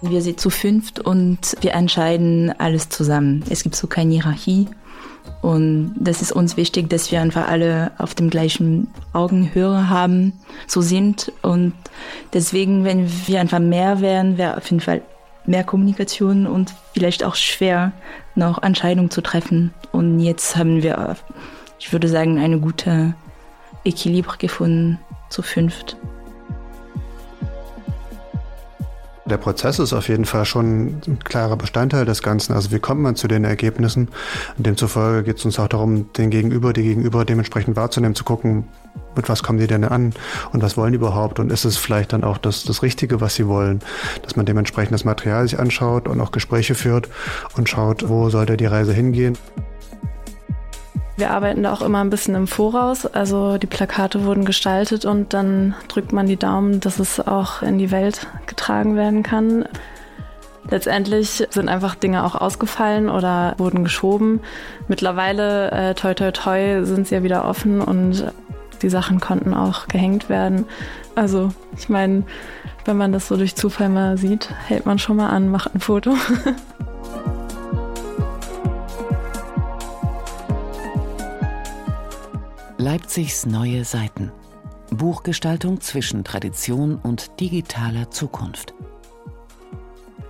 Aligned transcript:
Wir 0.00 0.22
sind 0.22 0.38
zu 0.38 0.50
fünft 0.50 1.00
und 1.00 1.56
wir 1.60 1.74
entscheiden 1.74 2.54
alles 2.58 2.88
zusammen. 2.88 3.42
Es 3.50 3.62
gibt 3.62 3.74
so 3.74 3.86
keine 3.86 4.12
Hierarchie. 4.12 4.68
Und 5.42 5.94
das 5.98 6.22
ist 6.22 6.32
uns 6.32 6.56
wichtig, 6.56 6.88
dass 6.88 7.12
wir 7.12 7.20
einfach 7.20 7.48
alle 7.48 7.92
auf 7.98 8.14
dem 8.14 8.30
gleichen 8.30 8.88
Augenhöhe 9.12 9.88
haben, 9.88 10.32
so 10.66 10.80
sind. 10.80 11.32
Und 11.42 11.74
deswegen, 12.32 12.84
wenn 12.84 13.10
wir 13.26 13.40
einfach 13.40 13.58
mehr 13.58 14.00
wären, 14.00 14.38
wäre 14.38 14.56
auf 14.56 14.70
jeden 14.70 14.80
Fall 14.80 15.02
mehr 15.46 15.64
Kommunikation 15.64 16.46
und 16.46 16.74
vielleicht 16.92 17.24
auch 17.24 17.34
schwer, 17.34 17.92
noch 18.34 18.62
Entscheidungen 18.62 19.10
zu 19.10 19.20
treffen. 19.20 19.72
Und 19.92 20.20
jetzt 20.20 20.56
haben 20.56 20.82
wir, 20.82 21.16
ich 21.78 21.92
würde 21.92 22.08
sagen, 22.08 22.38
eine 22.38 22.58
gute 22.58 23.14
Equilibre 23.84 24.36
gefunden 24.38 24.98
zu 25.30 25.42
fünft. 25.42 25.96
Der 29.28 29.36
Prozess 29.36 29.78
ist 29.78 29.92
auf 29.92 30.08
jeden 30.08 30.24
Fall 30.24 30.46
schon 30.46 31.00
ein 31.06 31.18
klarer 31.22 31.56
Bestandteil 31.56 32.06
des 32.06 32.22
Ganzen. 32.22 32.54
Also 32.54 32.70
wie 32.70 32.78
kommt 32.78 33.02
man 33.02 33.14
zu 33.14 33.28
den 33.28 33.44
Ergebnissen? 33.44 34.08
Demzufolge 34.56 35.22
geht 35.22 35.38
es 35.38 35.44
uns 35.44 35.58
auch 35.58 35.68
darum, 35.68 36.10
den 36.14 36.30
Gegenüber, 36.30 36.72
die 36.72 36.82
Gegenüber 36.82 37.26
dementsprechend 37.26 37.76
wahrzunehmen, 37.76 38.14
zu 38.14 38.24
gucken, 38.24 38.64
mit 39.14 39.28
was 39.28 39.42
kommen 39.42 39.58
die 39.58 39.66
denn 39.66 39.84
an 39.84 40.14
und 40.52 40.62
was 40.62 40.76
wollen 40.76 40.92
die 40.92 40.96
überhaupt 40.96 41.40
und 41.40 41.52
ist 41.52 41.64
es 41.64 41.76
vielleicht 41.76 42.12
dann 42.12 42.24
auch 42.24 42.38
das, 42.38 42.64
das 42.64 42.82
Richtige, 42.82 43.20
was 43.20 43.34
sie 43.34 43.46
wollen, 43.46 43.80
dass 44.22 44.36
man 44.36 44.46
dementsprechend 44.46 44.94
das 44.94 45.04
Material 45.04 45.46
sich 45.46 45.58
anschaut 45.58 46.08
und 46.08 46.20
auch 46.20 46.32
Gespräche 46.32 46.74
führt 46.74 47.08
und 47.56 47.68
schaut, 47.68 48.08
wo 48.08 48.30
sollte 48.30 48.56
die 48.56 48.66
Reise 48.66 48.92
hingehen. 48.92 49.36
Wir 51.18 51.32
arbeiten 51.32 51.64
da 51.64 51.72
auch 51.72 51.82
immer 51.82 51.98
ein 51.98 52.10
bisschen 52.10 52.36
im 52.36 52.46
Voraus. 52.46 53.04
Also 53.04 53.58
die 53.58 53.66
Plakate 53.66 54.24
wurden 54.24 54.44
gestaltet 54.44 55.04
und 55.04 55.34
dann 55.34 55.74
drückt 55.88 56.12
man 56.12 56.26
die 56.26 56.36
Daumen, 56.36 56.78
dass 56.78 57.00
es 57.00 57.18
auch 57.18 57.60
in 57.60 57.76
die 57.76 57.90
Welt 57.90 58.28
getragen 58.46 58.94
werden 58.94 59.24
kann. 59.24 59.64
Letztendlich 60.70 61.44
sind 61.50 61.68
einfach 61.68 61.96
Dinge 61.96 62.24
auch 62.24 62.36
ausgefallen 62.36 63.10
oder 63.10 63.56
wurden 63.58 63.82
geschoben. 63.82 64.42
Mittlerweile, 64.86 65.72
äh, 65.72 65.94
toi 65.94 66.14
toi 66.14 66.30
toi, 66.30 66.84
sind 66.84 67.08
sie 67.08 67.16
ja 67.16 67.24
wieder 67.24 67.46
offen 67.46 67.80
und 67.80 68.24
die 68.82 68.88
Sachen 68.88 69.18
konnten 69.18 69.54
auch 69.54 69.88
gehängt 69.88 70.28
werden. 70.28 70.66
Also 71.16 71.50
ich 71.76 71.88
meine, 71.88 72.22
wenn 72.84 72.96
man 72.96 73.10
das 73.10 73.26
so 73.26 73.36
durch 73.36 73.56
Zufall 73.56 73.88
mal 73.88 74.18
sieht, 74.18 74.50
hält 74.68 74.86
man 74.86 75.00
schon 75.00 75.16
mal 75.16 75.30
an, 75.30 75.50
macht 75.50 75.74
ein 75.74 75.80
Foto. 75.80 76.14
Leipzigs 82.80 83.44
neue 83.44 83.84
Seiten. 83.84 84.30
Buchgestaltung 84.92 85.80
zwischen 85.80 86.22
Tradition 86.22 86.94
und 86.94 87.40
digitaler 87.40 88.12
Zukunft. 88.12 88.72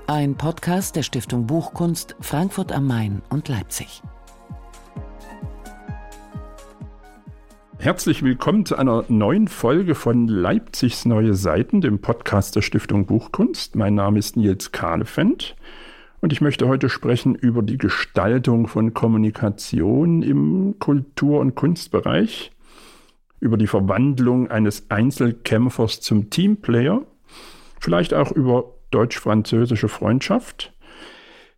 Ein 0.07 0.35
Podcast 0.35 0.97
der 0.97 1.03
Stiftung 1.03 1.47
Buchkunst 1.47 2.17
Frankfurt 2.21 2.73
am 2.73 2.87
Main 2.87 3.21
und 3.29 3.49
Leipzig. 3.49 4.03
Herzlich 7.77 8.23
willkommen 8.23 8.65
zu 8.65 8.77
einer 8.77 9.05
neuen 9.09 9.47
Folge 9.49 9.95
von 9.95 10.27
Leipzigs 10.27 11.05
neue 11.05 11.35
Seiten, 11.35 11.83
dem 11.83 12.01
Podcast 12.01 12.57
der 12.57 12.63
Stiftung 12.63 13.05
Buchkunst. 13.05 13.77
Mein 13.77 13.95
Name 13.95 14.19
ist 14.19 14.39
Nils 14.39 14.73
Kahnefendt. 14.73 15.55
Und 16.21 16.33
ich 16.33 16.41
möchte 16.41 16.67
heute 16.67 16.89
sprechen 16.89 17.35
über 17.35 17.63
die 17.63 17.79
Gestaltung 17.79 18.67
von 18.67 18.93
Kommunikation 18.93 20.23
im 20.23 20.77
Kultur- 20.79 21.41
und 21.41 21.55
Kunstbereich, 21.55 22.51
über 23.41 23.57
die 23.57 23.69
Verwandlung 23.69 24.51
eines 24.51 24.91
Einzelkämpfers 24.91 26.01
zum 26.01 26.29
Teamplayer, 26.29 27.03
vielleicht 27.79 28.15
auch 28.15 28.33
über 28.33 28.75
deutsch-französische 28.91 29.89
Freundschaft. 29.89 30.73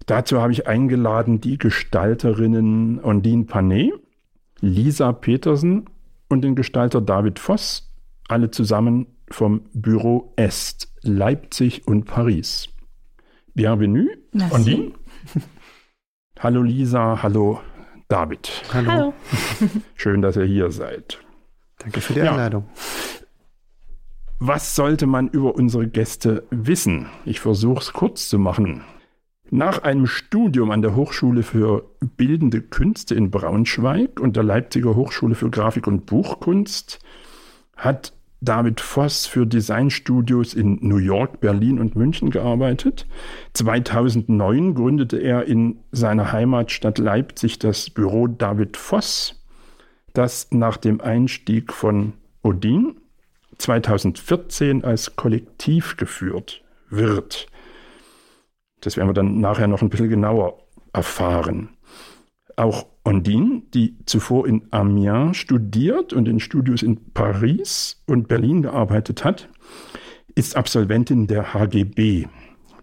Dazu 0.05 0.42
habe 0.42 0.53
ich 0.53 0.66
eingeladen 0.66 1.41
die 1.41 1.56
Gestalterinnen 1.56 3.03
Ondine 3.03 3.44
Panet, 3.44 3.92
Lisa 4.60 5.12
Petersen 5.12 5.88
und 6.28 6.42
den 6.42 6.54
Gestalter 6.54 7.00
David 7.00 7.38
Voss, 7.38 7.91
alle 8.28 8.50
zusammen 8.50 9.06
vom 9.31 9.62
Büro 9.72 10.34
Est, 10.37 10.92
Leipzig 11.03 11.87
und 11.87 12.04
Paris. 12.04 12.69
Bienvenue, 13.54 14.09
Merci. 14.32 14.54
Ondine. 14.54 14.92
hallo 16.38 16.62
Lisa, 16.62 17.22
hallo 17.22 17.60
David. 18.08 18.50
Hallo. 18.72 18.91
hallo. 18.91 19.12
Schön, 19.94 20.22
dass 20.22 20.36
ihr 20.36 20.44
hier 20.44 20.70
seid. 20.70 21.18
Danke 21.78 22.00
für 22.00 22.14
die 22.14 22.20
Einladung. 22.20 22.64
Ja. 22.74 23.26
Was 24.42 24.74
sollte 24.74 25.06
man 25.06 25.28
über 25.28 25.54
unsere 25.54 25.86
Gäste 25.86 26.44
wissen? 26.50 27.06
Ich 27.26 27.41
versuche 27.41 27.80
es 27.80 27.92
kurz 27.92 28.28
zu 28.28 28.38
machen. 28.38 28.82
Nach 29.50 29.82
einem 29.82 30.06
Studium 30.06 30.70
an 30.70 30.80
der 30.80 30.94
Hochschule 30.94 31.42
für 31.42 31.84
Bildende 32.16 32.62
Künste 32.62 33.14
in 33.14 33.30
Braunschweig 33.30 34.18
und 34.20 34.36
der 34.36 34.44
Leipziger 34.44 34.94
Hochschule 34.94 35.34
für 35.34 35.50
Grafik 35.50 35.86
und 35.86 36.06
Buchkunst 36.06 37.00
hat 37.76 38.12
David 38.41 38.81
Voss 38.81 39.27
für 39.27 39.47
Designstudios 39.47 40.55
in 40.55 40.78
New 40.81 40.97
York, 40.97 41.41
Berlin 41.41 41.78
und 41.78 41.95
München 41.95 42.31
gearbeitet. 42.31 43.06
2009 43.53 44.75
gründete 44.75 45.19
er 45.19 45.45
in 45.45 45.81
seiner 45.93 46.33
Heimatstadt 46.33 46.99
Leipzig 46.99 47.59
das 47.59 47.91
Büro 47.91 48.28
David 48.28 48.77
Voss, 48.77 49.43
das 50.15 50.49
nach 50.51 50.78
dem 50.78 51.01
Einstieg 51.01 51.73
von 51.73 52.15
Odin 52.43 52.97
2014 53.59 54.84
als 54.84 55.17
Kollektiv 55.17 55.99
geführt 55.99 56.62
wird. 56.89 57.47
Das 58.81 58.97
werden 58.97 59.11
wir 59.11 59.15
dann 59.15 59.41
nachher 59.41 59.69
noch 59.69 59.83
ein 59.83 59.91
bisschen 59.91 60.09
genauer 60.09 60.59
erfahren. 60.93 61.69
Auch 62.56 62.87
Ondine, 63.05 63.62
die 63.75 63.97
zuvor 64.06 64.47
in 64.47 64.62
Amiens 64.71 65.37
studiert 65.37 66.12
und 66.12 66.28
in 66.28 66.41
Studios 66.41 66.83
in 66.83 67.12
Paris 67.12 68.03
und 68.06 68.28
Berlin 68.28 68.62
gearbeitet 68.62 69.25
hat, 69.25 69.49
ist 70.34 70.56
Absolventin 70.56 71.27
der 71.27 71.55
HGB. 71.55 72.27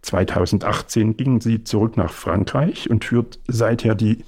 2018 0.02 1.18
ging 1.18 1.42
sie 1.42 1.64
zurück 1.64 1.98
nach 1.98 2.12
Frankreich 2.12 2.90
und 2.90 3.06
führt 3.06 3.40
seither 3.48 3.96
die 3.96 4.24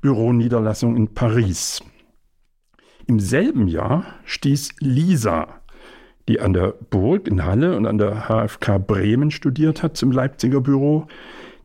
Büroniederlassung 0.00 0.96
in 0.96 1.14
Paris. 1.14 1.82
Im 3.06 3.20
selben 3.20 3.68
Jahr 3.68 4.06
stieß 4.24 4.70
Lisa, 4.80 5.60
die 6.28 6.40
an 6.40 6.52
der 6.52 6.74
Burg 6.90 7.26
in 7.26 7.44
Halle 7.44 7.76
und 7.76 7.86
an 7.86 7.98
der 7.98 8.28
HFK 8.28 8.78
Bremen 8.78 9.30
studiert 9.30 9.82
hat, 9.82 9.96
zum 9.96 10.12
Leipziger 10.12 10.60
Büro. 10.60 11.06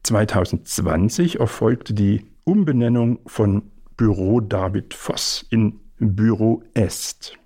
2020 0.03 1.39
erfolgte 1.39 1.93
die 1.93 2.25
Umbenennung 2.47 3.19
von 3.27 3.71
Büro 3.97 4.39
David 4.39 4.93
Voss 4.93 5.45
in 5.49 5.81
Büro 5.99 6.63
Est. 6.75 7.37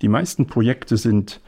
Die 0.00 0.06
meisten 0.06 0.46
Projekte 0.46 0.96
sind 0.96 1.40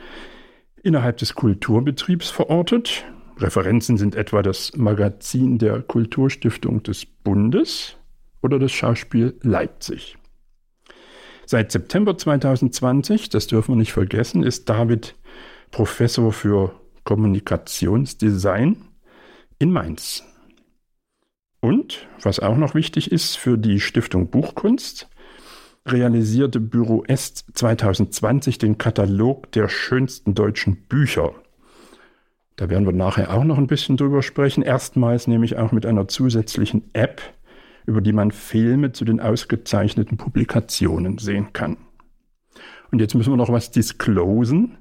innerhalb 0.83 1.19
des 1.19 1.37
Kulturbetriebs 1.37 2.31
verortet. 2.31 3.05
Referenzen 3.39 3.97
sind 3.97 4.17
etwa 4.17 4.43
das 4.43 4.77
Magazin 4.77 5.59
der 5.59 5.83
Kulturstiftung 5.83 6.83
des 6.83 7.07
Bundes 7.07 7.97
oder 8.43 8.59
das 8.59 8.73
Schauspiel 8.73 9.39
Leipzig. 9.43 10.19
Seit 11.47 11.71
September 11.71 12.19
2020, 12.19 13.29
das 13.29 13.47
dürfen 13.47 13.75
wir 13.75 13.79
nicht 13.79 13.93
vergessen, 13.93 14.43
ist 14.43 14.69
David 14.69 15.15
Professor 15.71 16.33
für 16.33 16.75
Kommunikationsdesign 17.05 18.79
in 19.61 19.71
Mainz. 19.71 20.25
Und, 21.61 22.09
was 22.23 22.41
auch 22.41 22.57
noch 22.57 22.75
wichtig 22.75 23.13
ist, 23.13 23.37
für 23.37 23.59
die 23.59 23.81
Stiftung 23.81 24.29
Buchkunst 24.29 25.09
realisierte 25.87 26.61
Büro 26.61 27.05
Est 27.07 27.45
2020 27.55 28.59
den 28.59 28.79
Katalog 28.79 29.51
der 29.53 29.69
schönsten 29.69 30.35
deutschen 30.35 30.77
Bücher. 30.89 31.35
Da 32.57 32.69
werden 32.69 32.85
wir 32.85 32.93
nachher 32.93 33.33
auch 33.35 33.45
noch 33.45 33.57
ein 33.57 33.67
bisschen 33.67 33.97
drüber 33.97 34.23
sprechen. 34.23 34.63
Erstmals 34.63 35.27
nämlich 35.27 35.57
auch 35.57 35.73
mit 35.73 35.87
einer 35.87 36.09
zusätzlichen 36.09 36.91
App, 36.93 37.23
über 37.87 38.01
die 38.03 38.13
man 38.13 38.31
Filme 38.31 38.93
zu 38.93 39.05
den 39.05 39.21
ausgezeichneten 39.21 40.19
Publikationen 40.19 41.19
sehen 41.19 41.53
kann. 41.53 41.79
Und 42.91 43.01
jetzt 43.01 43.15
müssen 43.15 43.33
wir 43.33 43.39
noch 43.39 43.53
was 43.53 43.71
disclosen, 43.71 44.77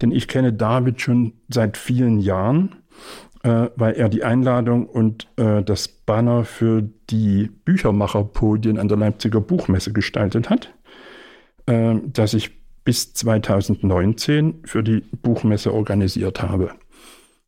denn 0.00 0.12
ich 0.12 0.28
kenne 0.28 0.52
David 0.52 1.00
schon 1.00 1.34
seit 1.48 1.76
vielen 1.76 2.20
Jahren 2.20 2.76
äh, 3.42 3.68
weil 3.76 3.94
er 3.94 4.08
die 4.08 4.24
Einladung 4.24 4.86
und 4.86 5.28
äh, 5.36 5.62
das 5.62 5.88
Banner 5.88 6.44
für 6.44 6.82
die 7.10 7.50
Büchermacherpodien 7.64 8.78
an 8.78 8.88
der 8.88 8.98
Leipziger 8.98 9.40
Buchmesse 9.40 9.92
gestaltet 9.92 10.50
hat, 10.50 10.72
äh, 11.66 11.96
das 12.06 12.34
ich 12.34 12.60
bis 12.84 13.14
2019 13.14 14.62
für 14.64 14.82
die 14.82 15.00
Buchmesse 15.22 15.72
organisiert 15.72 16.42
habe. 16.42 16.72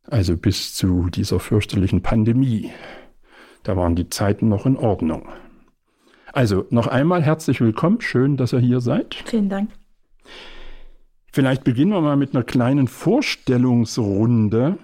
Also 0.07 0.35
bis 0.35 0.75
zu 0.75 1.09
dieser 1.09 1.39
fürchterlichen 1.39 2.01
Pandemie. 2.01 2.71
Da 3.63 3.77
waren 3.77 3.95
die 3.95 4.09
Zeiten 4.09 4.49
noch 4.49 4.65
in 4.65 4.77
Ordnung. 4.77 5.29
Also 6.33 6.65
noch 6.71 6.87
einmal 6.87 7.21
herzlich 7.21 7.61
willkommen. 7.61 8.01
Schön, 8.01 8.35
dass 8.35 8.53
ihr 8.53 8.59
hier 8.59 8.81
seid. 8.81 9.15
Vielen 9.25 9.49
Dank. 9.49 9.69
Vielleicht 11.31 11.63
beginnen 11.63 11.91
wir 11.91 12.01
mal 12.01 12.17
mit 12.17 12.35
einer 12.35 12.43
kleinen 12.43 12.87
Vorstellungsrunde 12.87 14.77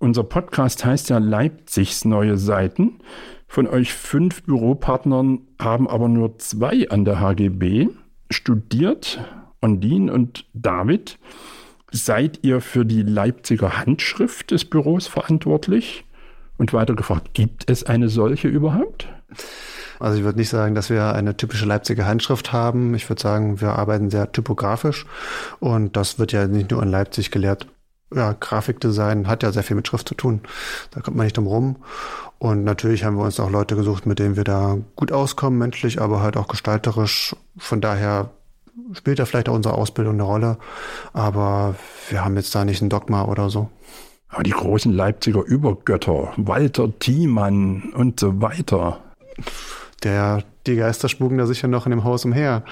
Unser 0.00 0.22
Podcast 0.22 0.84
heißt 0.84 1.10
ja 1.10 1.18
Leipzigs 1.18 2.04
neue 2.04 2.36
Seiten. 2.38 3.00
Von 3.48 3.66
euch 3.66 3.92
fünf 3.92 4.44
Büropartnern 4.44 5.40
haben 5.60 5.88
aber 5.88 6.08
nur 6.08 6.38
zwei 6.38 6.88
an 6.88 7.04
der 7.04 7.18
HGB 7.18 7.88
studiert, 8.30 9.18
Ondine 9.60 10.12
und 10.12 10.46
David. 10.52 11.18
Seid 11.90 12.40
ihr 12.42 12.60
für 12.60 12.84
die 12.84 13.02
Leipziger 13.02 13.78
Handschrift 13.78 14.52
des 14.52 14.64
Büros 14.66 15.08
verantwortlich? 15.08 16.04
Und 16.58 16.72
weiter 16.72 16.94
gefragt, 16.94 17.34
gibt 17.34 17.68
es 17.68 17.84
eine 17.84 18.08
solche 18.08 18.48
überhaupt? 18.48 19.08
Also 19.98 20.18
ich 20.18 20.24
würde 20.24 20.38
nicht 20.38 20.48
sagen, 20.48 20.76
dass 20.76 20.90
wir 20.90 21.12
eine 21.14 21.36
typische 21.36 21.66
Leipziger 21.66 22.06
Handschrift 22.06 22.52
haben. 22.52 22.94
Ich 22.94 23.08
würde 23.08 23.22
sagen, 23.22 23.60
wir 23.60 23.70
arbeiten 23.70 24.10
sehr 24.10 24.30
typografisch 24.30 25.06
und 25.58 25.96
das 25.96 26.20
wird 26.20 26.30
ja 26.32 26.46
nicht 26.46 26.70
nur 26.70 26.82
in 26.82 26.88
Leipzig 26.88 27.32
gelehrt. 27.32 27.66
Ja, 28.14 28.32
Grafikdesign 28.32 29.28
hat 29.28 29.42
ja 29.42 29.52
sehr 29.52 29.62
viel 29.62 29.76
mit 29.76 29.86
Schrift 29.86 30.08
zu 30.08 30.14
tun. 30.14 30.40
Da 30.90 31.00
kommt 31.00 31.16
man 31.16 31.26
nicht 31.26 31.36
drum 31.36 31.46
rum. 31.46 31.76
Und 32.38 32.64
natürlich 32.64 33.04
haben 33.04 33.16
wir 33.16 33.24
uns 33.24 33.40
auch 33.40 33.50
Leute 33.50 33.76
gesucht, 33.76 34.06
mit 34.06 34.18
denen 34.18 34.36
wir 34.36 34.44
da 34.44 34.78
gut 34.96 35.12
auskommen, 35.12 35.58
menschlich, 35.58 36.00
aber 36.00 36.22
halt 36.22 36.36
auch 36.36 36.48
gestalterisch. 36.48 37.36
Von 37.56 37.80
daher 37.80 38.30
spielt 38.92 39.18
da 39.18 39.26
vielleicht 39.26 39.48
auch 39.48 39.54
unsere 39.54 39.74
Ausbildung 39.74 40.14
eine 40.14 40.22
Rolle. 40.22 40.58
Aber 41.12 41.74
wir 42.08 42.24
haben 42.24 42.36
jetzt 42.36 42.54
da 42.54 42.64
nicht 42.64 42.80
ein 42.80 42.88
Dogma 42.88 43.24
oder 43.24 43.50
so. 43.50 43.68
Aber 44.28 44.42
die 44.42 44.50
großen 44.50 44.92
Leipziger 44.92 45.42
Übergötter, 45.42 46.32
Walter 46.36 46.98
Thiemann 46.98 47.92
und 47.94 48.20
so 48.20 48.40
weiter. 48.40 49.00
Der, 50.04 50.44
die 50.66 50.76
Geister 50.76 51.08
spuken 51.08 51.38
da 51.38 51.46
sicher 51.46 51.66
noch 51.66 51.86
in 51.86 51.90
dem 51.90 52.04
Haus 52.04 52.24
umher. 52.24 52.62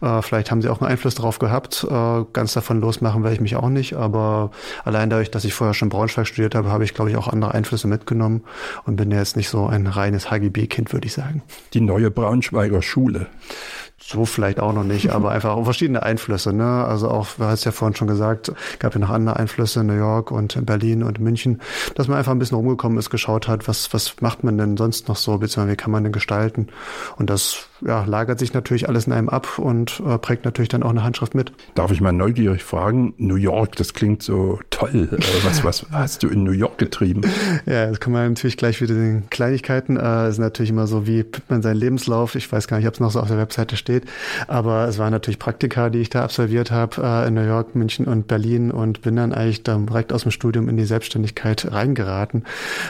Äh, 0.00 0.20
vielleicht 0.22 0.50
haben 0.50 0.62
sie 0.62 0.68
auch 0.68 0.80
einen 0.80 0.90
Einfluss 0.90 1.14
darauf 1.14 1.38
gehabt. 1.38 1.86
Äh, 1.88 2.24
ganz 2.32 2.54
davon 2.54 2.80
losmachen 2.80 3.22
werde 3.22 3.34
ich 3.34 3.40
mich 3.40 3.54
auch 3.56 3.68
nicht. 3.68 3.94
Aber 3.94 4.50
allein 4.84 5.08
dadurch, 5.08 5.30
dass 5.30 5.44
ich 5.44 5.54
vorher 5.54 5.74
schon 5.74 5.90
Braunschweig 5.90 6.26
studiert 6.26 6.54
habe, 6.54 6.70
habe 6.70 6.84
ich, 6.84 6.94
glaube 6.94 7.10
ich, 7.10 7.16
auch 7.16 7.28
andere 7.28 7.54
Einflüsse 7.54 7.86
mitgenommen 7.86 8.42
und 8.84 8.96
bin 8.96 9.10
jetzt 9.12 9.36
nicht 9.36 9.48
so 9.48 9.66
ein 9.66 9.86
reines 9.86 10.30
HGB-Kind, 10.30 10.92
würde 10.92 11.06
ich 11.06 11.12
sagen. 11.12 11.42
Die 11.72 11.80
neue 11.80 12.10
Braunschweiger 12.10 12.82
Schule. 12.82 13.26
So 14.04 14.24
vielleicht 14.24 14.60
auch 14.60 14.72
noch 14.72 14.84
nicht, 14.84 15.10
aber 15.10 15.30
einfach 15.32 15.50
auch 15.50 15.64
verschiedene 15.64 16.02
Einflüsse. 16.02 16.52
Ne? 16.52 16.84
Also 16.84 17.08
auch, 17.08 17.28
du 17.38 17.44
hast 17.44 17.64
ja 17.64 17.72
vorhin 17.72 17.94
schon 17.94 18.08
gesagt, 18.08 18.52
gab 18.78 18.94
ja 18.94 19.00
noch 19.00 19.10
andere 19.10 19.36
Einflüsse 19.36 19.80
in 19.80 19.86
New 19.86 19.94
York 19.96 20.30
und 20.30 20.56
in 20.56 20.66
Berlin 20.66 21.02
und 21.02 21.20
München, 21.20 21.60
dass 21.94 22.08
man 22.08 22.18
einfach 22.18 22.32
ein 22.32 22.38
bisschen 22.38 22.56
rumgekommen 22.56 22.98
ist, 22.98 23.10
geschaut 23.10 23.48
hat, 23.48 23.68
was, 23.68 23.92
was 23.94 24.20
macht 24.20 24.44
man 24.44 24.58
denn 24.58 24.76
sonst 24.76 25.08
noch 25.08 25.16
so, 25.16 25.38
beziehungsweise 25.38 25.72
wie 25.72 25.76
kann 25.76 25.92
man 25.92 26.02
denn 26.02 26.12
gestalten. 26.12 26.68
Und 27.16 27.30
das 27.30 27.68
ja, 27.86 28.04
lagert 28.04 28.38
sich 28.38 28.52
natürlich 28.52 28.88
alles 28.88 29.06
in 29.06 29.12
einem 29.12 29.28
ab 29.28 29.58
und 29.58 30.02
äh, 30.06 30.18
prägt 30.18 30.44
natürlich 30.44 30.68
dann 30.68 30.82
auch 30.82 30.90
eine 30.90 31.02
Handschrift 31.02 31.34
mit. 31.34 31.52
Darf 31.74 31.90
ich 31.90 32.00
mal 32.00 32.12
neugierig 32.12 32.62
fragen? 32.62 33.14
New 33.18 33.36
York, 33.36 33.76
das 33.76 33.94
klingt 33.94 34.22
so 34.22 34.60
toll. 34.70 35.08
Äh, 35.12 35.18
was, 35.44 35.64
was 35.64 35.86
hast 35.92 36.22
du 36.22 36.28
in 36.28 36.44
New 36.44 36.52
York 36.52 36.78
getrieben? 36.78 37.22
ja, 37.66 37.86
das 37.86 38.00
kann 38.00 38.12
man 38.12 38.28
natürlich 38.28 38.56
gleich 38.56 38.80
wieder 38.80 38.94
den 38.94 39.28
Kleinigkeiten. 39.30 39.96
Äh, 39.96 40.28
ist 40.28 40.38
natürlich 40.38 40.70
immer 40.70 40.86
so, 40.86 41.06
wie 41.06 41.22
pippt 41.22 41.50
man 41.50 41.62
seinen 41.62 41.76
Lebenslauf. 41.76 42.34
Ich 42.34 42.50
weiß 42.50 42.68
gar 42.68 42.78
nicht, 42.78 42.86
ob 42.86 42.94
es 42.94 43.00
noch 43.00 43.10
so 43.10 43.20
auf 43.20 43.28
der 43.28 43.38
Webseite 43.38 43.76
steht. 43.76 44.04
Aber 44.48 44.86
es 44.86 44.98
waren 44.98 45.12
natürlich 45.12 45.38
Praktika, 45.38 45.90
die 45.90 45.98
ich 45.98 46.10
da 46.10 46.22
absolviert 46.22 46.70
habe 46.70 47.02
äh, 47.02 47.28
in 47.28 47.34
New 47.34 47.46
York, 47.46 47.74
München 47.74 48.06
und 48.06 48.28
Berlin 48.28 48.70
und 48.70 49.02
bin 49.02 49.16
dann 49.16 49.32
eigentlich 49.32 49.62
direkt 49.62 50.12
aus 50.12 50.22
dem 50.22 50.30
Studium 50.30 50.68
in 50.68 50.76
die 50.76 50.84
Selbstständigkeit 50.84 51.70
reingeraten. 51.70 52.44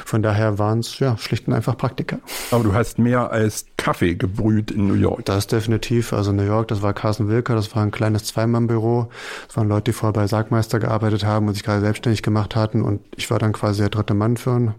Von 0.05 0.23
daher 0.23 0.59
waren 0.59 0.81
es 0.81 0.99
ja 0.99 1.17
schlicht 1.19 1.49
und 1.49 1.55
einfach 1.55 1.77
Praktika. 1.77 2.19
Aber 2.51 2.65
du 2.65 2.75
hast 2.75 2.99
mehr 2.99 3.31
als 3.31 3.67
Kaffee 3.77 4.15
gebrüht 4.15 4.71
in 4.71 4.82
New 4.87 4.95
York. 4.95 5.25
Das 5.25 5.47
definitiv. 5.47 6.13
Also 6.13 6.33
New 6.33 6.43
York, 6.43 6.69
das 6.69 6.83
war 6.83 6.93
Carsten 6.93 7.29
Wilker, 7.29 7.55
das 7.55 7.75
war 7.75 7.83
ein 7.83 7.91
kleines 7.91 8.25
Zweimann-Büro. 8.25 9.09
Das 9.47 9.57
waren 9.57 9.69
Leute, 9.69 9.85
die 9.85 9.93
vorher 9.93 10.13
bei 10.13 10.27
Sargmeister 10.27 10.79
gearbeitet 10.79 11.25
haben 11.25 11.49
und 11.49 11.55
sich 11.55 11.63
gerade 11.63 11.81
selbstständig 11.81 12.23
gemacht 12.23 12.57
hatten. 12.57 12.83
Und 12.83 13.01
ich 13.17 13.31
war 13.31 13.39
dann 13.39 13.53
quasi 13.53 13.81
der 13.81 13.91
dritte 13.91 14.15
Mann 14.15 14.37
für 14.37 14.51
ein 14.53 14.75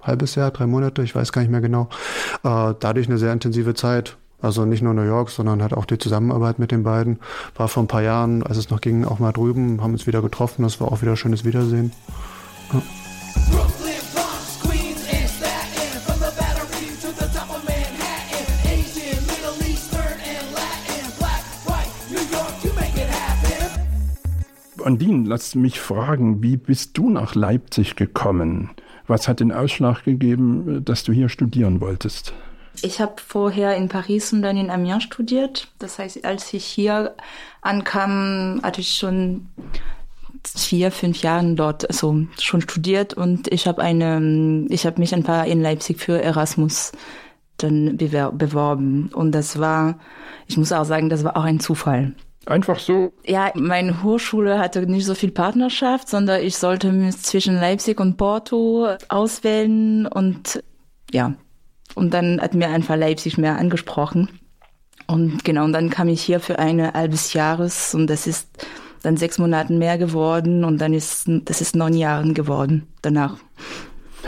halbes 0.00 0.34
Jahr, 0.34 0.50
drei 0.50 0.66
Monate, 0.66 1.02
ich 1.02 1.14
weiß 1.14 1.32
gar 1.32 1.40
nicht 1.42 1.50
mehr 1.50 1.60
genau. 1.60 1.88
Äh, 2.42 2.74
dadurch 2.78 3.08
eine 3.08 3.18
sehr 3.18 3.32
intensive 3.32 3.74
Zeit. 3.74 4.16
Also 4.40 4.66
nicht 4.66 4.82
nur 4.82 4.92
New 4.92 5.02
York, 5.02 5.30
sondern 5.30 5.62
halt 5.62 5.72
auch 5.72 5.86
die 5.86 5.96
Zusammenarbeit 5.96 6.58
mit 6.58 6.70
den 6.70 6.82
beiden. 6.82 7.18
War 7.54 7.68
vor 7.68 7.82
ein 7.82 7.88
paar 7.88 8.02
Jahren, 8.02 8.42
als 8.42 8.58
es 8.58 8.68
noch 8.68 8.82
ging, 8.82 9.06
auch 9.06 9.18
mal 9.18 9.32
drüben, 9.32 9.82
haben 9.82 9.92
uns 9.92 10.06
wieder 10.06 10.20
getroffen. 10.20 10.62
Das 10.62 10.80
war 10.82 10.92
auch 10.92 11.00
wieder 11.00 11.16
schönes 11.16 11.46
Wiedersehen. 11.46 11.92
Ja. 12.72 12.82
Andin, 24.84 25.24
lass 25.24 25.54
mich 25.54 25.80
fragen, 25.80 26.42
wie 26.42 26.56
bist 26.56 26.96
du 26.98 27.08
nach 27.08 27.34
Leipzig 27.34 27.96
gekommen? 27.96 28.70
Was 29.06 29.28
hat 29.28 29.40
den 29.40 29.52
Ausschlag 29.52 30.04
gegeben, 30.04 30.84
dass 30.84 31.04
du 31.04 31.12
hier 31.12 31.28
studieren 31.28 31.80
wolltest? 31.80 32.34
Ich 32.82 33.00
habe 33.00 33.14
vorher 33.24 33.76
in 33.76 33.88
Paris 33.88 34.32
und 34.32 34.42
dann 34.42 34.56
in 34.56 34.70
Amiens 34.70 35.04
studiert. 35.04 35.68
Das 35.78 35.98
heißt, 35.98 36.24
als 36.24 36.52
ich 36.52 36.64
hier 36.64 37.14
ankam, 37.60 38.60
hatte 38.62 38.80
ich 38.80 38.94
schon 38.94 39.46
vier, 40.46 40.90
fünf 40.90 41.22
Jahren 41.22 41.56
dort 41.56 41.88
also 41.88 42.26
schon 42.38 42.60
studiert 42.60 43.14
und 43.14 43.48
ich 43.52 43.66
habe 43.66 43.80
eine, 43.80 44.66
ich 44.68 44.84
habe 44.84 45.00
mich 45.00 45.14
ein 45.14 45.22
paar 45.22 45.46
in 45.46 45.62
Leipzig 45.62 45.98
für 46.00 46.20
Erasmus 46.20 46.92
dann 47.56 47.96
beworben 47.96 49.10
und 49.14 49.32
das 49.32 49.58
war, 49.58 49.98
ich 50.46 50.56
muss 50.58 50.72
auch 50.72 50.84
sagen, 50.84 51.08
das 51.08 51.24
war 51.24 51.36
auch 51.36 51.44
ein 51.44 51.60
Zufall. 51.60 52.12
Einfach 52.46 52.78
so? 52.78 53.12
Ja, 53.24 53.50
meine 53.54 54.02
Hochschule 54.02 54.58
hatte 54.58 54.86
nicht 54.86 55.06
so 55.06 55.14
viel 55.14 55.30
Partnerschaft, 55.30 56.08
sondern 56.08 56.42
ich 56.42 56.56
sollte 56.56 56.92
mich 56.92 57.16
zwischen 57.22 57.54
Leipzig 57.54 58.00
und 58.00 58.16
Porto 58.16 58.88
auswählen 59.08 60.06
und 60.06 60.62
ja, 61.10 61.34
und 61.94 62.12
dann 62.12 62.40
hat 62.40 62.54
mir 62.54 62.68
einfach 62.68 62.96
Leipzig 62.96 63.38
mehr 63.38 63.58
angesprochen. 63.58 64.28
Und 65.06 65.44
genau, 65.44 65.64
und 65.64 65.72
dann 65.72 65.90
kam 65.90 66.08
ich 66.08 66.22
hier 66.22 66.40
für 66.40 66.58
ein 66.58 66.92
halbes 66.92 67.32
Jahres 67.32 67.94
und 67.94 68.08
das 68.08 68.26
ist 68.26 68.48
dann 69.02 69.16
sechs 69.16 69.38
Monaten 69.38 69.78
mehr 69.78 69.98
geworden 69.98 70.64
und 70.64 70.78
dann 70.78 70.94
ist, 70.94 71.24
das 71.26 71.60
ist 71.60 71.76
neun 71.76 71.94
Jahren 71.94 72.34
geworden 72.34 72.88
danach. 73.02 73.36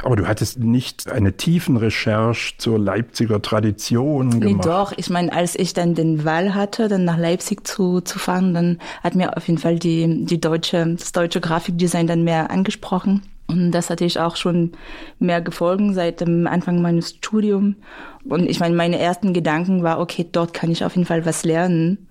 Aber 0.03 0.17
du 0.17 0.27
hattest 0.27 0.59
nicht 0.59 1.11
eine 1.11 1.37
tiefen 1.37 1.77
Recherche 1.77 2.55
zur 2.59 2.79
Leipziger 2.79 3.41
Tradition 3.43 4.41
gemacht. 4.41 4.57
Nee, 4.57 4.63
doch. 4.63 4.93
Ich 4.97 5.11
meine, 5.11 5.33
als 5.33 5.55
ich 5.55 5.75
dann 5.75 5.95
den 5.95 6.25
Wahl 6.25 6.55
hatte, 6.55 6.89
dann 6.89 7.05
nach 7.05 7.19
Leipzig 7.19 7.67
zu, 7.67 8.01
zu 8.01 8.19
fahren, 8.19 8.55
dann 8.55 8.79
hat 9.03 9.15
mir 9.15 9.37
auf 9.37 9.47
jeden 9.49 9.59
Fall 9.59 9.79
die, 9.79 10.25
die 10.25 10.41
deutsche, 10.41 10.95
das 10.99 11.13
deutsche 11.13 11.41
Grafikdesign 11.41 12.07
dann 12.07 12.25
mehr 12.25 12.51
angesprochen. 12.51 13.23
Und 13.49 13.71
das 13.73 13.91
hatte 13.91 14.05
ich 14.05 14.19
auch 14.19 14.37
schon 14.37 14.73
mehr 15.19 15.41
gefolgt 15.41 15.95
seit 15.95 16.21
dem 16.21 16.47
Anfang 16.47 16.83
meines 16.83 17.11
Studiums. 17.11 17.77
Und 18.25 18.49
ich 18.49 18.59
meine, 18.59 18.75
meine 18.75 18.99
ersten 18.99 19.33
Gedanken 19.33 19.83
war, 19.83 20.01
okay, 20.01 20.27
dort 20.31 20.53
kann 20.53 20.71
ich 20.71 20.85
auf 20.85 20.97
jeden 20.97 21.07
Fall 21.07 21.25
was 21.25 21.45
lernen 21.45 22.09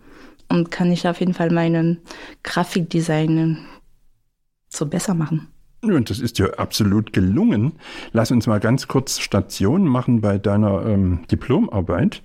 und 0.50 0.72
kann 0.72 0.92
ich 0.92 1.08
auf 1.08 1.20
jeden 1.20 1.34
Fall 1.34 1.52
meinen 1.52 2.00
Grafikdesign 2.44 3.58
so 4.70 4.86
besser 4.86 5.14
machen. 5.14 5.48
Und 5.94 6.10
das 6.10 6.20
ist 6.20 6.40
dir 6.40 6.60
absolut 6.60 7.14
gelungen. 7.14 7.74
Lass 8.12 8.32
uns 8.32 8.48
mal 8.48 8.60
ganz 8.60 8.88
kurz 8.88 9.20
Station 9.20 9.86
machen 9.86 10.22
bei 10.22 10.38
deiner 10.38 10.86
ähm, 10.86 11.20
Diplomarbeit. 11.32 12.22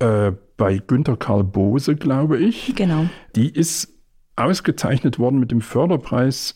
Mhm. 0.00 0.06
Äh, 0.06 0.32
bei 0.56 0.78
Günter 0.78 1.16
Karl 1.16 1.44
Bose, 1.44 1.96
glaube 1.96 2.38
ich. 2.38 2.74
Genau. 2.76 3.06
Die 3.34 3.48
ist 3.48 3.94
ausgezeichnet 4.36 5.18
worden 5.18 5.40
mit 5.40 5.50
dem 5.50 5.60
Förderpreis 5.60 6.54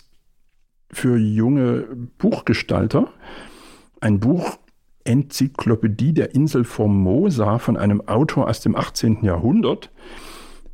für 0.91 1.17
junge 1.17 1.87
Buchgestalter. 2.19 3.09
Ein 4.01 4.21
Buch 4.21 4.59
Enzyklopädie 5.05 6.15
der 6.15 6.35
Insel 6.35 6.65
Formosa 6.65 7.59
von 7.59 7.77
einem 7.77 8.01
Autor 8.09 8.49
aus 8.49 8.61
dem 8.61 8.75
18. 8.77 9.23
Jahrhundert. 9.23 9.91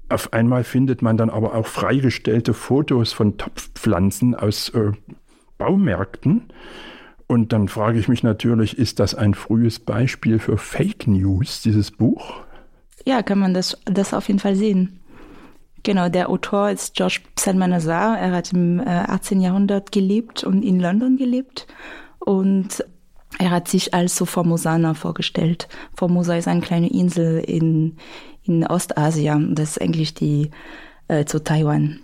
Auf 0.08 0.32
einmal 0.32 0.64
findet 0.64 1.02
man 1.02 1.16
dann 1.16 1.30
aber 1.30 1.54
auch 1.54 1.66
freigestellte 1.66 2.54
Fotos 2.54 3.12
von 3.12 3.38
Topfpflanzen 3.38 4.34
aus 4.34 4.68
äh, 4.70 4.92
Baumärkten. 5.60 6.48
Und 7.28 7.52
dann 7.52 7.68
frage 7.68 8.00
ich 8.00 8.08
mich 8.08 8.24
natürlich, 8.24 8.76
ist 8.76 8.98
das 8.98 9.14
ein 9.14 9.34
frühes 9.34 9.78
Beispiel 9.78 10.40
für 10.40 10.58
Fake 10.58 11.06
News, 11.06 11.62
dieses 11.62 11.92
Buch? 11.92 12.42
Ja, 13.04 13.22
kann 13.22 13.38
man 13.38 13.54
das, 13.54 13.78
das 13.84 14.12
auf 14.12 14.26
jeden 14.26 14.40
Fall 14.40 14.56
sehen. 14.56 14.98
Genau, 15.84 16.08
der 16.08 16.28
Autor 16.28 16.70
ist 16.70 16.94
George 16.94 17.20
Salmanazar. 17.38 18.18
Er 18.18 18.32
hat 18.32 18.52
im 18.52 18.82
18. 18.84 19.40
Äh, 19.40 19.44
Jahrhundert 19.44 19.92
gelebt 19.92 20.42
und 20.42 20.64
in 20.64 20.80
London 20.80 21.16
gelebt. 21.16 21.68
Und 22.18 22.84
er 23.38 23.50
hat 23.50 23.68
sich 23.68 23.94
als 23.94 24.16
so 24.16 24.24
Formosaner 24.24 24.94
vorgestellt. 24.94 25.68
Formosa 25.94 26.34
ist 26.34 26.48
eine 26.48 26.62
kleine 26.62 26.90
Insel 26.90 27.38
in, 27.38 27.96
in 28.42 28.66
Ostasien. 28.66 29.54
Das 29.54 29.70
ist 29.70 29.80
eigentlich 29.80 30.14
die 30.14 30.50
äh, 31.08 31.24
zu 31.24 31.44
Taiwan. 31.44 32.00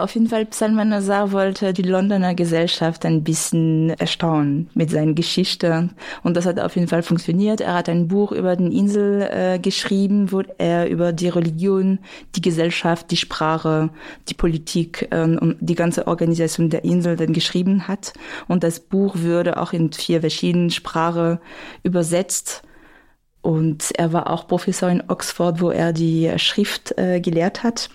Auf 0.00 0.14
jeden 0.14 0.28
Fall, 0.28 0.46
Salman 0.50 0.88
Nazar 0.88 1.30
wollte 1.30 1.74
die 1.74 1.82
Londoner 1.82 2.34
Gesellschaft 2.34 3.04
ein 3.04 3.22
bisschen 3.22 3.90
erstaunen 3.90 4.70
mit 4.74 4.90
seinen 4.90 5.14
Geschichten. 5.14 5.94
Und 6.22 6.36
das 6.36 6.46
hat 6.46 6.58
auf 6.58 6.74
jeden 6.74 6.88
Fall 6.88 7.02
funktioniert. 7.02 7.60
Er 7.60 7.74
hat 7.74 7.88
ein 7.88 8.08
Buch 8.08 8.32
über 8.32 8.56
den 8.56 8.72
Insel 8.72 9.28
äh, 9.30 9.58
geschrieben, 9.58 10.32
wo 10.32 10.42
er 10.56 10.88
über 10.88 11.12
die 11.12 11.28
Religion, 11.28 11.98
die 12.34 12.40
Gesellschaft, 12.40 13.10
die 13.10 13.18
Sprache, 13.18 13.90
die 14.28 14.34
Politik 14.34 15.06
ähm, 15.10 15.38
und 15.38 15.56
die 15.60 15.74
ganze 15.74 16.06
Organisation 16.06 16.70
der 16.70 16.84
Insel 16.84 17.16
dann 17.16 17.34
geschrieben 17.34 17.86
hat. 17.86 18.14
Und 18.48 18.64
das 18.64 18.80
Buch 18.80 19.16
würde 19.18 19.58
auch 19.58 19.74
in 19.74 19.92
vier 19.92 20.20
verschiedenen 20.20 20.70
Sprachen 20.70 21.38
übersetzt. 21.82 22.62
Und 23.42 23.90
er 23.96 24.12
war 24.12 24.30
auch 24.30 24.46
Professor 24.46 24.88
in 24.88 25.02
Oxford, 25.08 25.60
wo 25.60 25.70
er 25.70 25.92
die 25.92 26.32
Schrift 26.38 26.96
äh, 26.98 27.20
gelehrt 27.20 27.62
hat. 27.62 27.90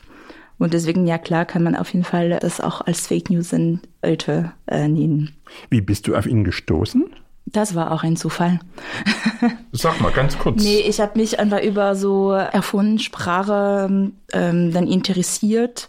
Und 0.57 0.73
deswegen, 0.73 1.05
ja 1.05 1.17
klar, 1.17 1.45
kann 1.45 1.63
man 1.63 1.75
auf 1.75 1.93
jeden 1.93 2.05
Fall 2.05 2.37
das 2.39 2.61
auch 2.61 2.81
als 2.81 3.07
Fake 3.07 3.29
News 3.29 3.51
in 3.53 3.81
heute 4.05 4.53
äh, 4.67 4.87
nehmen. 4.87 5.35
Wie 5.69 5.81
bist 5.81 6.07
du 6.07 6.15
auf 6.15 6.25
ihn 6.25 6.43
gestoßen? 6.43 7.05
Das 7.47 7.75
war 7.75 7.91
auch 7.91 8.03
ein 8.03 8.17
Zufall. 8.17 8.59
Sag 9.71 10.01
mal 10.01 10.11
ganz 10.11 10.37
kurz. 10.39 10.63
Nee, 10.63 10.79
ich 10.79 10.99
habe 10.99 11.19
mich 11.19 11.39
einfach 11.39 11.61
über 11.61 11.95
so 11.95 12.31
erfunden 12.31 12.99
Sprache 12.99 14.11
ähm, 14.33 14.73
dann 14.73 14.87
interessiert 14.87 15.87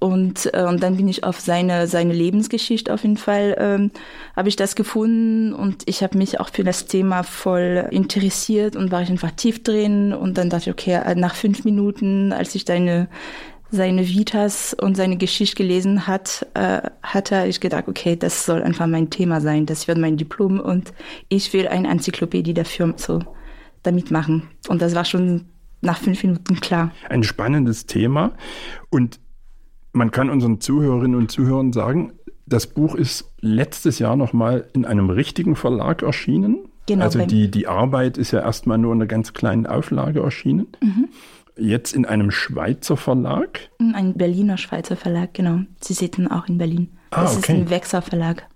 und, 0.00 0.50
äh, 0.54 0.64
und 0.64 0.82
dann 0.82 0.96
bin 0.96 1.08
ich 1.08 1.24
auf 1.24 1.40
seine, 1.40 1.86
seine 1.88 2.12
Lebensgeschichte 2.12 2.92
auf 2.92 3.02
jeden 3.02 3.16
Fall, 3.16 3.56
ähm, 3.58 3.90
habe 4.36 4.48
ich 4.48 4.56
das 4.56 4.76
gefunden 4.76 5.52
und 5.52 5.82
ich 5.86 6.02
habe 6.02 6.16
mich 6.16 6.38
auch 6.38 6.50
für 6.50 6.62
das 6.62 6.86
Thema 6.86 7.24
voll 7.24 7.88
interessiert 7.90 8.76
und 8.76 8.92
war 8.92 9.02
ich 9.02 9.10
einfach 9.10 9.32
tief 9.32 9.62
drin 9.62 10.12
und 10.12 10.38
dann 10.38 10.50
dachte 10.50 10.70
ich, 10.70 10.72
okay, 10.72 11.14
nach 11.16 11.34
fünf 11.34 11.64
Minuten, 11.64 12.32
als 12.32 12.54
ich 12.54 12.64
deine 12.64 13.08
seine 13.70 14.08
Vitas 14.08 14.74
und 14.74 14.96
seine 14.96 15.16
Geschichte 15.16 15.56
gelesen 15.56 16.06
hat, 16.06 16.46
äh, 16.54 16.80
hatte 17.02 17.46
ich 17.46 17.60
gedacht, 17.60 17.84
okay, 17.86 18.16
das 18.16 18.46
soll 18.46 18.62
einfach 18.62 18.86
mein 18.86 19.10
Thema 19.10 19.40
sein. 19.40 19.66
Das 19.66 19.88
wird 19.88 19.98
mein 19.98 20.16
Diplom 20.16 20.58
und 20.60 20.92
ich 21.28 21.52
will 21.52 21.68
eine 21.68 21.88
Enzyklopädie 21.88 22.54
dafür 22.54 22.94
so 22.96 23.20
damit 23.82 24.10
machen. 24.10 24.44
Und 24.68 24.80
das 24.80 24.94
war 24.94 25.04
schon 25.04 25.46
nach 25.80 25.98
fünf 25.98 26.22
Minuten 26.22 26.60
klar. 26.60 26.92
Ein 27.08 27.22
spannendes 27.22 27.86
Thema 27.86 28.32
und 28.90 29.20
man 29.92 30.10
kann 30.10 30.30
unseren 30.30 30.60
Zuhörerinnen 30.60 31.16
und 31.16 31.30
Zuhörern 31.30 31.72
sagen, 31.72 32.12
das 32.46 32.66
Buch 32.66 32.94
ist 32.94 33.30
letztes 33.40 33.98
Jahr 33.98 34.16
nochmal 34.16 34.66
in 34.72 34.86
einem 34.86 35.10
richtigen 35.10 35.56
Verlag 35.56 36.02
erschienen. 36.02 36.60
Genau, 36.86 37.04
also 37.04 37.26
die, 37.26 37.50
die 37.50 37.66
Arbeit 37.66 38.16
ist 38.16 38.30
ja 38.30 38.40
erstmal 38.40 38.78
nur 38.78 38.94
in 38.94 38.98
einer 38.98 39.06
ganz 39.06 39.34
kleinen 39.34 39.66
Auflage 39.66 40.20
erschienen. 40.20 40.68
Mhm 40.82 41.08
jetzt 41.58 41.94
in 41.94 42.04
einem 42.04 42.30
Schweizer 42.30 42.96
Verlag? 42.96 43.70
Ein 43.92 44.14
Berliner 44.14 44.56
Schweizer 44.56 44.96
Verlag, 44.96 45.34
genau. 45.34 45.60
Sie 45.80 45.94
sitzen 45.94 46.30
auch 46.30 46.48
in 46.48 46.58
Berlin. 46.58 46.96
Ah, 47.10 47.22
das 47.22 47.38
okay. 47.38 47.52
ist 47.52 47.58
ein 47.58 47.70
Wechser 47.70 48.02
Verlag. 48.02 48.46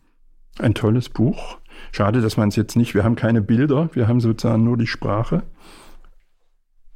Ein 0.58 0.74
tolles 0.74 1.08
Buch. 1.08 1.58
Schade, 1.90 2.20
dass 2.20 2.36
man 2.36 2.48
es 2.48 2.56
jetzt 2.56 2.76
nicht, 2.76 2.94
wir 2.94 3.04
haben 3.04 3.16
keine 3.16 3.42
Bilder, 3.42 3.90
wir 3.92 4.08
haben 4.08 4.20
sozusagen 4.20 4.64
nur 4.64 4.76
die 4.76 4.86
Sprache. 4.86 5.42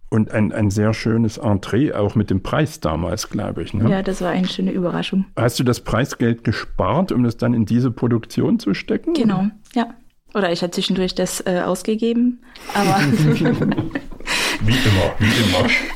Und 0.08 0.30
ein, 0.30 0.52
ein 0.52 0.70
sehr 0.70 0.94
schönes 0.94 1.36
Entree, 1.36 1.92
auch 1.92 2.14
mit 2.14 2.30
dem 2.30 2.42
Preis 2.42 2.80
damals, 2.80 3.28
glaube 3.28 3.62
ich. 3.62 3.74
Ne? 3.74 3.90
Ja, 3.90 4.02
das 4.02 4.20
war 4.20 4.30
eine 4.30 4.46
schöne 4.46 4.70
Überraschung. 4.70 5.26
Hast 5.36 5.58
du 5.58 5.64
das 5.64 5.80
Preisgeld 5.80 6.44
gespart, 6.44 7.10
um 7.10 7.24
das 7.24 7.36
dann 7.36 7.54
in 7.54 7.66
diese 7.66 7.90
Produktion 7.90 8.58
zu 8.58 8.72
stecken? 8.72 9.14
Genau, 9.14 9.48
ja. 9.74 9.94
Oder 10.32 10.52
ich 10.52 10.62
habe 10.62 10.70
zwischendurch 10.70 11.14
das 11.14 11.44
äh, 11.46 11.62
ausgegeben, 11.64 12.40
aber. 12.74 13.00
wie 13.00 14.72
immer, 14.72 15.14
wie 15.18 15.42
immer. 15.42 15.68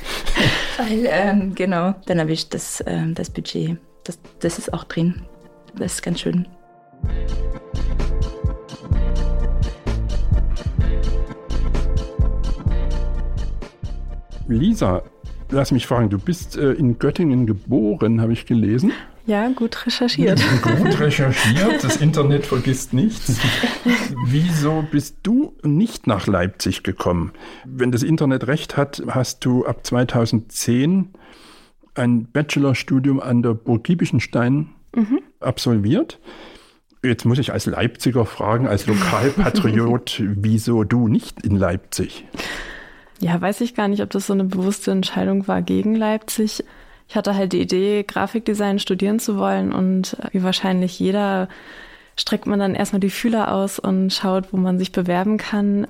Weil, 0.78 1.06
ähm, 1.08 1.54
genau, 1.54 1.94
dann 2.06 2.20
habe 2.20 2.32
ich 2.32 2.48
das, 2.48 2.82
ähm, 2.86 3.14
das 3.14 3.30
Budget. 3.30 3.78
Das, 4.04 4.18
das 4.40 4.58
ist 4.58 4.72
auch 4.72 4.84
drin. 4.84 5.22
Das 5.76 5.94
ist 5.94 6.02
ganz 6.02 6.20
schön. 6.20 6.46
Lisa, 14.48 15.02
lass 15.50 15.70
mich 15.70 15.86
fragen, 15.86 16.10
du 16.10 16.18
bist 16.18 16.56
äh, 16.56 16.72
in 16.72 16.98
Göttingen 16.98 17.46
geboren, 17.46 18.20
habe 18.20 18.32
ich 18.32 18.46
gelesen. 18.46 18.92
Ja, 19.30 19.48
gut 19.48 19.86
recherchiert. 19.86 20.42
Gut 20.62 20.98
recherchiert, 20.98 21.84
das 21.84 21.98
Internet 21.98 22.46
vergisst 22.46 22.92
nichts. 22.92 23.38
Wieso 24.26 24.84
bist 24.90 25.18
du 25.22 25.54
nicht 25.62 26.08
nach 26.08 26.26
Leipzig 26.26 26.82
gekommen? 26.82 27.30
Wenn 27.64 27.92
das 27.92 28.02
Internet 28.02 28.48
recht 28.48 28.76
hat, 28.76 29.00
hast 29.06 29.44
du 29.44 29.64
ab 29.64 29.86
2010 29.86 31.10
ein 31.94 32.24
Bachelorstudium 32.24 33.20
an 33.20 33.44
der 33.44 33.54
Burg 33.54 33.84
Giebichenstein 33.84 34.70
mhm. 34.96 35.20
absolviert. 35.38 36.18
Jetzt 37.04 37.24
muss 37.24 37.38
ich 37.38 37.52
als 37.52 37.66
Leipziger 37.66 38.26
fragen, 38.26 38.66
als 38.66 38.88
Lokalpatriot, 38.88 40.24
wieso 40.26 40.82
du 40.82 41.06
nicht 41.06 41.46
in 41.46 41.54
Leipzig? 41.54 42.24
Ja, 43.20 43.40
weiß 43.40 43.60
ich 43.60 43.76
gar 43.76 43.86
nicht, 43.86 44.02
ob 44.02 44.10
das 44.10 44.26
so 44.26 44.32
eine 44.32 44.42
bewusste 44.42 44.90
Entscheidung 44.90 45.46
war 45.46 45.62
gegen 45.62 45.94
Leipzig 45.94 46.64
ich 47.10 47.16
hatte 47.16 47.34
halt 47.34 47.52
die 47.52 47.60
Idee, 47.60 48.04
Grafikdesign 48.04 48.78
studieren 48.78 49.18
zu 49.18 49.36
wollen 49.36 49.72
und 49.72 50.16
wie 50.30 50.44
wahrscheinlich 50.44 50.96
jeder 51.00 51.48
streckt 52.16 52.46
man 52.46 52.60
dann 52.60 52.76
erstmal 52.76 53.00
die 53.00 53.10
Fühler 53.10 53.52
aus 53.52 53.80
und 53.80 54.12
schaut, 54.12 54.52
wo 54.52 54.56
man 54.58 54.78
sich 54.78 54.92
bewerben 54.92 55.36
kann. 55.36 55.88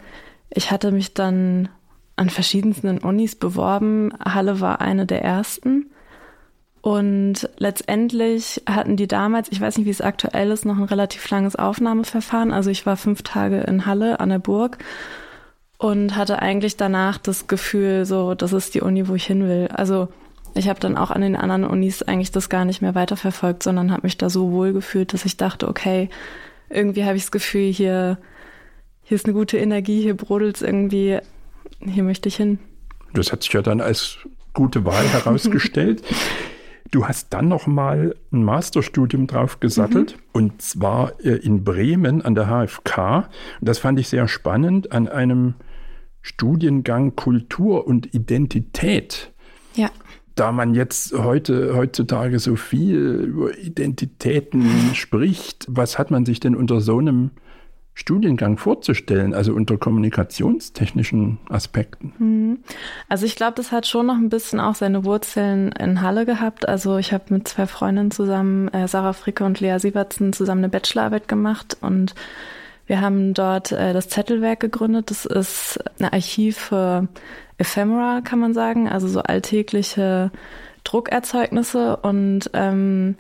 Ich 0.48 0.70
hatte 0.70 0.92
mich 0.92 1.12
dann 1.12 1.68
an 2.16 2.30
verschiedensten 2.30 2.96
Unis 2.96 3.34
beworben. 3.36 4.14
Halle 4.24 4.60
war 4.60 4.80
eine 4.80 5.04
der 5.04 5.22
ersten. 5.22 5.90
Und 6.80 7.50
letztendlich 7.58 8.62
hatten 8.66 8.96
die 8.96 9.06
damals, 9.06 9.52
ich 9.52 9.60
weiß 9.60 9.76
nicht, 9.76 9.84
wie 9.84 9.90
es 9.90 10.00
aktuell 10.00 10.50
ist, 10.50 10.64
noch 10.64 10.78
ein 10.78 10.84
relativ 10.84 11.28
langes 11.28 11.54
Aufnahmeverfahren. 11.54 12.50
Also 12.50 12.70
ich 12.70 12.86
war 12.86 12.96
fünf 12.96 13.20
Tage 13.20 13.60
in 13.60 13.84
Halle 13.84 14.20
an 14.20 14.30
der 14.30 14.38
Burg 14.38 14.78
und 15.76 16.16
hatte 16.16 16.38
eigentlich 16.38 16.78
danach 16.78 17.18
das 17.18 17.46
Gefühl, 17.46 18.06
so, 18.06 18.34
das 18.34 18.54
ist 18.54 18.74
die 18.74 18.80
Uni, 18.80 19.06
wo 19.06 19.14
ich 19.14 19.26
hin 19.26 19.46
will. 19.46 19.68
Also 19.70 20.08
ich 20.54 20.68
habe 20.68 20.80
dann 20.80 20.96
auch 20.96 21.10
an 21.10 21.20
den 21.20 21.36
anderen 21.36 21.64
Unis 21.64 22.02
eigentlich 22.02 22.30
das 22.30 22.48
gar 22.48 22.64
nicht 22.64 22.82
mehr 22.82 22.94
weiterverfolgt, 22.94 23.62
sondern 23.62 23.92
habe 23.92 24.02
mich 24.02 24.18
da 24.18 24.30
so 24.30 24.50
wohl 24.50 24.72
gefühlt, 24.72 25.12
dass 25.12 25.24
ich 25.24 25.36
dachte, 25.36 25.68
okay, 25.68 26.08
irgendwie 26.68 27.04
habe 27.04 27.16
ich 27.16 27.24
das 27.24 27.32
Gefühl, 27.32 27.72
hier, 27.72 28.18
hier 29.02 29.14
ist 29.14 29.26
eine 29.26 29.34
gute 29.34 29.58
Energie, 29.58 30.02
hier 30.02 30.16
brodelt 30.16 30.56
es 30.56 30.62
irgendwie, 30.62 31.18
hier 31.80 32.02
möchte 32.02 32.28
ich 32.28 32.36
hin. 32.36 32.58
Das 33.12 33.32
hat 33.32 33.42
sich 33.42 33.52
ja 33.52 33.62
dann 33.62 33.80
als 33.80 34.18
gute 34.54 34.84
Wahl 34.84 35.06
herausgestellt. 35.12 36.02
Du 36.90 37.06
hast 37.06 37.32
dann 37.32 37.46
noch 37.46 37.68
mal 37.68 38.16
ein 38.32 38.42
Masterstudium 38.42 39.28
drauf 39.28 39.60
gesattelt 39.60 40.16
mhm. 40.16 40.22
und 40.32 40.62
zwar 40.62 41.12
äh, 41.20 41.36
in 41.36 41.62
Bremen 41.62 42.22
an 42.22 42.34
der 42.34 42.46
HFK. 42.46 43.28
Und 43.60 43.68
das 43.68 43.78
fand 43.78 44.00
ich 44.00 44.08
sehr 44.08 44.26
spannend 44.26 44.90
an 44.90 45.06
einem 45.06 45.54
Studiengang 46.20 47.14
Kultur 47.14 47.86
und 47.86 48.12
Identität. 48.12 49.32
Ja 49.74 49.90
da 50.40 50.52
man 50.52 50.74
jetzt 50.74 51.12
heute, 51.12 51.76
heutzutage 51.76 52.38
so 52.38 52.56
viel 52.56 52.96
über 52.96 53.58
Identitäten 53.58 54.94
spricht, 54.94 55.66
was 55.68 55.98
hat 55.98 56.10
man 56.10 56.24
sich 56.24 56.40
denn 56.40 56.56
unter 56.56 56.80
so 56.80 56.98
einem 56.98 57.30
Studiengang 57.92 58.56
vorzustellen, 58.56 59.34
also 59.34 59.52
unter 59.52 59.76
kommunikationstechnischen 59.76 61.38
Aspekten? 61.50 62.14
Mhm. 62.18 62.58
Also 63.10 63.26
ich 63.26 63.36
glaube, 63.36 63.52
das 63.56 63.70
hat 63.70 63.86
schon 63.86 64.06
noch 64.06 64.16
ein 64.16 64.30
bisschen 64.30 64.60
auch 64.60 64.74
seine 64.74 65.04
Wurzeln 65.04 65.72
in 65.72 66.00
Halle 66.00 66.24
gehabt. 66.24 66.66
Also 66.66 66.96
ich 66.96 67.12
habe 67.12 67.24
mit 67.34 67.46
zwei 67.46 67.66
Freundinnen 67.66 68.10
zusammen, 68.10 68.68
äh, 68.68 68.88
Sarah 68.88 69.12
Fricke 69.12 69.44
und 69.44 69.60
Lea 69.60 69.76
Siebertsen, 69.78 70.32
zusammen 70.32 70.64
eine 70.64 70.70
Bachelorarbeit 70.70 71.28
gemacht 71.28 71.76
und 71.82 72.14
wir 72.90 73.00
haben 73.00 73.34
dort 73.34 73.70
äh, 73.70 73.92
das 73.92 74.08
Zettelwerk 74.08 74.58
gegründet. 74.58 75.12
Das 75.12 75.24
ist 75.24 75.78
ein 76.00 76.12
Archiv 76.12 76.58
für 76.58 77.06
Ephemera, 77.56 78.20
kann 78.20 78.40
man 78.40 78.52
sagen, 78.52 78.88
also 78.88 79.06
so 79.06 79.20
alltägliche 79.20 80.32
Druckerzeugnisse. 80.82 81.98
Und 81.98 82.50
ähm, 82.52 83.14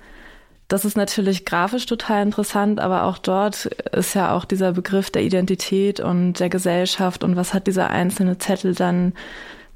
das 0.66 0.84
ist 0.84 0.96
natürlich 0.96 1.44
grafisch 1.44 1.86
total 1.86 2.24
interessant, 2.24 2.80
aber 2.80 3.04
auch 3.04 3.18
dort 3.18 3.66
ist 3.66 4.14
ja 4.14 4.34
auch 4.34 4.44
dieser 4.44 4.72
Begriff 4.72 5.12
der 5.12 5.22
Identität 5.22 6.00
und 6.00 6.40
der 6.40 6.48
Gesellschaft. 6.48 7.22
Und 7.22 7.36
was 7.36 7.54
hat 7.54 7.68
dieser 7.68 7.90
einzelne 7.90 8.38
Zettel 8.38 8.74
dann 8.74 9.12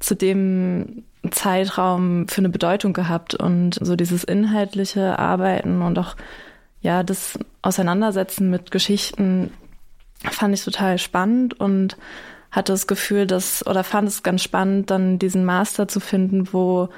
zu 0.01 0.13
dem 0.13 1.03
Zeitraum 1.31 2.27
für 2.27 2.39
eine 2.39 2.49
Bedeutung 2.49 2.91
gehabt? 2.91 3.33
Und 3.33 3.79
so 3.81 3.95
dieses 3.95 4.25
inhaltliche 4.25 5.17
Arbeiten 5.19 5.81
und 5.81 5.97
auch 5.97 6.17
ja 6.81 7.01
das 7.01 7.39
Auseinandersetzen 7.61 8.49
mit 8.49 8.71
Geschichten 8.71 9.51
fand 10.31 10.53
ich 10.53 10.63
total 10.63 10.97
spannend 10.97 11.59
und 11.59 11.97
hatte 12.51 12.71
das 12.71 12.87
Gefühl, 12.87 13.27
dass, 13.27 13.65
oder 13.67 13.83
fand 13.83 14.07
es 14.07 14.23
ganz 14.23 14.41
spannend, 14.41 14.89
dann 14.89 15.19
diesen 15.19 15.45
Master 15.45 15.87
zu 15.87 15.99
finden, 15.99 16.53
wo 16.53 16.89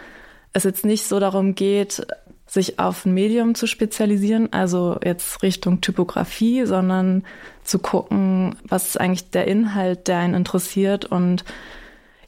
es 0.53 0.63
jetzt 0.63 0.85
nicht 0.85 1.05
so 1.05 1.19
darum 1.19 1.55
geht, 1.55 2.05
sich 2.45 2.79
auf 2.79 3.05
ein 3.05 3.13
Medium 3.13 3.55
zu 3.55 3.67
spezialisieren, 3.67 4.53
also 4.53 4.97
jetzt 5.03 5.43
Richtung 5.43 5.81
Typografie, 5.81 6.65
sondern 6.65 7.23
zu 7.63 7.79
gucken, 7.79 8.55
was 8.63 8.87
ist 8.87 8.99
eigentlich 8.99 9.31
der 9.31 9.47
Inhalt, 9.47 10.07
der 10.07 10.19
einen 10.19 10.33
interessiert 10.33 11.05
und 11.05 11.43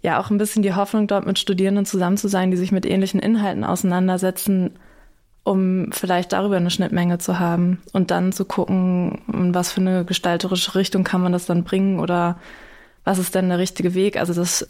ja 0.01 0.19
auch 0.19 0.29
ein 0.29 0.37
bisschen 0.37 0.61
die 0.61 0.73
Hoffnung, 0.73 1.07
dort 1.07 1.25
mit 1.25 1.39
Studierenden 1.39 1.85
zusammen 1.85 2.17
zu 2.17 2.27
sein, 2.27 2.51
die 2.51 2.57
sich 2.57 2.71
mit 2.71 2.85
ähnlichen 2.85 3.19
Inhalten 3.19 3.63
auseinandersetzen, 3.63 4.71
um 5.43 5.91
vielleicht 5.91 6.33
darüber 6.33 6.57
eine 6.57 6.69
Schnittmenge 6.69 7.17
zu 7.17 7.39
haben 7.39 7.81
und 7.93 8.11
dann 8.11 8.31
zu 8.31 8.45
gucken, 8.45 9.21
in 9.31 9.53
was 9.53 9.71
für 9.71 9.81
eine 9.81 10.05
gestalterische 10.05 10.75
Richtung 10.75 11.03
kann 11.03 11.21
man 11.21 11.31
das 11.31 11.45
dann 11.45 11.63
bringen 11.63 11.99
oder 11.99 12.39
was 13.03 13.17
ist 13.19 13.35
denn 13.35 13.49
der 13.49 13.57
richtige 13.57 13.93
Weg. 13.93 14.17
Also 14.17 14.33
das 14.33 14.67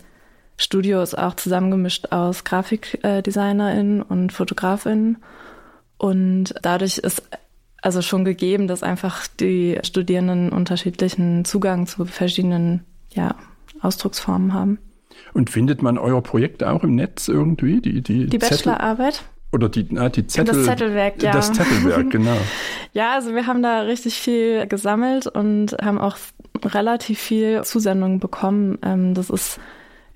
Studio 0.57 1.01
ist 1.01 1.17
auch 1.17 1.35
zusammengemischt 1.35 2.11
aus 2.11 2.43
GrafikdesignerInnen 2.43 4.01
und 4.01 4.31
FotografInnen 4.31 5.17
und 5.97 6.53
dadurch 6.61 6.97
ist 6.97 7.23
also 7.81 8.01
schon 8.01 8.25
gegeben, 8.25 8.67
dass 8.67 8.83
einfach 8.83 9.27
die 9.27 9.79
Studierenden 9.83 10.49
unterschiedlichen 10.51 11.45
Zugang 11.45 11.87
zu 11.87 12.05
verschiedenen 12.05 12.85
ja, 13.13 13.35
Ausdrucksformen 13.81 14.53
haben. 14.53 14.79
Und 15.33 15.49
findet 15.49 15.81
man 15.81 15.97
euer 15.97 16.21
Projekt 16.21 16.63
auch 16.63 16.83
im 16.83 16.95
Netz 16.95 17.27
irgendwie? 17.27 17.81
Die, 17.81 18.01
die, 18.01 18.27
die 18.27 18.37
Bachelorarbeit? 18.37 19.23
Oder 19.51 19.69
die, 19.69 19.87
na, 19.89 20.09
die 20.09 20.27
Zettel, 20.27 20.55
das 20.55 20.65
Zettelwerk, 20.65 21.23
ja. 21.23 21.31
Das 21.31 21.51
Zettelwerk, 21.51 22.09
genau. 22.11 22.37
ja, 22.93 23.13
also 23.13 23.33
wir 23.33 23.47
haben 23.47 23.63
da 23.63 23.81
richtig 23.81 24.19
viel 24.19 24.67
gesammelt 24.67 25.25
und 25.25 25.75
haben 25.81 25.97
auch 25.99 26.17
relativ 26.63 27.19
viel 27.19 27.63
Zusendungen 27.63 28.19
bekommen. 28.19 28.77
Ähm, 28.83 29.13
das 29.15 29.29
ist 29.29 29.59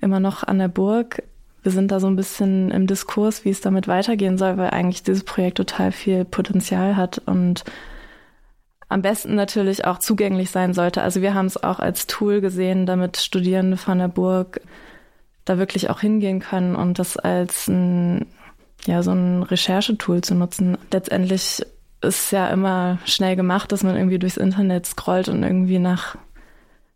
immer 0.00 0.20
noch 0.20 0.44
an 0.44 0.58
der 0.58 0.68
Burg. 0.68 1.22
Wir 1.62 1.72
sind 1.72 1.90
da 1.90 1.98
so 1.98 2.06
ein 2.06 2.16
bisschen 2.16 2.70
im 2.70 2.86
Diskurs, 2.86 3.44
wie 3.44 3.50
es 3.50 3.60
damit 3.60 3.88
weitergehen 3.88 4.38
soll, 4.38 4.56
weil 4.56 4.70
eigentlich 4.70 5.02
dieses 5.02 5.24
Projekt 5.24 5.56
total 5.56 5.92
viel 5.92 6.24
Potenzial 6.24 6.96
hat 6.96 7.22
und 7.24 7.64
am 8.88 9.02
besten 9.02 9.34
natürlich 9.34 9.86
auch 9.86 9.98
zugänglich 9.98 10.50
sein 10.50 10.74
sollte. 10.74 11.02
Also 11.02 11.22
wir 11.22 11.34
haben 11.34 11.46
es 11.46 11.62
auch 11.62 11.80
als 11.80 12.06
Tool 12.06 12.40
gesehen, 12.40 12.86
damit 12.86 13.16
Studierende 13.16 13.76
von 13.76 13.98
der 13.98 14.08
Burg 14.08 14.60
da 15.44 15.58
wirklich 15.58 15.90
auch 15.90 16.00
hingehen 16.00 16.40
können 16.40 16.76
und 16.76 16.98
das 16.98 17.16
als 17.16 17.66
ein 17.66 18.26
ja, 18.86 19.02
so 19.02 19.12
ein 19.12 19.42
Recherchetool 19.42 20.20
zu 20.22 20.34
nutzen. 20.34 20.78
Letztendlich 20.92 21.64
ist 22.00 22.32
ja 22.32 22.48
immer 22.48 22.98
schnell 23.04 23.36
gemacht, 23.36 23.72
dass 23.72 23.82
man 23.82 23.96
irgendwie 23.96 24.18
durchs 24.18 24.36
Internet 24.36 24.86
scrollt 24.86 25.28
und 25.28 25.42
irgendwie 25.42 25.78
nach 25.78 26.16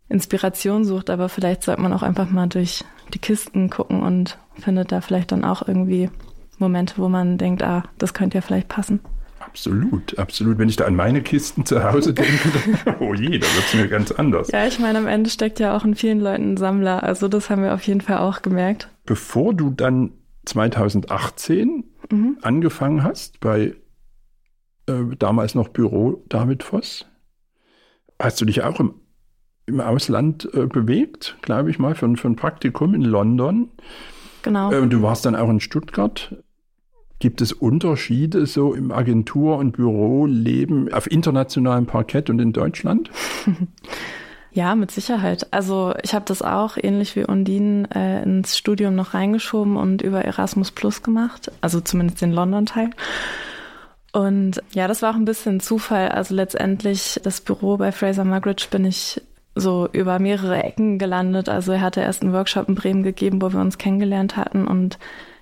Inspiration 0.07 0.85
sucht, 0.85 1.09
aber 1.09 1.29
vielleicht 1.29 1.63
sollte 1.63 1.81
man 1.81 1.93
auch 1.93 2.03
einfach 2.03 2.29
mal 2.29 2.47
durch 2.47 2.83
die 3.13 3.19
Kisten 3.19 3.69
gucken 3.69 4.01
und 4.01 4.37
findet 4.57 4.91
da 4.91 5.01
vielleicht 5.01 5.31
dann 5.31 5.45
auch 5.45 5.67
irgendwie 5.67 6.09
Momente, 6.57 6.95
wo 6.97 7.09
man 7.09 7.37
denkt, 7.37 7.63
ah, 7.63 7.83
das 7.97 8.13
könnte 8.13 8.37
ja 8.37 8.41
vielleicht 8.41 8.67
passen. 8.67 8.99
Absolut, 9.39 10.19
absolut. 10.19 10.57
Wenn 10.57 10.69
ich 10.69 10.75
da 10.75 10.85
an 10.85 10.95
meine 10.95 11.21
Kisten 11.21 11.65
zu 11.65 11.83
Hause 11.83 12.13
denke, 12.13 12.49
dann, 12.85 12.95
oh 12.99 13.13
je, 13.13 13.39
da 13.39 13.47
wird 13.47 13.65
es 13.65 13.73
mir 13.73 13.87
ganz 13.87 14.11
anders. 14.11 14.49
Ja, 14.51 14.67
ich 14.67 14.79
meine, 14.79 14.99
am 14.99 15.07
Ende 15.07 15.29
steckt 15.29 15.59
ja 15.59 15.75
auch 15.75 15.85
in 15.85 15.95
vielen 15.95 16.19
Leuten 16.19 16.53
ein 16.53 16.57
Sammler. 16.57 17.03
Also 17.03 17.27
das 17.27 17.49
haben 17.49 17.63
wir 17.63 17.73
auf 17.73 17.81
jeden 17.83 18.01
Fall 18.01 18.17
auch 18.17 18.41
gemerkt. 18.41 18.89
Bevor 19.05 19.53
du 19.53 19.71
dann 19.71 20.11
2018 20.49 21.83
mhm. 22.11 22.37
angefangen 22.41 23.03
hast 23.03 23.39
bei 23.39 23.75
äh, 24.87 25.15
damals 25.17 25.55
noch 25.55 25.69
Büro 25.69 26.23
David 26.29 26.63
Voss. 26.63 27.05
Hast 28.19 28.41
du 28.41 28.45
dich 28.45 28.63
auch 28.63 28.79
im, 28.79 28.95
im 29.65 29.79
Ausland 29.79 30.49
äh, 30.53 30.65
bewegt, 30.65 31.37
glaube 31.41 31.69
ich 31.69 31.79
mal, 31.79 31.95
für, 31.95 32.13
für 32.17 32.27
ein 32.27 32.35
Praktikum 32.35 32.93
in 32.93 33.03
London. 33.03 33.69
Genau. 34.41 34.71
Äh, 34.71 34.87
du 34.87 35.01
warst 35.01 35.25
dann 35.25 35.35
auch 35.35 35.49
in 35.49 35.59
Stuttgart. 35.59 36.35
Gibt 37.19 37.41
es 37.41 37.51
Unterschiede 37.51 38.45
so 38.45 38.73
im 38.73 38.91
Agentur- 38.91 39.57
und 39.57 39.73
Büroleben 39.73 40.91
auf 40.93 41.11
internationalem 41.11 41.85
Parkett 41.85 42.29
und 42.29 42.39
in 42.39 42.53
Deutschland? 42.53 43.11
Ja, 44.51 44.75
mit 44.75 44.91
Sicherheit. 44.91 45.47
Also 45.51 45.93
ich 46.03 46.13
habe 46.13 46.25
das 46.25 46.41
auch 46.41 46.77
ähnlich 46.81 47.15
wie 47.15 47.25
Undine 47.25 47.87
äh, 47.93 48.23
ins 48.23 48.57
Studium 48.57 48.95
noch 48.95 49.13
reingeschoben 49.13 49.77
und 49.77 50.01
über 50.01 50.25
Erasmus 50.25 50.71
Plus 50.71 51.03
gemacht, 51.03 51.51
also 51.61 51.81
zumindest 51.81 52.21
den 52.21 52.31
London-Teil. 52.31 52.89
Und 54.11 54.61
ja, 54.71 54.87
das 54.87 55.03
war 55.03 55.11
auch 55.11 55.15
ein 55.15 55.25
bisschen 55.25 55.59
Zufall. 55.59 56.09
Also 56.09 56.33
letztendlich 56.33 57.19
das 57.23 57.41
Büro 57.41 57.77
bei 57.77 57.91
Fraser 57.91 58.25
Mugridge 58.25 58.67
bin 58.71 58.85
ich 58.85 59.21
so 59.53 59.87
über 59.91 60.17
mehrere 60.17 60.63
Ecken 60.63 60.97
gelandet. 60.97 61.47
Also 61.47 61.73
er 61.73 61.81
hatte 61.81 62.01
erst 62.01 62.23
einen 62.23 62.33
Workshop 62.33 62.67
in 62.69 62.75
Bremen 62.75 63.03
gegeben, 63.03 63.41
wo 63.41 63.53
wir 63.53 63.59
uns 63.59 63.77
kennengelernt 63.77 64.35
hatten 64.35 64.67
und 64.67 64.97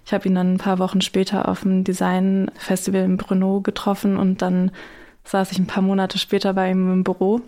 ich 0.06 0.14
habe 0.14 0.26
ihn 0.30 0.36
dann 0.36 0.54
ein 0.54 0.58
paar 0.58 0.80
Wochen 0.80 1.02
später 1.02 1.50
auf 1.50 1.62
dem 1.62 1.84
Design-Festival 1.84 3.02
in 3.02 3.18
Brno 3.18 3.60
getroffen 3.60 4.16
und 4.16 4.42
dann 4.42 4.72
saß 5.26 5.52
ich 5.52 5.60
ein 5.60 5.68
paar 5.68 5.84
Monate 5.84 6.18
später 6.18 6.54
bei 6.54 6.72
ihm 6.72 6.92
im 6.94 7.04
Büro. 7.04 7.42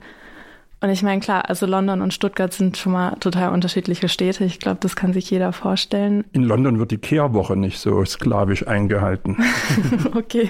Und 0.81 0.89
ich 0.89 1.03
meine, 1.03 1.19
klar, 1.19 1.49
also 1.49 1.65
London 1.65 2.01
und 2.01 2.13
Stuttgart 2.13 2.53
sind 2.53 2.77
schon 2.77 2.93
mal 2.93 3.15
total 3.19 3.51
unterschiedliche 3.51 4.07
Städte. 4.07 4.45
Ich 4.45 4.59
glaube, 4.59 4.77
das 4.79 4.95
kann 4.95 5.11
sich 5.11 5.29
jeder 5.29 5.51
vorstellen. 5.51 6.23
In 6.31 6.43
London 6.43 6.79
wird 6.79 6.91
die 6.91 6.97
Kehrwoche 6.97 7.57
nicht 7.57 7.79
so 7.79 8.03
sklavisch 8.05 8.65
eingehalten. 8.65 9.37
okay. 10.15 10.49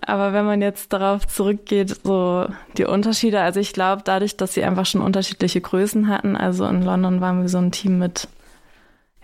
Aber 0.00 0.32
wenn 0.32 0.44
man 0.44 0.60
jetzt 0.60 0.92
darauf 0.92 1.28
zurückgeht, 1.28 2.00
so 2.02 2.46
die 2.76 2.84
Unterschiede, 2.84 3.40
also 3.40 3.60
ich 3.60 3.72
glaube, 3.72 4.02
dadurch, 4.04 4.36
dass 4.36 4.54
sie 4.54 4.64
einfach 4.64 4.86
schon 4.86 5.00
unterschiedliche 5.00 5.60
Größen 5.60 6.08
hatten, 6.08 6.36
also 6.36 6.66
in 6.66 6.82
London 6.82 7.20
waren 7.20 7.42
wir 7.42 7.48
so 7.48 7.58
ein 7.58 7.70
Team 7.70 7.98
mit 7.98 8.26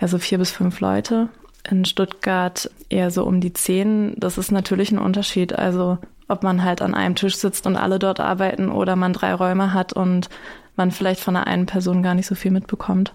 ja 0.00 0.07
so 0.07 0.18
vier 0.18 0.38
bis 0.38 0.52
fünf 0.52 0.78
Leute, 0.78 1.28
in 1.68 1.85
Stuttgart 1.85 2.70
eher 2.88 3.11
so 3.11 3.24
um 3.24 3.40
die 3.40 3.52
zehn. 3.52 4.14
Das 4.16 4.38
ist 4.38 4.52
natürlich 4.52 4.92
ein 4.92 4.98
Unterschied. 4.98 5.59
Also 5.59 5.98
ob 6.29 6.43
man 6.43 6.62
halt 6.62 6.83
an 6.83 6.95
einem 6.95 7.14
Tisch 7.14 7.37
sitzt 7.37 7.67
und 7.67 7.77
alle 7.77 7.99
dort 7.99 8.21
arbeiten 8.21 8.71
oder 8.71 8.97
man 8.97 9.12
drei 9.12 9.35
Räume 9.35 9.73
hat 9.73 9.93
und 9.93 10.29
man 10.77 10.91
vielleicht 10.91 11.21
von 11.21 11.35
der 11.35 11.47
einen 11.47 11.67
Person 11.67 12.03
gar 12.03 12.14
nicht 12.14 12.27
so 12.27 12.35
viel 12.35 12.51
mitbekommt. 12.51 13.14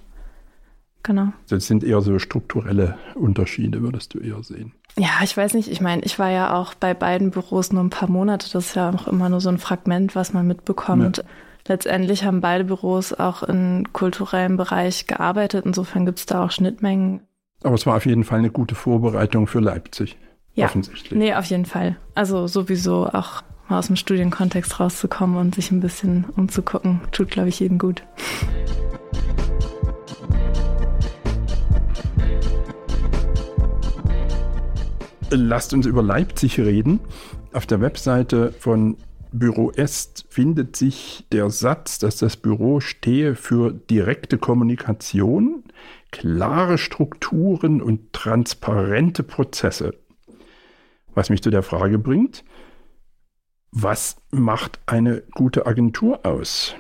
Genau. 1.03 1.33
Das 1.49 1.67
sind 1.67 1.83
eher 1.83 2.01
so 2.01 2.17
strukturelle 2.17 2.97
Unterschiede, 3.15 3.81
würdest 3.81 4.13
du 4.13 4.19
eher 4.19 4.41
sehen. 4.41 4.73
Ja, 4.97 5.09
ich 5.21 5.35
weiß 5.35 5.53
nicht. 5.53 5.69
Ich 5.69 5.81
meine, 5.81 6.01
ich 6.03 6.17
war 6.17 6.29
ja 6.29 6.53
auch 6.53 6.73
bei 6.75 6.93
beiden 6.93 7.31
Büros 7.31 7.73
nur 7.73 7.83
ein 7.83 7.89
paar 7.89 8.09
Monate. 8.09 8.49
Das 8.51 8.67
ist 8.67 8.75
ja 8.75 8.89
auch 8.89 9.07
immer 9.07 9.27
nur 9.27 9.41
so 9.41 9.49
ein 9.49 9.57
Fragment, 9.57 10.15
was 10.15 10.33
man 10.33 10.47
mitbekommt. 10.47 11.17
Ja. 11.17 11.23
Letztendlich 11.67 12.23
haben 12.23 12.41
beide 12.41 12.63
Büros 12.65 13.13
auch 13.13 13.43
im 13.43 13.91
kulturellen 13.91 14.55
Bereich 14.55 15.07
gearbeitet. 15.07 15.65
Insofern 15.65 16.05
gibt 16.05 16.19
es 16.19 16.25
da 16.25 16.45
auch 16.45 16.51
Schnittmengen. 16.51 17.21
Aber 17.63 17.75
es 17.75 17.85
war 17.85 17.95
auf 17.97 18.05
jeden 18.05 18.23
Fall 18.23 18.39
eine 18.39 18.51
gute 18.51 18.75
Vorbereitung 18.75 19.47
für 19.47 19.59
Leipzig. 19.59 20.17
Ja. 20.55 20.65
Offensichtlich. 20.65 21.17
Nee, 21.17 21.33
auf 21.33 21.45
jeden 21.45 21.65
Fall. 21.65 21.95
Also 22.13 22.47
sowieso 22.47 23.07
auch 23.07 23.41
mal 23.67 23.79
aus 23.79 23.87
dem 23.87 23.95
Studienkontext 23.95 24.79
rauszukommen 24.79 25.37
und 25.37 25.55
sich 25.55 25.71
ein 25.71 25.79
bisschen 25.79 26.25
umzugucken, 26.35 27.01
tut, 27.11 27.31
glaube 27.31 27.49
ich, 27.49 27.59
jedem 27.59 27.79
gut. 27.79 28.03
Lasst 35.31 35.73
uns 35.73 35.87
über 35.87 36.03
Leipzig 36.03 36.59
reden. 36.59 36.99
Auf 37.53 37.65
der 37.65 37.81
Webseite 37.81 38.53
von 38.59 38.97
Büro 39.31 39.71
Est 39.71 40.25
findet 40.29 40.75
sich 40.75 41.25
der 41.31 41.49
Satz, 41.49 41.97
dass 41.97 42.17
das 42.17 42.37
Büro 42.37 42.79
stehe 42.79 43.33
für 43.33 43.73
direkte 43.73 44.37
Kommunikation, 44.37 45.63
klare 46.11 46.77
Strukturen 46.77 47.81
und 47.81 48.13
transparente 48.13 49.23
Prozesse. 49.23 49.95
Was 51.15 51.29
mich 51.29 51.41
zu 51.43 51.49
der 51.49 51.63
Frage 51.63 51.99
bringt, 51.99 52.43
was 53.71 54.17
macht 54.31 54.79
eine 54.85 55.23
gute 55.33 55.65
Agentur 55.65 56.25
aus? 56.25 56.75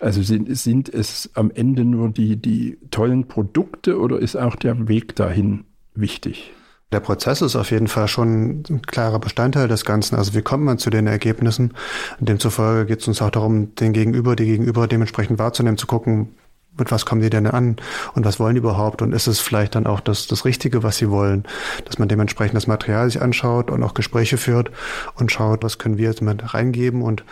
Also 0.00 0.20
sind, 0.22 0.56
sind 0.56 0.88
es 0.88 1.30
am 1.34 1.52
Ende 1.52 1.84
nur 1.84 2.08
die, 2.08 2.36
die 2.36 2.78
tollen 2.90 3.28
Produkte 3.28 4.00
oder 4.00 4.18
ist 4.18 4.34
auch 4.34 4.56
der 4.56 4.88
Weg 4.88 5.14
dahin 5.14 5.64
wichtig? 5.94 6.52
Der 6.90 7.00
Prozess 7.00 7.40
ist 7.40 7.56
auf 7.56 7.70
jeden 7.70 7.86
Fall 7.86 8.08
schon 8.08 8.64
ein 8.68 8.82
klarer 8.82 9.18
Bestandteil 9.18 9.68
des 9.68 9.84
Ganzen. 9.84 10.16
Also 10.16 10.34
wie 10.34 10.42
kommt 10.42 10.64
man 10.64 10.78
zu 10.78 10.90
den 10.90 11.06
Ergebnissen? 11.06 11.72
Demzufolge 12.20 12.86
geht 12.86 13.00
es 13.00 13.08
uns 13.08 13.22
auch 13.22 13.30
darum, 13.30 13.74
den 13.76 13.92
Gegenüber, 13.92 14.36
die 14.36 14.44
Gegenüber 14.44 14.86
dementsprechend 14.86 15.38
wahrzunehmen, 15.38 15.78
zu 15.78 15.86
gucken, 15.86 16.34
mit 16.78 16.90
was 16.90 17.04
kommen 17.04 17.20
die 17.20 17.30
denn 17.30 17.46
an? 17.46 17.76
Und 18.14 18.24
was 18.24 18.40
wollen 18.40 18.54
die 18.54 18.60
überhaupt? 18.60 19.02
Und 19.02 19.12
ist 19.12 19.26
es 19.26 19.40
vielleicht 19.40 19.74
dann 19.74 19.86
auch 19.86 20.00
das, 20.00 20.26
das 20.26 20.44
Richtige, 20.44 20.82
was 20.82 20.96
sie 20.96 21.10
wollen, 21.10 21.44
dass 21.84 21.98
man 21.98 22.08
dementsprechend 22.08 22.56
das 22.56 22.66
Material 22.66 23.10
sich 23.10 23.20
anschaut 23.20 23.70
und 23.70 23.82
auch 23.82 23.94
Gespräche 23.94 24.38
führt 24.38 24.70
und 25.14 25.30
schaut, 25.30 25.62
was 25.62 25.78
können 25.78 25.98
wir 25.98 26.08
jetzt 26.08 26.22
mit 26.22 26.54
reingeben. 26.54 27.02
Und 27.02 27.24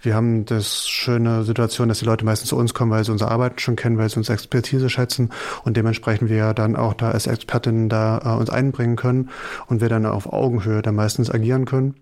wir 0.00 0.14
haben 0.14 0.44
das 0.44 0.88
schöne 0.88 1.42
Situation, 1.44 1.88
dass 1.88 1.98
die 1.98 2.04
Leute 2.04 2.24
meistens 2.24 2.50
zu 2.50 2.56
uns 2.56 2.72
kommen, 2.72 2.92
weil 2.92 3.04
sie 3.04 3.12
unsere 3.12 3.30
Arbeit 3.30 3.60
schon 3.60 3.76
kennen, 3.76 3.98
weil 3.98 4.08
sie 4.08 4.16
uns 4.16 4.28
Expertise 4.28 4.88
schätzen. 4.88 5.30
Und 5.64 5.76
dementsprechend 5.76 6.30
wir 6.30 6.54
dann 6.54 6.76
auch 6.76 6.94
da 6.94 7.10
als 7.10 7.26
Expertinnen 7.26 7.88
da 7.88 8.20
äh, 8.24 8.38
uns 8.38 8.50
einbringen 8.50 8.96
können 8.96 9.30
und 9.66 9.80
wir 9.80 9.88
dann 9.88 10.06
auf 10.06 10.32
Augenhöhe 10.32 10.82
dann 10.82 10.94
meistens 10.94 11.30
agieren 11.30 11.64
können 11.64 11.96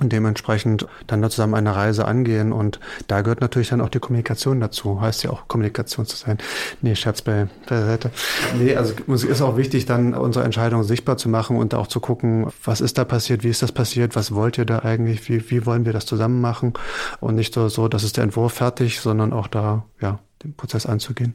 und 0.00 0.12
dementsprechend 0.12 0.86
dann 1.06 1.22
da 1.22 1.30
zusammen 1.30 1.54
eine 1.54 1.76
Reise 1.76 2.06
angehen. 2.06 2.52
Und 2.52 2.80
da 3.06 3.20
gehört 3.20 3.40
natürlich 3.40 3.68
dann 3.68 3.80
auch 3.80 3.90
die 3.90 4.00
Kommunikation 4.00 4.58
dazu. 4.60 5.00
Heißt 5.00 5.22
ja 5.22 5.30
auch 5.30 5.46
Kommunikation 5.46 6.04
zu 6.06 6.16
sein. 6.16 6.38
Nee, 6.82 6.96
Scherz 6.96 7.22
bei, 7.22 7.48
Seite. 7.68 8.10
Nee, 8.58 8.74
also 8.74 8.94
es 9.12 9.24
ist 9.24 9.40
auch 9.40 9.56
wichtig, 9.56 9.86
dann 9.86 10.14
unsere 10.14 10.44
Entscheidungen 10.44 10.84
sichtbar 10.84 11.16
zu 11.16 11.28
machen 11.28 11.56
und 11.56 11.74
auch 11.74 11.86
zu 11.86 12.00
gucken, 12.00 12.48
was 12.64 12.80
ist 12.80 12.98
da 12.98 13.04
passiert, 13.04 13.44
wie 13.44 13.50
ist 13.50 13.62
das 13.62 13.72
passiert, 13.72 14.16
was 14.16 14.34
wollt 14.34 14.58
ihr 14.58 14.64
da 14.64 14.80
eigentlich, 14.80 15.28
wie, 15.28 15.50
wie 15.50 15.64
wollen 15.66 15.84
wir 15.84 15.92
das 15.92 16.06
zusammen 16.06 16.40
machen? 16.40 16.72
Und 17.20 17.36
nicht 17.36 17.54
so, 17.54 17.68
so, 17.68 17.86
das 17.86 18.02
ist 18.02 18.16
der 18.16 18.24
Entwurf 18.24 18.54
fertig, 18.54 19.00
sondern 19.00 19.32
auch 19.32 19.46
da, 19.46 19.84
ja, 20.00 20.18
den 20.42 20.54
Prozess 20.54 20.86
anzugehen. 20.86 21.34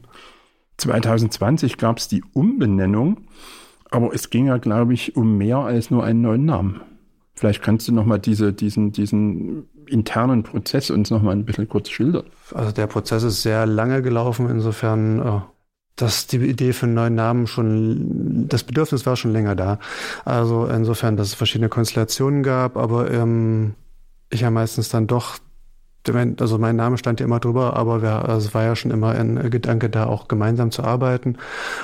2020 0.76 1.76
gab 1.78 1.98
es 1.98 2.08
die 2.08 2.24
Umbenennung 2.32 3.18
Aber 3.90 4.14
es 4.14 4.30
ging 4.30 4.46
ja, 4.46 4.58
glaube 4.58 4.94
ich, 4.94 5.16
um 5.16 5.36
mehr 5.36 5.58
als 5.58 5.90
nur 5.90 6.04
einen 6.04 6.20
neuen 6.20 6.44
Namen. 6.44 6.80
Vielleicht 7.40 7.62
kannst 7.62 7.88
du 7.88 7.92
nochmal 7.92 8.18
diese, 8.18 8.52
diesen, 8.52 8.92
diesen 8.92 9.66
internen 9.86 10.42
Prozess 10.42 10.90
uns 10.90 11.08
nochmal 11.08 11.34
ein 11.34 11.46
bisschen 11.46 11.70
kurz 11.70 11.88
schildern. 11.88 12.26
Also 12.52 12.70
der 12.70 12.86
Prozess 12.86 13.22
ist 13.22 13.40
sehr 13.40 13.64
lange 13.64 14.02
gelaufen, 14.02 14.50
insofern, 14.50 15.20
äh, 15.20 15.40
dass 15.96 16.26
die 16.26 16.36
Idee 16.36 16.74
für 16.74 16.84
einen 16.84 16.96
neuen 16.96 17.14
Namen 17.14 17.46
schon, 17.46 18.46
das 18.46 18.62
Bedürfnis 18.62 19.06
war 19.06 19.16
schon 19.16 19.32
länger 19.32 19.56
da. 19.56 19.78
Also 20.26 20.66
insofern, 20.66 21.16
dass 21.16 21.28
es 21.28 21.34
verschiedene 21.34 21.70
Konstellationen 21.70 22.42
gab, 22.42 22.76
aber 22.76 23.10
ähm, 23.10 23.72
ich 24.28 24.42
ja 24.42 24.50
meistens 24.50 24.90
dann 24.90 25.06
doch 25.06 25.38
also 26.08 26.58
mein 26.58 26.76
Name 26.76 26.98
stand 26.98 27.20
ja 27.20 27.26
immer 27.26 27.40
drüber, 27.40 27.76
aber 27.76 28.02
wir, 28.02 28.28
also 28.28 28.48
es 28.48 28.54
war 28.54 28.64
ja 28.64 28.74
schon 28.74 28.90
immer 28.90 29.10
ein 29.10 29.50
Gedanke 29.50 29.90
da, 29.90 30.06
auch 30.06 30.28
gemeinsam 30.28 30.70
zu 30.70 30.82
arbeiten. 30.82 31.36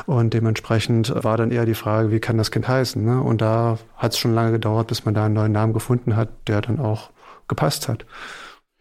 Und 0.06 0.32
dementsprechend 0.32 1.12
war 1.22 1.36
dann 1.36 1.50
eher 1.50 1.66
die 1.66 1.74
Frage, 1.74 2.10
wie 2.10 2.20
kann 2.20 2.38
das 2.38 2.50
Kind 2.50 2.66
heißen? 2.66 3.04
Ne? 3.04 3.20
Und 3.20 3.40
da 3.40 3.78
hat 3.96 4.12
es 4.12 4.18
schon 4.18 4.34
lange 4.34 4.52
gedauert, 4.52 4.88
bis 4.88 5.04
man 5.04 5.14
da 5.14 5.26
einen 5.26 5.34
neuen 5.34 5.52
Namen 5.52 5.72
gefunden 5.72 6.16
hat, 6.16 6.30
der 6.48 6.62
dann 6.62 6.80
auch 6.80 7.10
gepasst 7.48 7.88
hat. 7.88 8.06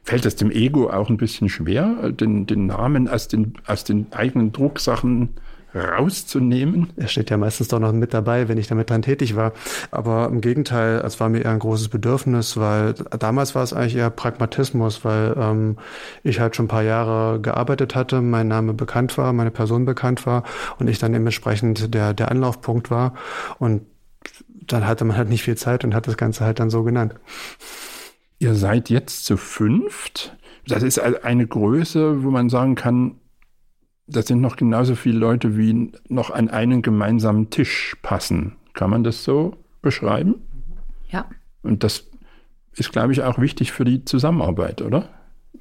Fällt 0.04 0.26
es 0.26 0.36
dem 0.36 0.52
Ego 0.52 0.90
auch 0.90 1.10
ein 1.10 1.18
bisschen 1.18 1.50
schwer, 1.50 2.12
den, 2.12 2.46
den 2.46 2.68
Namen 2.68 3.08
aus 3.08 3.28
den, 3.28 3.54
aus 3.66 3.84
den 3.84 4.08
eigenen 4.12 4.52
Drucksachen 4.52 5.30
rauszunehmen? 5.76 6.94
Er 6.96 7.08
steht 7.08 7.30
ja 7.30 7.38
meistens 7.38 7.68
doch 7.68 7.80
noch 7.80 7.92
mit 7.92 8.14
dabei, 8.14 8.48
wenn 8.48 8.58
ich 8.58 8.68
damit 8.68 8.90
dran 8.90 9.02
tätig 9.02 9.36
war. 9.36 9.54
Aber 9.92 10.28
im 10.28 10.42
Gegenteil, 10.42 11.02
es 11.06 11.20
war 11.20 11.30
mir 11.30 11.42
eher 11.42 11.52
ein 11.52 11.60
großes 11.60 11.90
Bedürfnis, 11.90 12.58
weil 12.58 12.94
damals 12.94 13.56
war 13.56 13.64
es 13.64 13.74
eigentlich 13.74 13.98
eher 13.98 14.10
Pragmatismus, 14.10 15.04
weil 15.04 15.36
ähm, 15.38 15.78
ich 16.24 16.40
halt 16.40 16.56
schon 16.56 16.66
ein 16.66 16.70
paar 16.70 16.84
Jahre 16.84 17.42
gearbeitet 17.42 17.96
hatte, 17.96 18.22
mein 18.22 18.48
Name 18.48 18.74
bekannt 18.74 19.18
war, 19.18 19.34
meine 19.34 19.52
Person 19.52 19.86
bekannt 19.86 20.26
war 20.26 20.44
und 20.80 20.88
ich 20.88 21.00
dann 21.00 21.14
dementsprechend 21.14 21.94
der, 21.94 22.14
der 22.14 22.32
Anlaufpunkt 22.32 22.90
war. 22.90 23.14
Und 23.60 23.82
dann 24.68 24.88
hatte 24.88 25.06
man 25.06 25.18
halt 25.18 25.30
nicht 25.30 25.44
viel 25.44 25.58
Zeit 25.58 25.84
und 25.84 25.94
hat 25.94 26.08
das 26.08 26.18
Ganze 26.18 26.46
halt 26.46 26.60
dann 26.60 26.70
so 26.70 26.84
genannt. 26.84 27.16
Ihr 28.40 28.56
seid 28.56 28.90
jetzt 28.90 29.26
zu 29.26 29.38
fünft. 29.38 30.36
Das 30.68 30.84
ist 30.84 31.00
eine 31.00 31.46
Größe, 31.46 32.24
wo 32.24 32.32
man 32.32 32.50
sagen 32.50 32.76
kann, 32.76 33.20
das 34.08 34.28
sind 34.28 34.42
noch 34.42 34.56
genauso 34.56 34.96
viele 34.96 35.18
Leute, 35.18 35.58
wie 35.58 35.92
noch 36.08 36.30
an 36.30 36.50
einen 36.50 36.82
gemeinsamen 36.82 37.50
Tisch 37.50 37.96
passen. 38.02 38.56
Kann 38.74 38.90
man 38.90 39.04
das 39.04 39.24
so 39.24 39.56
beschreiben? 39.82 40.36
Ja. 41.10 41.26
Und 41.64 41.84
das 41.84 42.06
ist, 42.74 42.92
glaube 42.92 43.14
ich, 43.14 43.24
auch 43.24 43.40
wichtig 43.40 43.72
für 43.72 43.86
die 43.86 44.06
Zusammenarbeit, 44.06 44.82
oder? 44.82 45.10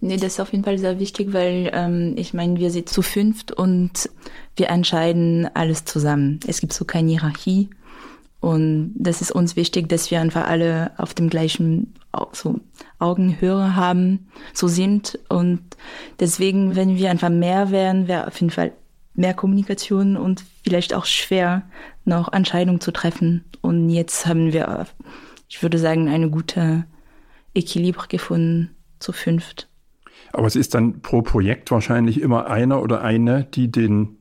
Nee, 0.00 0.16
das 0.16 0.34
ist 0.34 0.40
auf 0.40 0.52
jeden 0.52 0.64
Fall 0.64 0.78
sehr 0.78 0.98
wichtig, 0.98 1.32
weil 1.32 1.70
ähm, 1.72 2.14
ich 2.16 2.34
meine, 2.34 2.58
wir 2.58 2.70
sind 2.70 2.88
zu 2.88 3.00
fünft 3.00 3.52
und 3.52 4.10
wir 4.56 4.68
entscheiden 4.68 5.48
alles 5.54 5.84
zusammen. 5.84 6.40
Es 6.46 6.60
gibt 6.60 6.72
so 6.72 6.84
keine 6.84 7.10
Hierarchie. 7.10 7.70
Und 8.40 8.92
das 8.98 9.22
ist 9.22 9.30
uns 9.30 9.56
wichtig, 9.56 9.88
dass 9.88 10.10
wir 10.10 10.20
einfach 10.20 10.46
alle 10.46 10.90
auf 10.98 11.14
dem 11.14 11.30
gleichen 11.30 11.94
so 12.32 12.60
Augenhöhe 12.98 13.76
haben, 13.76 14.28
so 14.52 14.68
sind. 14.68 15.18
Und 15.28 15.60
deswegen, 16.20 16.76
wenn 16.76 16.96
wir 16.96 17.10
einfach 17.10 17.30
mehr 17.30 17.70
wären, 17.70 18.08
wäre 18.08 18.26
auf 18.26 18.40
jeden 18.40 18.50
Fall 18.50 18.72
mehr 19.14 19.34
Kommunikation 19.34 20.16
und 20.16 20.44
vielleicht 20.64 20.94
auch 20.94 21.04
schwer, 21.04 21.62
noch 22.04 22.32
Entscheidungen 22.32 22.80
zu 22.80 22.92
treffen. 22.92 23.44
Und 23.60 23.88
jetzt 23.90 24.26
haben 24.26 24.52
wir, 24.52 24.86
ich 25.48 25.62
würde 25.62 25.78
sagen, 25.78 26.08
eine 26.08 26.30
gute 26.30 26.84
Equilibre 27.54 28.08
gefunden 28.08 28.70
zu 28.98 29.12
fünft. 29.12 29.68
Aber 30.32 30.46
es 30.46 30.56
ist 30.56 30.74
dann 30.74 31.00
pro 31.00 31.22
Projekt 31.22 31.70
wahrscheinlich 31.70 32.20
immer 32.20 32.48
einer 32.48 32.82
oder 32.82 33.02
eine, 33.02 33.44
die 33.44 33.70
den 33.70 34.18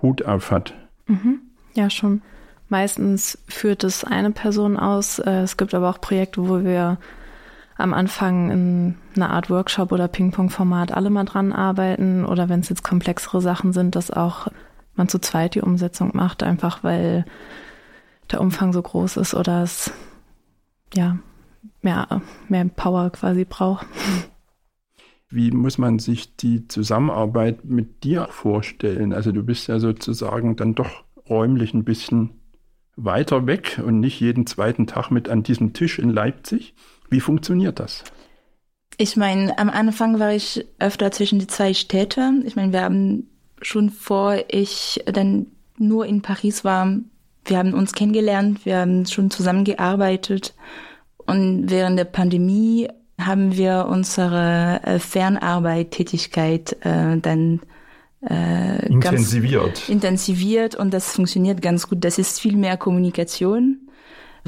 Hut 0.00 0.24
auf 0.24 0.50
hat. 0.50 0.74
Mhm. 1.06 1.40
Ja, 1.74 1.90
schon. 1.90 2.22
Meistens 2.68 3.38
führt 3.48 3.84
es 3.84 4.04
eine 4.04 4.30
Person 4.30 4.76
aus. 4.76 5.18
Äh, 5.18 5.42
es 5.42 5.56
gibt 5.56 5.74
aber 5.74 5.90
auch 5.90 6.00
Projekte, 6.00 6.48
wo 6.48 6.64
wir 6.64 6.98
am 7.78 7.92
Anfang 7.92 8.50
in 8.50 8.94
einer 9.14 9.30
Art 9.30 9.50
Workshop 9.50 9.92
oder 9.92 10.08
Ping-Pong-Format 10.08 10.92
alle 10.92 11.10
mal 11.10 11.24
dran 11.24 11.52
arbeiten 11.52 12.24
oder 12.24 12.48
wenn 12.48 12.60
es 12.60 12.68
jetzt 12.68 12.82
komplexere 12.84 13.40
Sachen 13.40 13.72
sind, 13.72 13.94
dass 13.96 14.10
auch 14.10 14.48
man 14.94 15.08
zu 15.08 15.18
zweit 15.18 15.54
die 15.54 15.60
Umsetzung 15.60 16.12
macht, 16.14 16.42
einfach 16.42 16.82
weil 16.82 17.26
der 18.30 18.40
Umfang 18.40 18.72
so 18.72 18.80
groß 18.80 19.18
ist 19.18 19.34
oder 19.34 19.62
es 19.62 19.92
ja 20.94 21.18
mehr, 21.82 22.22
mehr 22.48 22.64
Power 22.64 23.10
quasi 23.10 23.44
braucht. 23.44 23.86
Wie 25.28 25.50
muss 25.50 25.76
man 25.76 25.98
sich 25.98 26.36
die 26.36 26.68
Zusammenarbeit 26.68 27.64
mit 27.64 28.04
dir 28.04 28.28
vorstellen? 28.30 29.12
Also 29.12 29.32
du 29.32 29.42
bist 29.42 29.66
ja 29.68 29.78
sozusagen 29.80 30.56
dann 30.56 30.74
doch 30.74 31.04
räumlich 31.28 31.74
ein 31.74 31.84
bisschen 31.84 32.30
weiter 32.96 33.46
weg 33.46 33.80
und 33.84 34.00
nicht 34.00 34.20
jeden 34.20 34.46
zweiten 34.46 34.86
Tag 34.86 35.10
mit 35.10 35.28
an 35.28 35.42
diesem 35.42 35.72
Tisch 35.72 35.98
in 35.98 36.10
Leipzig. 36.10 36.74
Wie 37.10 37.20
funktioniert 37.20 37.78
das? 37.78 38.04
Ich 38.98 39.16
meine, 39.16 39.58
am 39.58 39.68
Anfang 39.68 40.18
war 40.18 40.32
ich 40.32 40.64
öfter 40.78 41.10
zwischen 41.10 41.38
die 41.38 41.46
zwei 41.46 41.74
Städte. 41.74 42.32
Ich 42.44 42.56
meine, 42.56 42.72
wir 42.72 42.82
haben 42.82 43.28
schon 43.60 43.90
vor 43.90 44.36
ich 44.48 45.02
dann 45.06 45.46
nur 45.78 46.06
in 46.06 46.22
Paris 46.22 46.64
war, 46.64 46.98
wir 47.44 47.58
haben 47.58 47.74
uns 47.74 47.92
kennengelernt, 47.92 48.64
wir 48.64 48.78
haben 48.78 49.06
schon 49.06 49.30
zusammengearbeitet 49.30 50.54
und 51.26 51.70
während 51.70 51.98
der 51.98 52.04
Pandemie 52.04 52.88
haben 53.18 53.56
wir 53.56 53.86
unsere 53.88 54.80
äh, 54.82 54.98
Fernarbeit-Tätigkeit 54.98 56.76
äh, 56.84 57.18
dann 57.18 57.60
äh, 58.28 58.86
intensiviert. 58.86 59.88
intensiviert 59.88 60.74
und 60.74 60.92
das 60.92 61.12
funktioniert 61.12 61.62
ganz 61.62 61.88
gut. 61.88 62.04
Das 62.04 62.18
ist 62.18 62.40
viel 62.40 62.56
mehr 62.56 62.76
Kommunikation, 62.76 63.85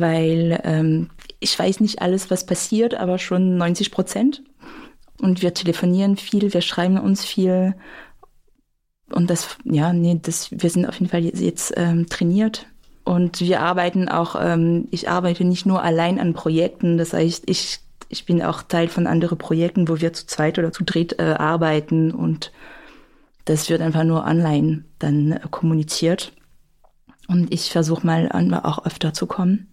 weil 0.00 0.60
ähm, 0.64 1.10
ich 1.40 1.58
weiß 1.58 1.80
nicht 1.80 2.02
alles, 2.02 2.30
was 2.30 2.46
passiert, 2.46 2.94
aber 2.94 3.18
schon 3.18 3.56
90 3.56 3.90
Prozent. 3.90 4.42
Und 5.20 5.42
wir 5.42 5.54
telefonieren 5.54 6.16
viel, 6.16 6.52
wir 6.52 6.60
schreiben 6.60 6.98
uns 6.98 7.24
viel. 7.24 7.74
Und 9.10 9.30
das, 9.30 9.56
ja, 9.64 9.92
nee, 9.92 10.18
das, 10.20 10.50
wir 10.50 10.70
sind 10.70 10.86
auf 10.86 10.98
jeden 11.00 11.10
Fall 11.10 11.24
jetzt, 11.24 11.72
ähm, 11.76 12.06
trainiert. 12.08 12.66
Und 13.04 13.40
wir 13.40 13.60
arbeiten 13.60 14.08
auch, 14.08 14.36
ähm, 14.38 14.86
ich 14.90 15.08
arbeite 15.08 15.44
nicht 15.44 15.64
nur 15.64 15.82
allein 15.82 16.20
an 16.20 16.34
Projekten, 16.34 16.98
das 16.98 17.14
heißt, 17.14 17.44
ich, 17.46 17.80
ich 18.10 18.26
bin 18.26 18.42
auch 18.42 18.62
Teil 18.62 18.88
von 18.88 19.06
anderen 19.06 19.38
Projekten, 19.38 19.88
wo 19.88 20.00
wir 20.00 20.12
zu 20.12 20.26
zweit 20.26 20.58
oder 20.58 20.72
zu 20.72 20.84
dritt 20.84 21.18
äh, 21.18 21.34
arbeiten 21.38 22.10
und 22.10 22.52
das 23.46 23.70
wird 23.70 23.80
einfach 23.80 24.04
nur 24.04 24.26
online 24.26 24.84
dann 24.98 25.32
äh, 25.32 25.40
kommuniziert. 25.50 26.32
Und 27.28 27.52
ich 27.52 27.70
versuche 27.70 28.06
mal 28.06 28.28
auch 28.62 28.84
öfter 28.84 29.14
zu 29.14 29.26
kommen, 29.26 29.67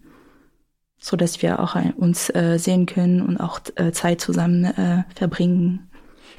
so 0.98 1.16
dass 1.16 1.42
wir 1.42 1.60
auch 1.60 1.76
uns 1.96 2.30
äh, 2.34 2.58
sehen 2.58 2.86
können 2.86 3.20
und 3.22 3.38
auch 3.38 3.60
äh, 3.76 3.92
Zeit 3.92 4.20
zusammen 4.20 4.64
äh, 4.64 5.04
verbringen. 5.14 5.88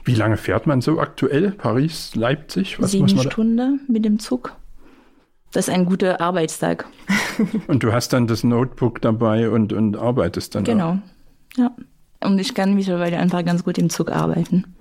Wie 0.03 0.15
lange 0.15 0.37
fährt 0.37 0.67
man 0.67 0.81
so 0.81 0.99
aktuell? 0.99 1.51
Paris, 1.51 2.15
Leipzig? 2.15 2.81
Was 2.81 2.91
Sieben 2.91 3.09
Stunden 3.09 3.81
mit 3.87 4.05
dem 4.05 4.19
Zug. 4.19 4.55
Das 5.51 5.67
ist 5.67 5.73
ein 5.73 5.85
guter 5.85 6.21
Arbeitstag. 6.21 6.85
und 7.67 7.83
du 7.83 7.91
hast 7.91 8.13
dann 8.13 8.27
das 8.27 8.43
Notebook 8.43 9.01
dabei 9.01 9.49
und, 9.49 9.73
und 9.73 9.97
arbeitest 9.97 10.55
dann 10.55 10.63
Genau, 10.63 10.91
auch. 10.91 11.57
ja. 11.57 11.71
Und 12.23 12.39
ich 12.39 12.55
kann 12.55 12.73
mittlerweile 12.73 13.17
einfach 13.19 13.45
ganz 13.45 13.63
gut 13.63 13.77
im 13.77 13.89
Zug 13.89 14.11
arbeiten. 14.11 14.75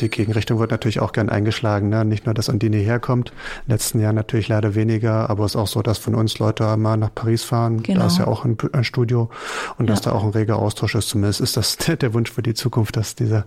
Die 0.00 0.08
Gegenrichtung 0.08 0.58
wird 0.58 0.70
natürlich 0.70 1.00
auch 1.00 1.12
gern 1.12 1.28
eingeschlagen. 1.28 1.88
Ne? 1.88 2.04
Nicht 2.04 2.26
nur, 2.26 2.34
dass 2.34 2.48
Andine 2.48 2.76
herkommt, 2.76 3.30
in 3.30 3.34
den 3.66 3.70
letzten 3.72 4.00
Jahren 4.00 4.14
natürlich 4.14 4.48
leider 4.48 4.74
weniger, 4.74 5.28
aber 5.28 5.44
es 5.44 5.52
ist 5.52 5.56
auch 5.56 5.66
so, 5.66 5.82
dass 5.82 5.98
von 5.98 6.14
uns 6.14 6.38
Leute 6.38 6.76
mal 6.76 6.96
nach 6.96 7.14
Paris 7.14 7.42
fahren. 7.42 7.82
Genau. 7.82 8.00
Da 8.00 8.06
ist 8.06 8.18
ja 8.18 8.26
auch 8.26 8.44
ein, 8.44 8.56
ein 8.72 8.84
Studio 8.84 9.30
und 9.76 9.86
ja. 9.86 9.94
dass 9.94 10.02
da 10.02 10.12
auch 10.12 10.24
ein 10.24 10.30
reger 10.30 10.58
Austausch 10.58 10.94
ist. 10.94 11.08
Zumindest 11.08 11.40
ist 11.40 11.56
das 11.56 11.76
der 12.00 12.14
Wunsch 12.14 12.30
für 12.30 12.42
die 12.42 12.54
Zukunft, 12.54 12.96
dass 12.96 13.14
diese 13.14 13.44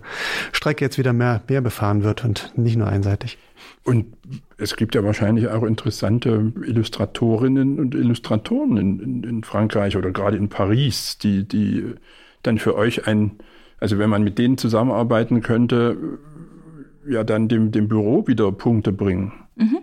Strecke 0.52 0.84
jetzt 0.84 0.98
wieder 0.98 1.12
mehr, 1.12 1.42
mehr 1.48 1.60
befahren 1.60 2.02
wird 2.02 2.24
und 2.24 2.52
nicht 2.56 2.76
nur 2.76 2.88
einseitig. 2.88 3.38
Und 3.84 4.06
es 4.58 4.76
gibt 4.76 4.94
ja 4.94 5.02
wahrscheinlich 5.04 5.48
auch 5.48 5.64
interessante 5.64 6.52
Illustratorinnen 6.64 7.80
und 7.80 7.94
Illustratoren 7.94 8.76
in, 8.76 9.00
in, 9.00 9.24
in 9.24 9.44
Frankreich 9.44 9.96
oder 9.96 10.10
gerade 10.10 10.36
in 10.36 10.48
Paris, 10.48 11.18
die, 11.18 11.44
die 11.44 11.94
dann 12.42 12.58
für 12.58 12.76
euch 12.76 13.06
ein 13.06 13.32
also 13.82 13.98
wenn 13.98 14.10
man 14.10 14.22
mit 14.22 14.38
denen 14.38 14.58
zusammenarbeiten 14.58 15.42
könnte, 15.42 15.96
ja 17.08 17.24
dann 17.24 17.48
dem, 17.48 17.70
dem 17.70 17.88
Büro 17.88 18.26
wieder 18.26 18.50
Punkte 18.52 18.92
bringen. 18.92 19.32
Mhm. 19.56 19.78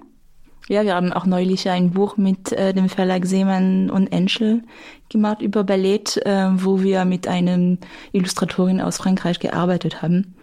Ja, 0.69 0.83
wir 0.83 0.93
haben 0.93 1.11
auch 1.11 1.25
neulich 1.25 1.67
ein 1.67 1.91
Buch 1.91 2.17
mit 2.17 2.51
äh, 2.51 2.73
dem 2.75 2.89
Verlag 2.89 3.25
Seemann 3.25 3.89
und 3.89 4.11
Enschel 4.11 4.61
gemacht 5.09 5.41
über 5.41 5.63
Ballett, 5.63 6.17
äh, 6.25 6.49
wo 6.53 6.83
wir 6.83 7.05
mit 7.05 7.27
einem 7.27 7.79
Illustratorin 8.11 8.79
aus 8.79 8.97
Frankreich 8.97 9.39
gearbeitet 9.39 10.03
haben. 10.03 10.35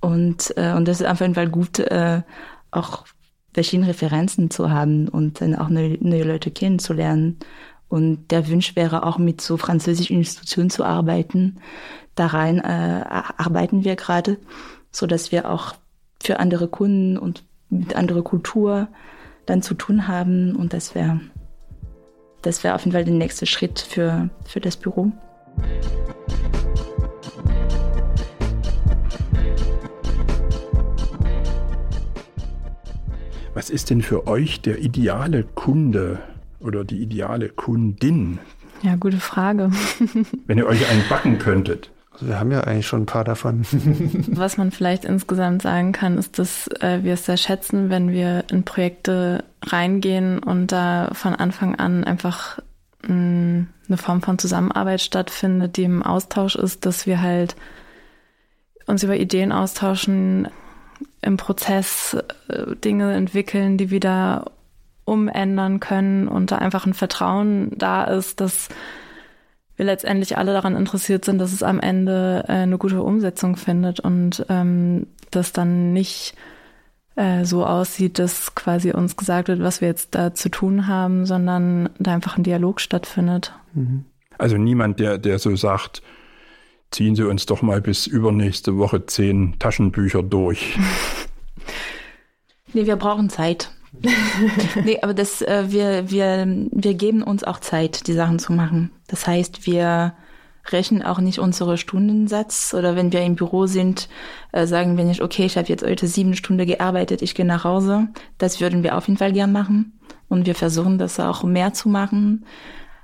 Und, 0.00 0.52
äh, 0.56 0.72
und 0.72 0.88
das 0.88 1.00
ist 1.00 1.06
auf 1.06 1.20
jeden 1.20 1.36
Fall 1.36 1.48
gut, 1.48 1.78
äh, 1.78 2.22
auch 2.72 3.04
verschiedene 3.54 3.88
Referenzen 3.88 4.50
zu 4.50 4.70
haben 4.70 5.06
und 5.06 5.40
dann 5.40 5.54
auch 5.54 5.68
neue, 5.68 5.96
neue 6.00 6.24
Leute 6.24 6.50
kennenzulernen. 6.50 7.38
Und 7.88 8.32
der 8.32 8.48
Wunsch 8.48 8.74
wäre 8.74 9.04
auch 9.06 9.18
mit 9.18 9.40
so 9.40 9.56
französischen 9.56 10.16
Institutionen 10.16 10.70
zu 10.70 10.82
arbeiten. 10.82 11.58
Da 12.16 12.26
rein 12.26 12.58
äh, 12.58 13.04
arbeiten 13.36 13.84
wir 13.84 13.94
gerade, 13.94 14.38
so 14.90 15.06
dass 15.06 15.30
wir 15.30 15.48
auch 15.48 15.74
für 16.22 16.40
andere 16.40 16.68
Kunden 16.68 17.18
und 17.18 17.44
mit 17.68 17.96
anderer 17.96 18.22
Kultur 18.22 18.88
dann 19.46 19.62
zu 19.62 19.74
tun 19.74 20.08
haben. 20.08 20.54
Und 20.54 20.72
das 20.72 20.94
wäre 20.94 21.20
das 22.42 22.64
wäre 22.64 22.74
auf 22.74 22.80
jeden 22.82 22.92
Fall 22.92 23.04
der 23.04 23.14
nächste 23.14 23.46
Schritt 23.46 23.78
für, 23.78 24.28
für 24.44 24.60
das 24.60 24.76
Büro. 24.76 25.12
Was 33.54 33.70
ist 33.70 33.90
denn 33.90 34.02
für 34.02 34.26
euch 34.26 34.60
der 34.60 34.80
ideale 34.80 35.44
Kunde 35.44 36.18
oder 36.58 36.84
die 36.84 37.00
ideale 37.00 37.48
Kundin? 37.48 38.40
Ja, 38.82 38.96
gute 38.96 39.18
Frage. 39.18 39.70
Wenn 40.46 40.58
ihr 40.58 40.66
euch 40.66 40.88
einen 40.90 41.04
backen 41.08 41.38
könntet. 41.38 41.92
Wir 42.24 42.38
haben 42.38 42.50
ja 42.50 42.60
eigentlich 42.62 42.86
schon 42.86 43.02
ein 43.02 43.06
paar 43.06 43.24
davon. 43.24 43.64
Was 44.28 44.56
man 44.56 44.70
vielleicht 44.70 45.04
insgesamt 45.04 45.62
sagen 45.62 45.92
kann, 45.92 46.18
ist, 46.18 46.38
dass 46.38 46.68
äh, 46.80 47.00
wir 47.02 47.14
es 47.14 47.26
sehr 47.26 47.36
schätzen, 47.36 47.90
wenn 47.90 48.10
wir 48.10 48.44
in 48.50 48.64
Projekte 48.64 49.44
reingehen 49.62 50.38
und 50.38 50.72
da 50.72 51.10
von 51.12 51.34
Anfang 51.34 51.74
an 51.74 52.04
einfach 52.04 52.58
mh, 53.06 53.14
mm, 53.14 53.66
eine 53.88 53.96
Form 53.96 54.22
von 54.22 54.38
Zusammenarbeit 54.38 55.00
stattfindet, 55.00 55.76
die 55.76 55.84
im 55.84 56.02
Austausch 56.02 56.56
ist, 56.56 56.86
dass 56.86 57.06
wir 57.06 57.20
halt 57.20 57.56
uns 58.86 59.02
über 59.02 59.16
Ideen 59.16 59.52
austauschen, 59.52 60.48
im 61.20 61.36
Prozess 61.36 62.16
äh, 62.48 62.76
Dinge 62.76 63.14
entwickeln, 63.14 63.78
die 63.78 63.90
wieder 63.90 64.50
umändern 65.04 65.80
können 65.80 66.28
und 66.28 66.50
da 66.50 66.58
einfach 66.58 66.86
ein 66.86 66.94
Vertrauen 66.94 67.70
da 67.76 68.04
ist, 68.04 68.40
dass 68.40 68.68
wir 69.76 69.86
letztendlich 69.86 70.36
alle 70.36 70.52
daran 70.52 70.76
interessiert 70.76 71.24
sind, 71.24 71.38
dass 71.38 71.52
es 71.52 71.62
am 71.62 71.80
Ende 71.80 72.44
äh, 72.48 72.52
eine 72.52 72.78
gute 72.78 73.02
Umsetzung 73.02 73.56
findet 73.56 74.00
und 74.00 74.44
ähm, 74.48 75.06
das 75.30 75.52
dann 75.52 75.92
nicht 75.92 76.34
äh, 77.16 77.44
so 77.44 77.64
aussieht, 77.64 78.18
dass 78.18 78.54
quasi 78.54 78.92
uns 78.92 79.16
gesagt 79.16 79.48
wird, 79.48 79.60
was 79.60 79.80
wir 79.80 79.88
jetzt 79.88 80.14
da 80.14 80.34
zu 80.34 80.48
tun 80.48 80.86
haben, 80.86 81.26
sondern 81.26 81.90
da 81.98 82.14
einfach 82.14 82.36
ein 82.36 82.42
Dialog 82.42 82.80
stattfindet. 82.80 83.54
Mhm. 83.74 84.04
Also 84.38 84.56
niemand, 84.56 84.98
der, 84.98 85.18
der 85.18 85.38
so 85.38 85.54
sagt, 85.56 86.02
ziehen 86.90 87.14
Sie 87.14 87.26
uns 87.26 87.46
doch 87.46 87.62
mal 87.62 87.80
bis 87.80 88.06
übernächste 88.06 88.76
Woche 88.76 89.06
zehn 89.06 89.58
Taschenbücher 89.58 90.22
durch. 90.22 90.78
nee, 92.72 92.86
wir 92.86 92.96
brauchen 92.96 93.30
Zeit. 93.30 93.70
nee, 94.84 94.98
aber 95.02 95.14
das, 95.14 95.42
äh, 95.42 95.64
wir, 95.68 96.10
wir, 96.10 96.46
wir 96.70 96.94
geben 96.94 97.22
uns 97.22 97.44
auch 97.44 97.60
Zeit, 97.60 98.06
die 98.06 98.14
Sachen 98.14 98.38
zu 98.38 98.52
machen. 98.52 98.90
Das 99.06 99.26
heißt, 99.26 99.66
wir 99.66 100.14
rechnen 100.70 101.02
auch 101.02 101.18
nicht 101.18 101.38
unsere 101.38 101.76
Stundensatz 101.76 102.72
oder 102.74 102.94
wenn 102.94 103.12
wir 103.12 103.20
im 103.22 103.34
Büro 103.34 103.66
sind, 103.66 104.08
äh, 104.52 104.66
sagen 104.66 104.96
wir 104.96 105.04
nicht, 105.04 105.20
okay, 105.20 105.44
ich 105.44 105.56
habe 105.56 105.68
jetzt 105.68 105.84
heute 105.84 106.06
sieben 106.06 106.34
Stunden 106.34 106.66
gearbeitet, 106.66 107.22
ich 107.22 107.34
gehe 107.34 107.44
nach 107.44 107.64
Hause. 107.64 108.08
Das 108.38 108.60
würden 108.60 108.82
wir 108.82 108.96
auf 108.96 109.08
jeden 109.08 109.18
Fall 109.18 109.32
gern 109.32 109.52
machen 109.52 109.98
und 110.28 110.46
wir 110.46 110.54
versuchen 110.54 110.98
das 110.98 111.18
auch 111.18 111.42
mehr 111.42 111.72
zu 111.74 111.88
machen. 111.88 112.46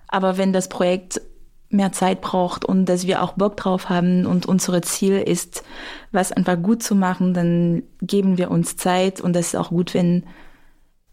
Aber 0.07 0.39
wenn 0.39 0.53
das 0.53 0.69
Projekt 0.69 1.21
mehr 1.71 1.93
Zeit 1.93 2.23
braucht 2.23 2.65
und 2.65 2.87
dass 2.87 3.07
wir 3.07 3.23
auch 3.23 3.33
Bock 3.33 3.57
drauf 3.57 3.91
haben 3.91 4.25
und 4.25 4.47
unsere 4.47 4.81
Ziel 4.81 5.19
ist, 5.19 5.65
was 6.13 6.33
einfach 6.33 6.57
gut 6.61 6.83
zu 6.83 6.95
machen, 6.95 7.35
dann 7.35 7.83
geben 8.01 8.39
wir 8.39 8.51
uns 8.51 8.77
Zeit 8.77 9.21
und 9.21 9.35
das 9.35 9.49
ist 9.49 9.57
auch 9.57 9.69
gut, 9.69 9.93
wenn 9.93 10.25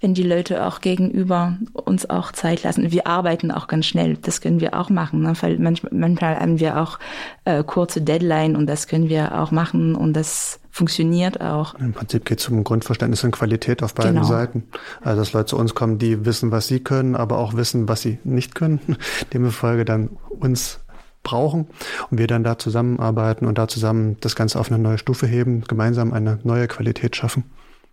wenn 0.02 0.14
die 0.14 0.24
Leute 0.24 0.66
auch 0.66 0.82
gegenüber 0.82 1.58
uns 1.74 2.10
auch 2.10 2.32
Zeit 2.32 2.64
lassen. 2.64 2.92
Wir 2.92 3.08
arbeiten 3.08 3.50
auch 3.52 3.68
ganz 3.68 3.86
schnell, 3.86 4.18
das 4.18 4.42
können 4.42 4.60
wir 4.60 4.78
auch 4.78 4.90
machen, 4.90 5.22
ne? 5.22 5.34
weil 5.42 5.58
manchmal, 5.58 5.94
manchmal 5.94 6.40
haben 6.40 6.60
wir 6.60 6.82
auch 6.82 7.00
äh, 7.46 7.64
kurze 7.64 8.02
Deadline 8.02 8.56
und 8.56 8.68
das 8.68 8.88
können 8.88 9.10
wir 9.10 9.40
auch 9.42 9.52
machen 9.52 9.96
und 9.96 10.14
das 10.14 10.60
funktioniert 10.70 11.40
auch. 11.40 11.76
Im 11.76 11.94
Prinzip 11.94 12.26
geht 12.26 12.40
es 12.40 12.50
um 12.50 12.64
Grundverständnis 12.66 13.24
und 13.24 13.32
Qualität 13.32 13.82
auf 13.82 13.96
beiden 13.96 14.16
genau. 14.16 14.28
Seiten. 14.28 14.64
Also 15.02 15.22
dass 15.22 15.32
Leute 15.32 15.46
zu 15.46 15.58
uns 15.58 15.74
kommen, 15.74 15.98
die 15.98 16.26
wissen, 16.26 16.52
was 16.52 16.68
sie 16.68 16.82
können, 16.82 17.16
aber 17.16 17.38
auch 17.38 17.56
wissen, 17.56 17.88
was 17.88 18.02
sie 18.02 18.20
nicht 18.26 18.56
können, 18.56 18.98
demzufolge 19.34 19.86
dann 19.86 20.10
uns 20.30 20.82
brauchen 21.24 21.68
und 22.12 22.18
wir 22.18 22.28
dann 22.28 22.44
da 22.44 22.60
zusammenarbeiten 22.60 23.46
und 23.46 23.58
da 23.58 23.68
zusammen 23.68 24.18
das 24.20 24.36
Ganze 24.36 24.60
auf 24.60 24.70
eine 24.70 24.82
neue 24.82 24.98
Stufe 24.98 25.26
heben, 25.26 25.62
gemeinsam 25.62 26.14
eine 26.14 26.40
neue 26.44 26.68
Qualität 26.68 27.16
schaffen. 27.16 27.46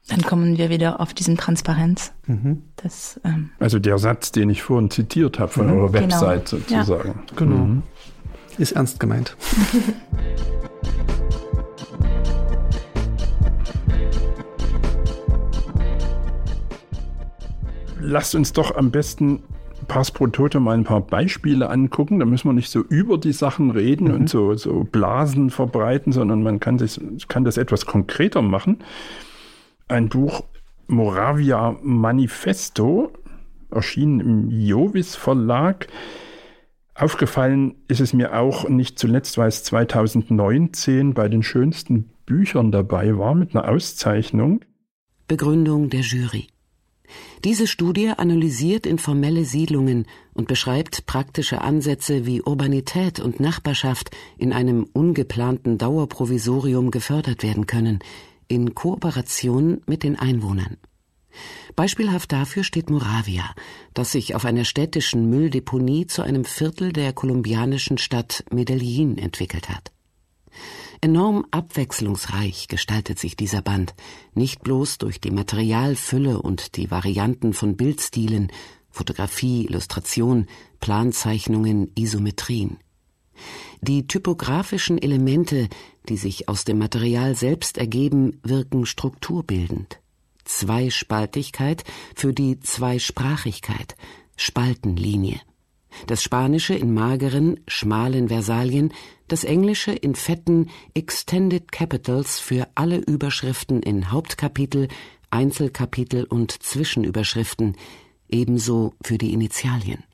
Dann 0.08 0.22
kommen 0.22 0.58
wir 0.58 0.68
wieder 0.68 0.98
auf 1.00 1.14
diesen 1.14 1.36
Transparenz. 1.36 2.12
Mhm. 2.26 2.64
Das, 2.76 3.20
ähm 3.24 3.50
also 3.60 3.78
der 3.78 3.98
Satz, 3.98 4.32
den 4.32 4.50
ich 4.50 4.62
vorhin 4.62 4.90
zitiert 4.90 5.38
habe 5.38 5.52
von 5.52 5.68
mhm. 5.68 5.74
eurer 5.74 5.92
genau. 5.92 6.20
Website 6.20 6.50
genau. 6.50 6.82
sozusagen. 6.82 7.08
Ja. 7.10 7.36
Genau. 7.36 7.56
Mhm. 7.56 7.84
Ist 8.58 8.72
ernst 8.72 8.98
gemeint. 8.98 9.36
Lasst 18.00 18.34
uns 18.34 18.52
doch 18.52 18.74
am 18.76 18.90
besten 18.90 19.44
Pass 19.86 20.10
pro 20.10 20.26
Tote 20.26 20.58
mal 20.58 20.76
ein 20.76 20.82
paar 20.84 21.00
Beispiele 21.00 21.70
angucken. 21.70 22.18
Da 22.18 22.26
müssen 22.26 22.48
wir 22.48 22.52
nicht 22.52 22.70
so 22.70 22.80
über 22.80 23.18
die 23.18 23.32
Sachen 23.32 23.70
reden 23.70 24.08
mhm. 24.08 24.14
und 24.14 24.28
so, 24.28 24.54
so 24.56 24.82
Blasen 24.82 25.50
verbreiten, 25.50 26.12
sondern 26.12 26.42
man 26.42 26.58
kann, 26.58 26.80
sich, 26.80 27.00
kann 27.28 27.44
das 27.44 27.56
etwas 27.56 27.86
konkreter 27.86 28.42
machen 28.42 28.82
ein 29.92 30.08
Buch 30.08 30.44
Moravia 30.88 31.78
Manifesto, 31.82 33.12
erschienen 33.70 34.20
im 34.20 34.50
Jovis 34.50 35.14
Verlag. 35.14 35.86
Aufgefallen 36.94 37.76
ist 37.88 38.00
es 38.00 38.12
mir 38.12 38.38
auch 38.38 38.68
nicht 38.68 38.98
zuletzt, 38.98 39.38
weil 39.38 39.48
es 39.48 39.64
2019 39.64 41.14
bei 41.14 41.28
den 41.28 41.42
schönsten 41.42 42.10
Büchern 42.26 42.72
dabei 42.72 43.16
war 43.16 43.34
mit 43.34 43.54
einer 43.54 43.68
Auszeichnung. 43.68 44.64
Begründung 45.28 45.88
der 45.88 46.00
Jury. 46.00 46.48
Diese 47.44 47.66
Studie 47.66 48.12
analysiert 48.16 48.86
informelle 48.86 49.44
Siedlungen 49.44 50.06
und 50.32 50.48
beschreibt 50.48 51.06
praktische 51.06 51.60
Ansätze, 51.60 52.24
wie 52.24 52.40
Urbanität 52.40 53.20
und 53.20 53.40
Nachbarschaft 53.40 54.10
in 54.38 54.52
einem 54.52 54.84
ungeplanten 54.92 55.76
Dauerprovisorium 55.76 56.90
gefördert 56.90 57.42
werden 57.42 57.66
können, 57.66 57.98
in 58.48 58.74
Kooperation 58.74 59.82
mit 59.86 60.02
den 60.02 60.18
Einwohnern. 60.18 60.76
Beispielhaft 61.76 62.32
dafür 62.32 62.64
steht 62.64 62.90
Moravia, 62.90 63.54
das 63.94 64.12
sich 64.12 64.34
auf 64.34 64.44
einer 64.44 64.64
städtischen 64.64 65.30
Mülldeponie 65.30 66.06
zu 66.06 66.22
einem 66.22 66.44
Viertel 66.44 66.92
der 66.92 67.12
kolumbianischen 67.12 67.98
Stadt 67.98 68.44
Medellin 68.50 69.16
entwickelt 69.16 69.68
hat. 69.68 69.92
Enorm 71.00 71.46
abwechslungsreich 71.50 72.68
gestaltet 72.68 73.18
sich 73.18 73.34
dieser 73.36 73.62
Band, 73.62 73.94
nicht 74.34 74.62
bloß 74.62 74.98
durch 74.98 75.20
die 75.20 75.32
Materialfülle 75.32 76.40
und 76.40 76.76
die 76.76 76.90
Varianten 76.90 77.54
von 77.54 77.76
Bildstilen, 77.76 78.52
Fotografie, 78.90 79.64
Illustration, 79.64 80.46
Planzeichnungen, 80.80 81.90
Isometrien. 81.96 82.78
Die 83.80 84.06
typografischen 84.06 84.98
Elemente, 84.98 85.68
die 86.08 86.16
sich 86.16 86.48
aus 86.48 86.64
dem 86.64 86.78
Material 86.78 87.34
selbst 87.34 87.78
ergeben, 87.78 88.38
wirken 88.42 88.86
strukturbildend. 88.86 90.00
Zweispaltigkeit 90.44 91.84
für 92.14 92.32
die 92.32 92.60
Zweisprachigkeit, 92.60 93.96
Spaltenlinie. 94.36 95.40
Das 96.06 96.22
Spanische 96.22 96.74
in 96.74 96.94
mageren, 96.94 97.60
schmalen 97.68 98.28
Versalien, 98.28 98.92
das 99.28 99.44
Englische 99.44 99.92
in 99.92 100.14
fetten 100.14 100.70
Extended 100.94 101.70
Capitals 101.70 102.38
für 102.38 102.68
alle 102.74 102.98
Überschriften 102.98 103.82
in 103.82 104.10
Hauptkapitel, 104.10 104.88
Einzelkapitel 105.30 106.24
und 106.24 106.62
Zwischenüberschriften, 106.62 107.76
ebenso 108.28 108.94
für 109.02 109.18
die 109.18 109.32
Initialien. 109.32 110.04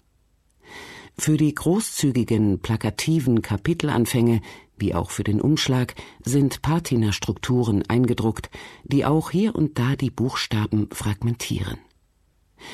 Für 1.18 1.36
die 1.36 1.54
großzügigen, 1.54 2.60
plakativen 2.60 3.42
Kapitelanfänge 3.42 4.40
wie 4.78 4.94
auch 4.94 5.10
für 5.10 5.24
den 5.24 5.40
Umschlag 5.40 5.94
sind 6.24 6.62
Patina-Strukturen 6.62 7.82
eingedruckt, 7.88 8.50
die 8.84 9.04
auch 9.04 9.30
hier 9.30 9.54
und 9.54 9.78
da 9.78 9.96
die 9.96 10.10
Buchstaben 10.10 10.88
fragmentieren. 10.92 11.78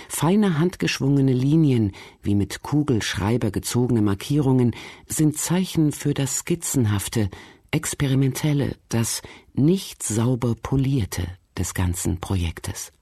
Feine 0.08 0.58
handgeschwungene 0.58 1.32
Linien, 1.32 1.92
wie 2.22 2.34
mit 2.34 2.62
Kugelschreiber 2.62 3.50
gezogene 3.50 4.00
Markierungen, 4.00 4.74
sind 5.06 5.36
Zeichen 5.36 5.92
für 5.92 6.14
das 6.14 6.38
Skizzenhafte, 6.38 7.28
Experimentelle, 7.70 8.76
das 8.88 9.20
nicht 9.52 10.02
sauber 10.02 10.54
polierte 10.54 11.26
des 11.58 11.74
ganzen 11.74 12.20
Projektes. 12.20 12.92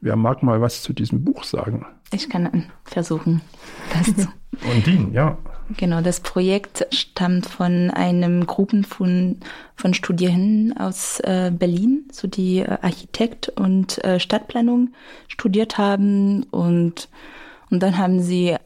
Wer 0.00 0.16
mag 0.16 0.42
mal 0.42 0.60
was 0.60 0.82
zu 0.82 0.92
diesem 0.92 1.22
Buch 1.22 1.44
sagen? 1.44 1.86
Ich 2.12 2.28
kann 2.28 2.66
versuchen, 2.84 3.40
das 3.92 4.06
zu. 4.16 4.28
Undine, 4.70 5.12
ja. 5.12 5.38
Genau, 5.76 6.00
das 6.00 6.20
Projekt 6.20 6.86
stammt 6.90 7.46
von 7.46 7.90
einem 7.90 8.46
Gruppen 8.46 8.82
von, 8.82 9.36
von 9.76 9.94
Studierenden 9.94 10.76
aus 10.76 11.20
äh, 11.20 11.52
Berlin, 11.56 12.08
so 12.10 12.26
die 12.26 12.58
äh, 12.58 12.78
Architekt 12.82 13.50
und 13.50 14.02
äh, 14.04 14.18
Stadtplanung 14.18 14.90
studiert 15.28 15.78
haben 15.78 16.42
und, 16.44 17.08
und 17.70 17.82
dann 17.82 17.98
haben 17.98 18.20
sie 18.20 18.56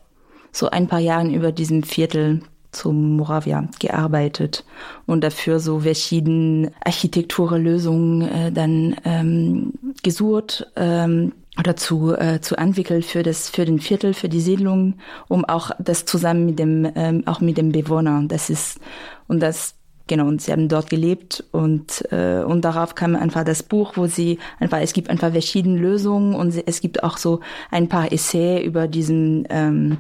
so 0.51 0.71
ein 0.71 0.89
paar 0.89 1.01
Jahre 1.01 1.29
über 1.29 1.53
diesem 1.53 1.83
Viertel 1.83 2.41
zum 2.73 3.17
Moravia 3.17 3.69
gearbeitet 3.79 4.65
und 5.07 5.23
dafür 5.23 5.61
so 5.61 5.81
verschiedene 5.81 6.73
Architekturlösungen 6.85 8.23
äh, 8.23 8.53
dann 8.53 8.97
ähm, 9.05 9.75
gesucht 10.03 10.67
ähm, 10.77 11.33
oder 11.59 11.77
zu, 11.77 12.17
äh, 12.17 12.41
zu 12.41 12.57
entwickeln 12.57 13.03
für 13.03 13.23
das 13.23 13.49
für 13.49 13.65
den 13.65 13.79
Viertel 13.79 14.15
für 14.15 14.29
die 14.29 14.41
Siedlung 14.41 14.95
um 15.29 15.45
auch 15.45 15.71
das 15.79 16.05
zusammen 16.05 16.47
mit 16.47 16.59
dem 16.59 16.91
ähm, 16.95 17.23
auch 17.27 17.41
mit 17.41 17.59
dem 17.59 17.73
Bewohner. 17.73 18.23
Das 18.27 18.51
ist 18.51 18.81
und 19.29 19.41
das 19.41 19.75
genau 20.07 20.27
und 20.27 20.43
sie 20.43 20.53
haben 20.53 20.69
dort 20.69 20.91
gelebt 20.91 21.45
und 21.53 22.05
äh, 22.13 22.43
und 22.45 22.63
darauf 22.65 22.95
kam 22.95 23.15
einfach 23.17 23.45
das 23.45 23.63
Buch 23.63 23.97
wo 23.97 24.07
sie 24.07 24.39
einfach 24.59 24.79
es 24.81 24.93
gibt 24.93 25.11
einfach 25.11 25.31
verschiedene 25.31 25.79
Lösungen 25.79 26.35
und 26.35 26.55
es 26.67 26.81
gibt 26.81 27.03
auch 27.03 27.17
so 27.19 27.41
ein 27.71 27.89
paar 27.89 28.13
Essay 28.13 28.65
über 28.65 28.89
diesen 28.89 29.47
ähm, 29.49 29.99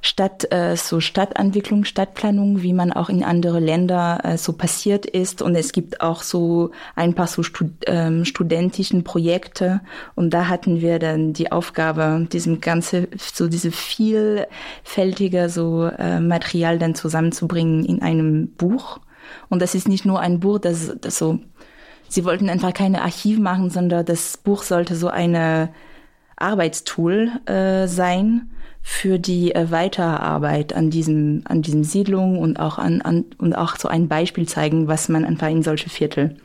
Stadt, 0.00 0.52
äh, 0.52 0.76
so 0.76 1.00
Stadtentwicklung, 1.00 1.84
Stadtplanung, 1.84 2.62
wie 2.62 2.72
man 2.72 2.92
auch 2.92 3.08
in 3.08 3.24
andere 3.24 3.60
Länder 3.60 4.20
äh, 4.22 4.38
so 4.38 4.52
passiert 4.52 5.06
ist. 5.06 5.42
Und 5.42 5.54
es 5.54 5.72
gibt 5.72 6.00
auch 6.00 6.22
so 6.22 6.70
ein 6.94 7.14
paar 7.14 7.26
so 7.26 7.42
Stud 7.42 7.70
ähm, 7.86 8.24
studentischen 8.24 9.04
Projekte. 9.04 9.80
Und 10.14 10.34
da 10.34 10.48
hatten 10.48 10.80
wir 10.80 10.98
dann 10.98 11.32
die 11.32 11.52
Aufgabe, 11.52 12.26
diesem 12.32 12.60
ganze, 12.60 13.08
so 13.16 13.48
diese 13.48 13.70
vielfältige 13.70 15.48
so 15.48 15.86
äh, 15.86 16.20
Material 16.20 16.78
dann 16.78 16.94
zusammenzubringen 16.94 17.84
in 17.84 18.02
einem 18.02 18.48
Buch. 18.48 19.00
Und 19.48 19.60
das 19.62 19.74
ist 19.74 19.88
nicht 19.88 20.04
nur 20.04 20.20
ein 20.20 20.40
Buch, 20.40 20.58
das, 20.58 20.94
das 21.00 21.18
so, 21.18 21.38
sie 22.08 22.24
wollten 22.24 22.48
einfach 22.48 22.72
keine 22.72 23.02
Archiv 23.02 23.38
machen, 23.38 23.70
sondern 23.70 24.04
das 24.04 24.36
Buch 24.36 24.62
sollte 24.62 24.96
so 24.96 25.08
eine 25.08 25.70
Arbeitstool 26.36 27.30
äh, 27.46 27.86
sein 27.88 28.50
für 28.90 29.18
die 29.18 29.54
äh, 29.54 29.70
Weiterarbeit 29.70 30.72
an 30.72 30.88
diesem, 30.88 31.42
an 31.44 31.60
diesen 31.60 31.84
Siedlungen 31.84 32.38
und 32.38 32.58
auch 32.58 32.78
an, 32.78 33.02
an, 33.02 33.26
und 33.36 33.52
auch 33.52 33.76
so 33.76 33.86
ein 33.86 34.08
Beispiel 34.08 34.48
zeigen, 34.48 34.88
was 34.88 35.10
man 35.10 35.26
einfach 35.26 35.50
in 35.50 35.62
solche 35.62 35.90
Viertel 35.90 36.36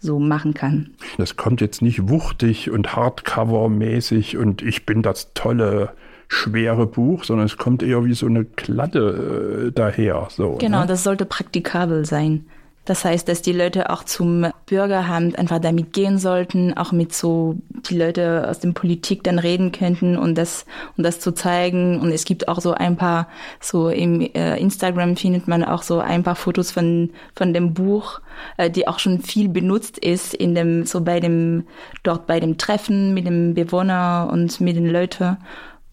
so 0.00 0.18
machen 0.18 0.52
kann. 0.52 0.90
Das 1.16 1.36
kommt 1.36 1.60
jetzt 1.60 1.80
nicht 1.80 2.08
wuchtig 2.08 2.70
und 2.70 2.96
Hardcover-mäßig 2.96 4.36
und 4.36 4.62
ich 4.62 4.84
bin 4.84 5.02
das 5.02 5.32
tolle 5.34 5.92
schwere 6.26 6.88
Buch, 6.88 7.22
sondern 7.22 7.46
es 7.46 7.56
kommt 7.56 7.84
eher 7.84 8.04
wie 8.04 8.14
so 8.14 8.26
eine 8.26 8.46
Klatte 8.46 9.68
äh, 9.68 9.72
daher. 9.72 10.26
So, 10.28 10.56
genau, 10.56 10.80
ne? 10.80 10.86
das 10.88 11.04
sollte 11.04 11.24
praktikabel 11.24 12.04
sein. 12.04 12.46
Das 12.84 13.04
heißt, 13.04 13.28
dass 13.28 13.42
die 13.42 13.52
Leute 13.52 13.90
auch 13.90 14.02
zum 14.02 14.50
Bürgeramt 14.66 15.38
einfach 15.38 15.60
damit 15.60 15.92
gehen 15.92 16.18
sollten, 16.18 16.76
auch 16.76 16.90
mit 16.90 17.14
so 17.14 17.56
die 17.88 17.96
Leute 17.96 18.48
aus 18.48 18.58
dem 18.58 18.74
Politik 18.74 19.22
dann 19.22 19.38
reden 19.38 19.70
könnten 19.70 20.16
und 20.18 20.36
das 20.36 20.66
und 20.96 21.04
das 21.04 21.20
zu 21.20 21.32
zeigen. 21.32 22.00
Und 22.00 22.10
es 22.10 22.24
gibt 22.24 22.48
auch 22.48 22.60
so 22.60 22.72
ein 22.72 22.96
paar 22.96 23.28
so 23.60 23.88
im 23.88 24.20
äh, 24.20 24.58
Instagram 24.58 25.16
findet 25.16 25.46
man 25.46 25.62
auch 25.62 25.82
so 25.82 26.00
ein 26.00 26.24
paar 26.24 26.34
Fotos 26.34 26.72
von 26.72 27.10
von 27.36 27.52
dem 27.54 27.72
Buch, 27.72 28.20
äh, 28.56 28.68
die 28.68 28.88
auch 28.88 28.98
schon 28.98 29.20
viel 29.20 29.48
benutzt 29.48 29.98
ist 29.98 30.34
in 30.34 30.56
dem 30.56 30.84
so 30.84 31.02
bei 31.02 31.20
dem 31.20 31.66
dort 32.02 32.26
bei 32.26 32.40
dem 32.40 32.58
Treffen 32.58 33.14
mit 33.14 33.26
dem 33.26 33.54
Bewohner 33.54 34.28
und 34.32 34.60
mit 34.60 34.74
den 34.74 34.90
Leuten. 34.90 35.36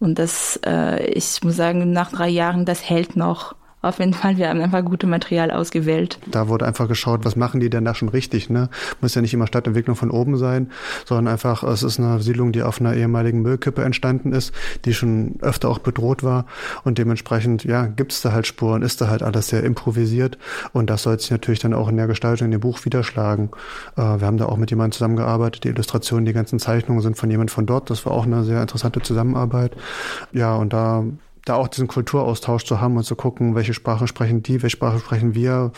Und 0.00 0.18
das, 0.18 0.58
äh, 0.66 1.04
ich 1.10 1.40
muss 1.44 1.56
sagen, 1.56 1.92
nach 1.92 2.10
drei 2.10 2.28
Jahren, 2.28 2.64
das 2.64 2.88
hält 2.88 3.16
noch 3.16 3.54
auf 3.82 3.98
jeden 3.98 4.12
Fall, 4.12 4.36
wir 4.36 4.48
haben 4.48 4.60
einfach 4.60 4.84
gute 4.84 5.06
Material 5.06 5.50
ausgewählt. 5.50 6.18
Da 6.30 6.48
wurde 6.48 6.66
einfach 6.66 6.86
geschaut, 6.86 7.24
was 7.24 7.34
machen 7.34 7.60
die 7.60 7.70
denn 7.70 7.84
da 7.84 7.94
schon 7.94 8.10
richtig, 8.10 8.50
ne? 8.50 8.68
Muss 9.00 9.14
ja 9.14 9.22
nicht 9.22 9.32
immer 9.32 9.46
Stadtentwicklung 9.46 9.96
von 9.96 10.10
oben 10.10 10.36
sein, 10.36 10.70
sondern 11.06 11.28
einfach, 11.28 11.62
es 11.62 11.82
ist 11.82 11.98
eine 11.98 12.20
Siedlung, 12.20 12.52
die 12.52 12.62
auf 12.62 12.80
einer 12.80 12.94
ehemaligen 12.94 13.40
Müllkippe 13.40 13.82
entstanden 13.82 14.32
ist, 14.32 14.52
die 14.84 14.92
schon 14.92 15.36
öfter 15.40 15.70
auch 15.70 15.78
bedroht 15.78 16.22
war 16.22 16.44
und 16.84 16.98
dementsprechend, 16.98 17.64
ja, 17.64 17.86
gibt 17.86 18.12
es 18.12 18.20
da 18.20 18.32
halt 18.32 18.46
Spuren, 18.46 18.82
ist 18.82 19.00
da 19.00 19.08
halt 19.08 19.22
alles 19.22 19.48
sehr 19.48 19.64
improvisiert 19.64 20.36
und 20.72 20.90
das 20.90 21.04
soll 21.04 21.18
sich 21.18 21.30
natürlich 21.30 21.60
dann 21.60 21.72
auch 21.72 21.88
in 21.88 21.96
der 21.96 22.06
Gestaltung 22.06 22.46
in 22.46 22.52
dem 22.52 22.60
Buch 22.60 22.84
widerschlagen. 22.84 23.50
Äh, 23.96 24.02
wir 24.02 24.26
haben 24.26 24.36
da 24.36 24.44
auch 24.44 24.58
mit 24.58 24.70
jemandem 24.70 24.92
zusammengearbeitet, 24.92 25.64
die 25.64 25.68
Illustrationen, 25.68 26.26
die 26.26 26.34
ganzen 26.34 26.58
Zeichnungen 26.58 27.00
sind 27.00 27.16
von 27.16 27.30
jemand 27.30 27.50
von 27.50 27.64
dort, 27.64 27.88
das 27.88 28.04
war 28.04 28.12
auch 28.12 28.26
eine 28.26 28.44
sehr 28.44 28.60
interessante 28.60 29.00
Zusammenarbeit. 29.00 29.74
Ja, 30.32 30.54
und 30.56 30.74
da 30.74 31.04
da 31.50 31.56
auch 31.56 31.68
diesen 31.68 31.88
Kulturaustausch 31.88 32.64
zu 32.64 32.80
haben 32.80 32.96
und 32.96 33.04
zu 33.04 33.16
gucken, 33.16 33.54
welche 33.54 33.74
Sprache 33.74 34.06
sprechen 34.06 34.42
die, 34.42 34.62
welche 34.62 34.76
Sprache 34.76 35.00
sprechen 35.00 35.34
wir 35.34 35.72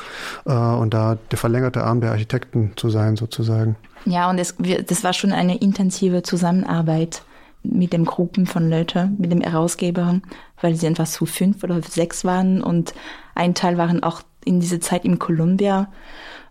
äh, 0.44 0.52
und 0.52 0.94
da 0.94 1.16
der 1.30 1.38
verlängerte 1.38 1.82
Arm 1.82 2.00
der 2.00 2.10
Architekten 2.10 2.72
zu 2.76 2.90
sein 2.90 3.16
sozusagen. 3.16 3.76
Ja, 4.04 4.28
und 4.28 4.38
es, 4.38 4.54
das 4.86 5.02
war 5.02 5.12
schon 5.12 5.32
eine 5.32 5.56
intensive 5.56 6.22
Zusammenarbeit 6.22 7.22
mit 7.62 7.92
den 7.92 8.04
Gruppen 8.04 8.46
von 8.46 8.68
Leuten, 8.68 9.16
mit 9.18 9.32
dem 9.32 9.40
Herausgeber, 9.40 10.20
weil 10.60 10.74
sie 10.74 10.86
einfach 10.86 11.06
zu 11.06 11.26
fünf 11.26 11.62
oder 11.64 11.80
sechs 11.82 12.24
waren 12.24 12.62
und 12.62 12.92
ein 13.34 13.54
Teil 13.54 13.78
waren 13.78 14.02
auch 14.02 14.22
in 14.44 14.60
dieser 14.60 14.80
Zeit 14.80 15.04
in 15.04 15.18
Columbia 15.18 15.88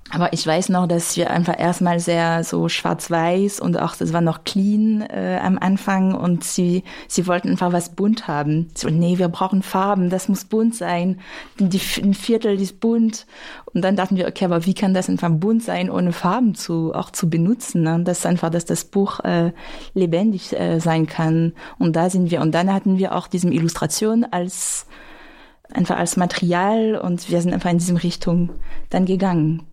aber 0.09 0.33
ich 0.33 0.45
weiß 0.45 0.69
noch, 0.69 0.87
dass 0.87 1.15
wir 1.15 1.29
einfach 1.29 1.57
erstmal 1.57 1.99
sehr 2.01 2.43
so 2.43 2.67
schwarz-weiß 2.67 3.61
und 3.61 3.79
auch 3.79 3.95
das 3.95 4.11
war 4.11 4.19
noch 4.19 4.43
clean 4.43 5.01
äh, 5.01 5.39
am 5.41 5.57
Anfang 5.57 6.13
und 6.13 6.43
sie 6.43 6.83
sie 7.07 7.27
wollten 7.27 7.49
einfach 7.49 7.71
was 7.71 7.95
bunt 7.95 8.27
haben. 8.27 8.69
So, 8.75 8.89
nee, 8.89 9.19
wir 9.19 9.29
brauchen 9.29 9.63
Farben, 9.63 10.09
das 10.09 10.27
muss 10.27 10.43
bunt 10.43 10.75
sein. 10.75 11.21
Die, 11.59 11.79
ein 12.01 12.13
Viertel 12.13 12.59
ist 12.59 12.81
bunt 12.81 13.25
und 13.73 13.83
dann 13.83 13.95
dachten 13.95 14.17
wir, 14.17 14.27
okay, 14.27 14.45
aber 14.45 14.65
wie 14.65 14.73
kann 14.73 14.93
das 14.93 15.07
einfach 15.07 15.29
bunt 15.31 15.63
sein, 15.63 15.89
ohne 15.89 16.11
Farben 16.11 16.55
zu 16.55 16.93
auch 16.93 17.11
zu 17.11 17.29
benutzen? 17.29 17.83
Ne? 17.83 18.01
Das 18.03 18.19
ist 18.19 18.25
einfach, 18.25 18.49
dass 18.49 18.65
das 18.65 18.83
Buch 18.83 19.21
äh, 19.21 19.53
lebendig 19.93 20.51
äh, 20.59 20.79
sein 20.79 21.07
kann. 21.07 21.53
Und 21.79 21.95
da 21.95 22.09
sind 22.09 22.31
wir 22.31 22.41
und 22.41 22.51
dann 22.51 22.73
hatten 22.73 22.97
wir 22.97 23.15
auch 23.15 23.27
diese 23.27 23.47
Illustration 23.47 24.25
als 24.29 24.87
einfach 25.71 25.97
als 25.97 26.17
Material 26.17 26.95
und 26.95 27.29
wir 27.29 27.41
sind 27.41 27.53
einfach 27.53 27.69
in 27.69 27.77
diesem 27.77 27.95
Richtung 27.95 28.49
dann 28.89 29.05
gegangen. 29.05 29.70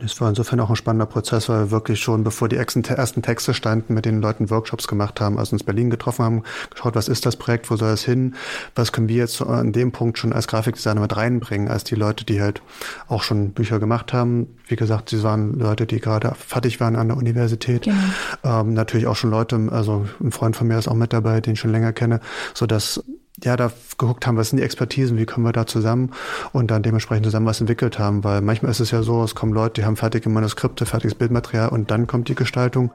Es 0.00 0.20
war 0.20 0.28
insofern 0.28 0.58
auch 0.58 0.70
ein 0.70 0.76
spannender 0.76 1.06
Prozess, 1.06 1.48
weil 1.48 1.66
wir 1.66 1.70
wirklich 1.70 2.00
schon, 2.00 2.24
bevor 2.24 2.48
die 2.48 2.56
ersten 2.56 2.82
Texte 2.82 3.54
standen, 3.54 3.94
mit 3.94 4.04
den 4.04 4.20
Leuten 4.20 4.50
Workshops 4.50 4.88
gemacht 4.88 5.20
haben, 5.20 5.38
also 5.38 5.52
uns 5.52 5.62
Berlin 5.62 5.88
getroffen 5.88 6.24
haben, 6.24 6.42
geschaut, 6.70 6.96
was 6.96 7.06
ist 7.06 7.26
das 7.26 7.36
Projekt, 7.36 7.70
wo 7.70 7.76
soll 7.76 7.92
es 7.92 8.02
hin, 8.02 8.34
was 8.74 8.90
können 8.90 9.08
wir 9.08 9.16
jetzt 9.16 9.40
an 9.40 9.72
dem 9.72 9.92
Punkt 9.92 10.18
schon 10.18 10.32
als 10.32 10.48
Grafikdesigner 10.48 11.00
mit 11.00 11.16
reinbringen, 11.16 11.68
als 11.68 11.84
die 11.84 11.94
Leute, 11.94 12.24
die 12.24 12.42
halt 12.42 12.60
auch 13.06 13.22
schon 13.22 13.52
Bücher 13.52 13.78
gemacht 13.78 14.12
haben. 14.12 14.48
Wie 14.66 14.74
gesagt, 14.74 15.10
sie 15.10 15.22
waren 15.22 15.60
Leute, 15.60 15.86
die 15.86 16.00
gerade 16.00 16.34
fertig 16.34 16.80
waren 16.80 16.96
an 16.96 17.08
der 17.08 17.16
Universität. 17.16 17.84
Genau. 17.84 17.96
Ähm, 18.42 18.74
natürlich 18.74 19.06
auch 19.06 19.16
schon 19.16 19.30
Leute, 19.30 19.68
also 19.70 20.06
ein 20.20 20.32
Freund 20.32 20.56
von 20.56 20.66
mir 20.66 20.76
ist 20.76 20.88
auch 20.88 20.94
mit 20.94 21.12
dabei, 21.12 21.40
den 21.40 21.52
ich 21.52 21.60
schon 21.60 21.70
länger 21.70 21.92
kenne, 21.92 22.18
so 22.52 22.66
dass 22.66 23.04
ja, 23.42 23.56
da 23.56 23.72
geguckt 23.98 24.26
haben, 24.26 24.36
was 24.36 24.50
sind 24.50 24.58
die 24.58 24.64
Expertisen, 24.64 25.18
wie 25.18 25.26
kommen 25.26 25.44
wir 25.44 25.52
da 25.52 25.66
zusammen 25.66 26.12
und 26.52 26.70
dann 26.70 26.82
dementsprechend 26.82 27.26
zusammen 27.26 27.46
was 27.46 27.60
entwickelt 27.60 27.98
haben, 27.98 28.22
weil 28.22 28.40
manchmal 28.40 28.70
ist 28.70 28.80
es 28.80 28.90
ja 28.90 29.02
so, 29.02 29.22
es 29.24 29.34
kommen 29.34 29.52
Leute, 29.52 29.80
die 29.80 29.86
haben 29.86 29.96
fertige 29.96 30.28
Manuskripte, 30.28 30.86
fertiges 30.86 31.14
Bildmaterial 31.14 31.68
und 31.70 31.90
dann 31.90 32.06
kommt 32.06 32.28
die 32.28 32.34
Gestaltung. 32.34 32.92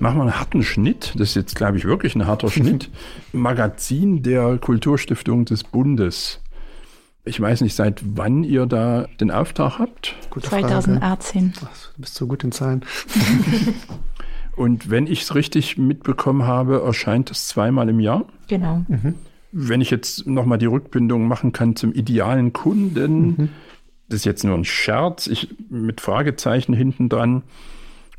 Machen 0.00 0.18
wir 0.18 0.22
einen 0.22 0.38
harten 0.38 0.62
Schnitt. 0.62 1.14
Das 1.16 1.30
ist 1.30 1.34
jetzt, 1.34 1.56
glaube 1.56 1.76
ich, 1.76 1.84
wirklich 1.84 2.14
ein 2.14 2.26
harter 2.26 2.50
Schnitt. 2.50 2.88
Magazin 3.32 4.22
der 4.22 4.58
Kulturstiftung 4.58 5.44
des 5.44 5.64
Bundes. 5.64 6.40
Ich 7.28 7.40
weiß 7.40 7.60
nicht, 7.60 7.74
seit 7.74 8.00
wann 8.16 8.42
ihr 8.42 8.66
da 8.66 9.06
den 9.20 9.30
Auftrag 9.30 9.78
habt? 9.78 10.16
Gute 10.30 10.48
2018. 10.48 11.52
Ach, 11.56 11.68
du 11.94 12.00
bist 12.00 12.14
so 12.14 12.26
gut 12.26 12.42
in 12.42 12.52
Zahlen. 12.52 12.84
Und 14.56 14.90
wenn 14.90 15.06
ich 15.06 15.22
es 15.22 15.34
richtig 15.34 15.76
mitbekommen 15.78 16.44
habe, 16.44 16.82
erscheint 16.84 17.30
es 17.30 17.46
zweimal 17.46 17.88
im 17.88 18.00
Jahr. 18.00 18.24
Genau. 18.48 18.84
Mhm. 18.88 19.14
Wenn 19.52 19.80
ich 19.80 19.90
jetzt 19.90 20.26
nochmal 20.26 20.58
die 20.58 20.66
Rückbindung 20.66 21.28
machen 21.28 21.52
kann 21.52 21.76
zum 21.76 21.92
idealen 21.92 22.52
Kunden, 22.52 23.26
mhm. 23.26 23.48
das 24.08 24.20
ist 24.20 24.24
jetzt 24.24 24.44
nur 24.44 24.56
ein 24.56 24.64
Scherz, 24.64 25.26
ich 25.26 25.54
mit 25.68 26.00
Fragezeichen 26.00 26.72
hinten 26.72 27.08
dran. 27.08 27.42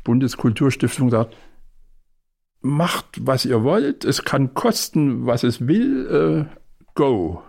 Bundeskulturstiftung 0.04 1.10
sagt, 1.10 1.36
macht, 2.62 3.26
was 3.26 3.44
ihr 3.44 3.64
wollt, 3.64 4.04
es 4.04 4.24
kann 4.24 4.54
kosten, 4.54 5.26
was 5.26 5.42
es 5.42 5.66
will, 5.66 6.46
äh, 6.48 6.56
go. 6.94 7.42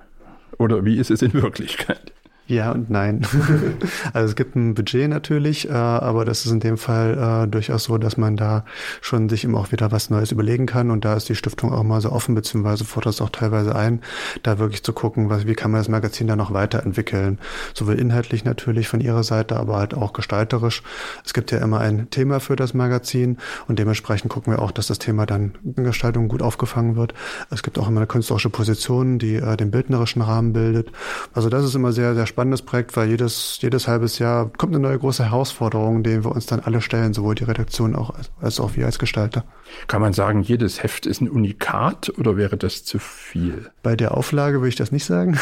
Oder 0.57 0.85
wie 0.85 0.97
ist 0.97 1.11
es 1.11 1.21
in 1.21 1.33
Wirklichkeit? 1.33 2.13
Ja 2.51 2.73
und 2.73 2.89
nein. 2.89 3.21
also 4.13 4.27
es 4.27 4.35
gibt 4.35 4.57
ein 4.57 4.73
Budget 4.73 5.09
natürlich, 5.09 5.69
äh, 5.69 5.71
aber 5.71 6.25
das 6.25 6.45
ist 6.45 6.51
in 6.51 6.59
dem 6.59 6.77
Fall 6.77 7.45
äh, 7.45 7.47
durchaus 7.47 7.85
so, 7.85 7.97
dass 7.97 8.17
man 8.17 8.35
da 8.35 8.65
schon 8.99 9.29
sich 9.29 9.45
immer 9.45 9.57
auch 9.57 9.71
wieder 9.71 9.93
was 9.93 10.09
Neues 10.09 10.33
überlegen 10.33 10.65
kann 10.65 10.91
und 10.91 11.05
da 11.05 11.13
ist 11.13 11.29
die 11.29 11.35
Stiftung 11.35 11.71
auch 11.71 11.83
mal 11.83 12.01
so 12.01 12.11
offen, 12.11 12.35
beziehungsweise 12.35 12.83
fordert 12.83 13.13
es 13.13 13.21
auch 13.21 13.29
teilweise 13.29 13.73
ein, 13.73 14.01
da 14.43 14.59
wirklich 14.59 14.83
zu 14.83 14.91
gucken, 14.91 15.29
was, 15.29 15.47
wie 15.47 15.53
kann 15.53 15.71
man 15.71 15.79
das 15.79 15.87
Magazin 15.87 16.27
da 16.27 16.35
noch 16.35 16.51
weiterentwickeln. 16.51 17.39
Sowohl 17.73 17.97
inhaltlich 17.97 18.43
natürlich 18.43 18.89
von 18.89 18.99
ihrer 18.99 19.23
Seite, 19.23 19.55
aber 19.55 19.77
halt 19.77 19.93
auch 19.93 20.11
gestalterisch. 20.11 20.83
Es 21.23 21.33
gibt 21.33 21.51
ja 21.51 21.59
immer 21.59 21.79
ein 21.79 22.09
Thema 22.09 22.41
für 22.41 22.57
das 22.57 22.73
Magazin 22.73 23.37
und 23.69 23.79
dementsprechend 23.79 24.29
gucken 24.29 24.51
wir 24.51 24.61
auch, 24.61 24.71
dass 24.71 24.87
das 24.87 24.99
Thema 24.99 25.25
dann 25.25 25.53
in 25.63 25.85
Gestaltung 25.85 26.27
gut 26.27 26.41
aufgefangen 26.41 26.97
wird. 26.97 27.13
Es 27.49 27.63
gibt 27.63 27.79
auch 27.79 27.87
immer 27.87 28.01
eine 28.01 28.07
künstlerische 28.07 28.49
Position, 28.49 29.19
die 29.19 29.35
äh, 29.35 29.55
den 29.55 29.71
bildnerischen 29.71 30.21
Rahmen 30.21 30.51
bildet. 30.51 30.91
Also 31.33 31.47
das 31.47 31.63
ist 31.63 31.75
immer 31.75 31.93
sehr, 31.93 32.13
sehr 32.13 32.25
spannend 32.25 32.40
spannendes 32.41 32.63
Projekt, 32.63 32.97
weil 32.97 33.07
jedes, 33.07 33.59
jedes 33.61 33.87
halbes 33.87 34.17
Jahr 34.17 34.49
kommt 34.57 34.73
eine 34.73 34.81
neue 34.81 34.97
große 34.97 35.25
Herausforderung, 35.25 36.01
denen 36.01 36.23
wir 36.23 36.31
uns 36.31 36.47
dann 36.47 36.59
alle 36.59 36.81
stellen, 36.81 37.13
sowohl 37.13 37.35
die 37.35 37.43
Redaktion 37.43 37.95
auch, 37.95 38.15
als 38.41 38.59
auch 38.59 38.75
wir 38.75 38.87
als 38.87 38.97
Gestalter. 38.97 39.43
Kann 39.85 40.01
man 40.01 40.13
sagen, 40.13 40.41
jedes 40.41 40.81
Heft 40.81 41.05
ist 41.05 41.21
ein 41.21 41.29
Unikat 41.29 42.11
oder 42.17 42.37
wäre 42.37 42.57
das 42.57 42.83
zu 42.83 42.97
viel? 42.97 43.69
Bei 43.83 43.95
der 43.95 44.17
Auflage 44.17 44.57
würde 44.57 44.69
ich 44.69 44.75
das 44.75 44.91
nicht 44.91 45.05
sagen. 45.05 45.37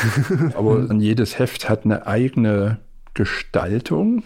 Aber 0.55 0.93
jedes 0.99 1.39
Heft 1.39 1.69
hat 1.69 1.85
eine 1.85 2.05
eigene 2.05 2.79
Gestaltung? 3.13 4.23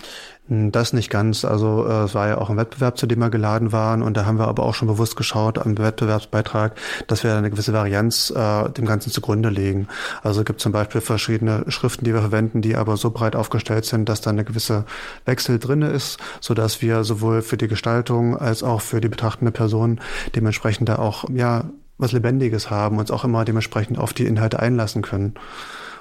Hm, 0.50 0.72
das 0.72 0.92
nicht 0.92 1.10
ganz. 1.10 1.46
Also 1.46 1.86
äh, 1.88 2.04
es 2.04 2.16
war 2.16 2.28
ja 2.28 2.38
auch 2.38 2.50
ein 2.50 2.58
Wettbewerb, 2.58 2.98
zu 2.98 3.08
dem 3.08 3.20
wir 3.20 3.30
geladen 3.30 3.72
waren 3.72 4.02
und 4.02 4.18
da 4.18 4.26
haben 4.26 4.38
wir 4.38 4.48
aber 4.48 4.64
auch 4.64 4.74
schon 4.74 4.88
bewusst 4.88 5.16
geschaut 5.16 5.58
am 5.58 5.78
Wettbewerbsbeitrag, 5.78 6.76
dass 7.08 7.24
wir 7.24 7.36
eine 7.36 7.50
gewisse 7.50 7.72
Varianz 7.72 8.30
äh, 8.30 8.70
dem 8.70 8.86
Ganzen 8.86 9.10
zugrunde 9.10 9.50
legen. 9.50 9.88
Also 10.22 10.42
es 10.42 10.46
gibt 10.46 10.60
zum 10.60 10.74
Beispiel 10.74 11.02
verschiedene 11.02 11.64
Schriften, 11.70 12.04
die 12.04 12.14
wir 12.14 12.22
verwenden, 12.22 12.62
die 12.62 12.76
aber 12.76 12.98
so 12.98 13.10
breit 13.12 13.36
aufgestellt 13.36 13.86
sind, 13.86 14.10
dass 14.10 14.22
da 14.22 14.32
eine 14.32 14.44
gewisse 14.44 14.86
Wechsel 15.26 15.60
drinne 15.60 15.90
ist, 15.90 16.20
so 16.42 16.54
dass 16.54 16.82
wir 16.82 17.04
sowohl 17.06 17.42
für 17.42 17.58
die 17.58 17.70
Gestaltung 17.70 18.38
als 18.38 18.64
auch 18.64 18.82
für 18.82 19.00
die 19.00 19.10
betrachtende 19.10 19.52
Person 19.52 20.02
dementsprechend 20.36 20.90
da 20.90 20.98
auch 20.98 21.30
ja 21.30 21.66
was 21.98 22.12
Lebendiges 22.12 22.70
haben, 22.70 22.98
uns 22.98 23.12
auch 23.12 23.24
immer 23.24 23.46
dementsprechend 23.46 23.98
auf 23.98 24.14
die 24.14 24.26
Inhalte 24.26 24.60
einlassen 24.60 25.04
können 25.04 25.36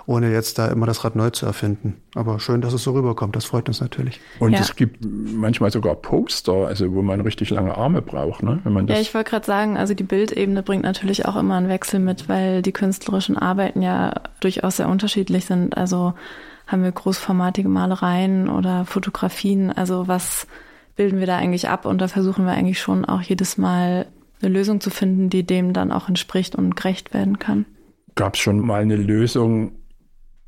ohne 0.07 0.33
jetzt 0.33 0.59
da 0.59 0.69
immer 0.69 0.87
das 0.87 1.05
Rad 1.05 1.17
neu 1.17 1.31
zu 1.31 1.47
erfinden. 1.47 2.01
Aber 2.15 2.41
schön, 2.41 2.61
dass 2.61 2.73
es 2.73 2.83
so 2.83 2.93
rüberkommt. 2.93 3.37
Das 3.37 3.45
freut 3.45 3.69
uns 3.69 3.81
natürlich. 3.81 4.21
Und 4.39 4.53
ja. 4.53 4.61
es 4.61 4.77
gibt 4.77 4.99
manchmal 5.03 5.71
sogar 5.71 5.95
Poster, 5.95 6.67
also 6.67 6.93
wo 6.93 7.03
man 7.03 7.21
richtig 7.21 7.51
lange 7.51 7.77
Arme 7.77 8.03
braucht, 8.03 8.43
ne? 8.43 8.61
Wenn 8.65 8.73
man 8.73 8.87
das 8.87 8.97
ja, 8.97 9.03
ich 9.03 9.15
wollte 9.15 9.31
gerade 9.31 9.47
sagen, 9.47 9.77
also 9.77 9.95
die 9.95 10.03
Bildebene 10.03 10.63
bringt 10.63 10.83
natürlich 10.83 11.27
auch 11.27 11.37
immer 11.37 11.57
einen 11.57 11.69
Wechsel 11.69 12.01
mit, 12.01 12.29
weil 12.29 12.63
die 12.63 12.73
künstlerischen 12.73 13.39
Arbeiten 13.39 13.83
ja 13.83 14.15
durchaus 14.41 14.79
sehr 14.79 14.89
unterschiedlich 14.89 15.45
sind. 15.45 15.77
Also 15.77 16.15
haben 16.67 16.83
wir 16.83 16.93
großformatige 16.93 17.69
Malereien 17.69 18.49
oder 18.49 18.85
Fotografien. 18.85 19.71
Also 19.71 20.09
was 20.09 20.47
bilden 20.97 21.19
wir 21.19 21.27
da 21.27 21.37
eigentlich 21.37 21.69
ab? 21.69 21.87
Und 21.87 22.01
da 22.01 22.09
versuchen 22.09 22.45
wir 22.45 22.53
eigentlich 22.53 22.81
schon 22.81 23.05
auch 23.05 23.23
jedes 23.23 23.59
Mal 23.59 24.07
eine 24.41 24.53
Lösung 24.53 24.81
zu 24.81 24.91
finden, 24.91 25.31
die 25.31 25.45
dem 25.45 25.73
dann 25.73 25.93
auch 25.93 26.09
entspricht 26.09 26.57
und 26.57 26.77
gerecht 26.77 27.15
werden 27.15 27.39
kann. 27.39 27.67
Gab 28.15 28.35
es 28.35 28.41
schon 28.41 28.61
mal 28.61 28.83
eine 28.83 28.97
Lösung, 28.97 29.73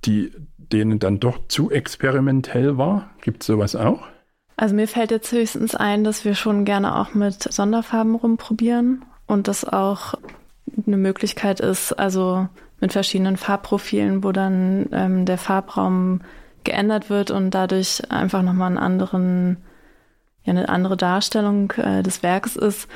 die 0.06 0.32
denen 0.56 0.98
dann 0.98 1.20
doch 1.20 1.46
zu 1.48 1.70
experimentell 1.70 2.78
war? 2.78 3.10
Gibt 3.22 3.42
es 3.42 3.46
sowas 3.46 3.76
auch? 3.76 4.00
Also 4.56 4.74
mir 4.74 4.88
fällt 4.88 5.10
jetzt 5.10 5.32
höchstens 5.32 5.74
ein, 5.74 6.04
dass 6.04 6.24
wir 6.24 6.34
schon 6.34 6.64
gerne 6.64 6.96
auch 6.96 7.14
mit 7.14 7.42
Sonderfarben 7.42 8.14
rumprobieren 8.14 9.04
und 9.26 9.48
das 9.48 9.64
auch 9.64 10.14
eine 10.86 10.96
Möglichkeit 10.96 11.60
ist, 11.60 11.92
also 11.92 12.48
mit 12.80 12.92
verschiedenen 12.92 13.36
Farbprofilen, 13.36 14.22
wo 14.22 14.32
dann 14.32 14.88
ähm, 14.92 15.24
der 15.26 15.38
Farbraum 15.38 16.20
geändert 16.62 17.10
wird 17.10 17.30
und 17.30 17.50
dadurch 17.50 18.10
einfach 18.10 18.42
nochmal 18.42 18.68
einen 18.68 18.78
anderen, 18.78 19.58
ja, 20.44 20.52
eine 20.52 20.68
andere 20.68 20.96
Darstellung 20.96 21.72
äh, 21.72 22.02
des 22.02 22.22
Werks 22.22 22.56
ist 22.56 22.88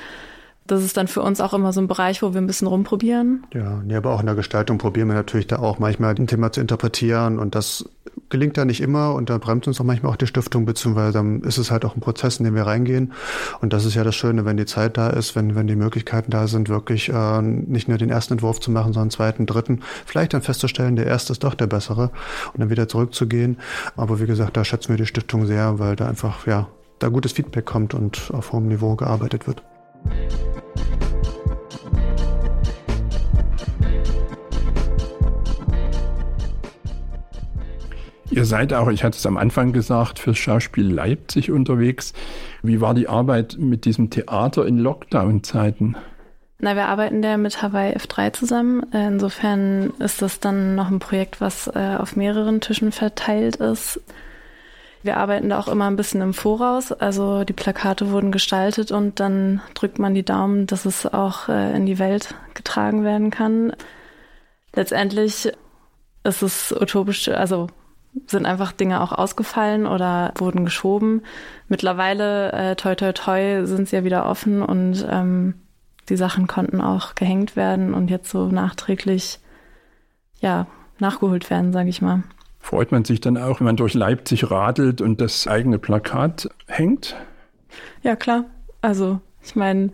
das 0.68 0.84
ist 0.84 0.96
dann 0.96 1.08
für 1.08 1.22
uns 1.22 1.40
auch 1.40 1.54
immer 1.54 1.72
so 1.72 1.80
ein 1.80 1.88
Bereich, 1.88 2.22
wo 2.22 2.32
wir 2.34 2.40
ein 2.40 2.46
bisschen 2.46 2.68
rumprobieren. 2.68 3.44
Ja, 3.52 3.82
ja, 3.86 3.98
aber 3.98 4.12
auch 4.12 4.20
in 4.20 4.26
der 4.26 4.34
Gestaltung 4.34 4.78
probieren 4.78 5.08
wir 5.08 5.14
natürlich 5.14 5.46
da 5.46 5.58
auch 5.58 5.78
manchmal 5.78 6.14
ein 6.14 6.26
Thema 6.26 6.52
zu 6.52 6.60
interpretieren 6.60 7.38
und 7.38 7.54
das 7.54 7.88
gelingt 8.30 8.58
da 8.58 8.64
nicht 8.64 8.80
immer 8.80 9.14
und 9.14 9.30
da 9.30 9.38
bremst 9.38 9.68
uns 9.68 9.80
auch 9.80 9.84
manchmal 9.84 10.12
auch 10.12 10.16
die 10.16 10.26
Stiftung, 10.26 10.66
beziehungsweise 10.66 11.12
dann 11.12 11.40
ist 11.42 11.58
es 11.58 11.70
halt 11.70 11.84
auch 11.84 11.96
ein 11.96 12.00
Prozess, 12.00 12.38
in 12.38 12.44
den 12.44 12.54
wir 12.54 12.66
reingehen. 12.66 13.12
Und 13.60 13.72
das 13.72 13.84
ist 13.84 13.94
ja 13.94 14.04
das 14.04 14.14
Schöne, 14.14 14.44
wenn 14.44 14.56
die 14.56 14.66
Zeit 14.66 14.96
da 14.96 15.08
ist, 15.08 15.34
wenn, 15.36 15.54
wenn 15.54 15.66
die 15.66 15.76
Möglichkeiten 15.76 16.30
da 16.30 16.46
sind, 16.46 16.68
wirklich 16.68 17.08
äh, 17.08 17.42
nicht 17.42 17.88
nur 17.88 17.98
den 17.98 18.10
ersten 18.10 18.34
Entwurf 18.34 18.60
zu 18.60 18.70
machen, 18.70 18.92
sondern 18.92 19.10
zweiten, 19.10 19.46
dritten, 19.46 19.80
vielleicht 20.04 20.34
dann 20.34 20.42
festzustellen, 20.42 20.96
der 20.96 21.06
erste 21.06 21.32
ist 21.32 21.44
doch 21.44 21.54
der 21.54 21.66
bessere 21.66 22.10
und 22.52 22.60
dann 22.60 22.70
wieder 22.70 22.88
zurückzugehen. 22.88 23.58
Aber 23.96 24.20
wie 24.20 24.26
gesagt, 24.26 24.56
da 24.56 24.64
schätzen 24.64 24.90
wir 24.90 24.96
die 24.96 25.06
Stiftung 25.06 25.46
sehr, 25.46 25.78
weil 25.78 25.96
da 25.96 26.08
einfach, 26.08 26.46
ja, 26.46 26.68
da 26.98 27.08
gutes 27.08 27.32
Feedback 27.32 27.64
kommt 27.64 27.94
und 27.94 28.30
auf 28.32 28.52
hohem 28.52 28.68
Niveau 28.68 28.96
gearbeitet 28.96 29.46
wird. 29.46 29.62
Ihr 38.30 38.44
seid 38.44 38.72
auch, 38.72 38.88
ich 38.88 39.02
hatte 39.02 39.16
es 39.16 39.26
am 39.26 39.36
Anfang 39.36 39.72
gesagt, 39.72 40.20
fürs 40.20 40.38
Schauspiel 40.38 40.86
Leipzig 40.88 41.50
unterwegs. 41.50 42.12
Wie 42.62 42.80
war 42.80 42.94
die 42.94 43.08
Arbeit 43.08 43.56
mit 43.58 43.84
diesem 43.84 44.10
Theater 44.10 44.64
in 44.64 44.78
Lockdown-Zeiten? 44.78 45.96
Na, 46.60 46.76
wir 46.76 46.86
arbeiten 46.86 47.22
ja 47.22 47.36
mit 47.36 47.62
Hawaii 47.62 47.96
F3 47.96 48.32
zusammen. 48.32 48.84
Insofern 48.92 49.92
ist 49.98 50.22
das 50.22 50.40
dann 50.40 50.74
noch 50.74 50.88
ein 50.88 50.98
Projekt, 50.98 51.40
was 51.40 51.68
äh, 51.68 51.96
auf 51.98 52.16
mehreren 52.16 52.60
Tischen 52.60 52.92
verteilt 52.92 53.56
ist. 53.56 54.00
Wir 55.02 55.16
arbeiten 55.16 55.50
da 55.50 55.58
auch 55.58 55.68
immer 55.68 55.86
ein 55.86 55.96
bisschen 55.96 56.20
im 56.20 56.34
Voraus. 56.34 56.92
Also 56.92 57.44
die 57.44 57.52
Plakate 57.52 58.10
wurden 58.10 58.32
gestaltet 58.32 58.90
und 58.90 59.20
dann 59.20 59.60
drückt 59.74 59.98
man 59.98 60.14
die 60.14 60.24
Daumen, 60.24 60.66
dass 60.66 60.84
es 60.84 61.06
auch 61.06 61.48
äh, 61.48 61.76
in 61.76 61.86
die 61.86 61.98
Welt 61.98 62.34
getragen 62.54 63.04
werden 63.04 63.30
kann. 63.30 63.72
Letztendlich 64.74 65.52
ist 66.24 66.42
es 66.42 66.72
utopisch, 66.72 67.28
also 67.28 67.68
sind 68.26 68.46
einfach 68.46 68.72
Dinge 68.72 69.00
auch 69.00 69.12
ausgefallen 69.12 69.86
oder 69.86 70.32
wurden 70.36 70.64
geschoben. 70.64 71.22
Mittlerweile, 71.68 72.52
äh, 72.52 72.76
toi 72.76 72.94
toi 72.94 73.12
toi, 73.12 73.64
sind 73.66 73.88
sie 73.88 73.96
ja 73.96 74.04
wieder 74.04 74.26
offen 74.26 74.62
und 74.62 75.06
ähm, 75.08 75.54
die 76.08 76.16
Sachen 76.16 76.46
konnten 76.46 76.80
auch 76.80 77.14
gehängt 77.14 77.54
werden 77.54 77.94
und 77.94 78.10
jetzt 78.10 78.30
so 78.30 78.46
nachträglich 78.46 79.40
ja 80.40 80.66
nachgeholt 80.98 81.50
werden, 81.50 81.72
sage 81.72 81.90
ich 81.90 82.02
mal. 82.02 82.22
Freut 82.60 82.92
man 82.92 83.04
sich 83.04 83.20
dann 83.20 83.38
auch, 83.38 83.60
wenn 83.60 83.66
man 83.66 83.76
durch 83.76 83.94
Leipzig 83.94 84.50
radelt 84.50 85.00
und 85.00 85.20
das 85.20 85.46
eigene 85.46 85.78
Plakat 85.78 86.48
hängt? 86.66 87.16
Ja, 88.02 88.16
klar. 88.16 88.44
Also, 88.82 89.20
ich 89.42 89.56
meine, 89.56 89.90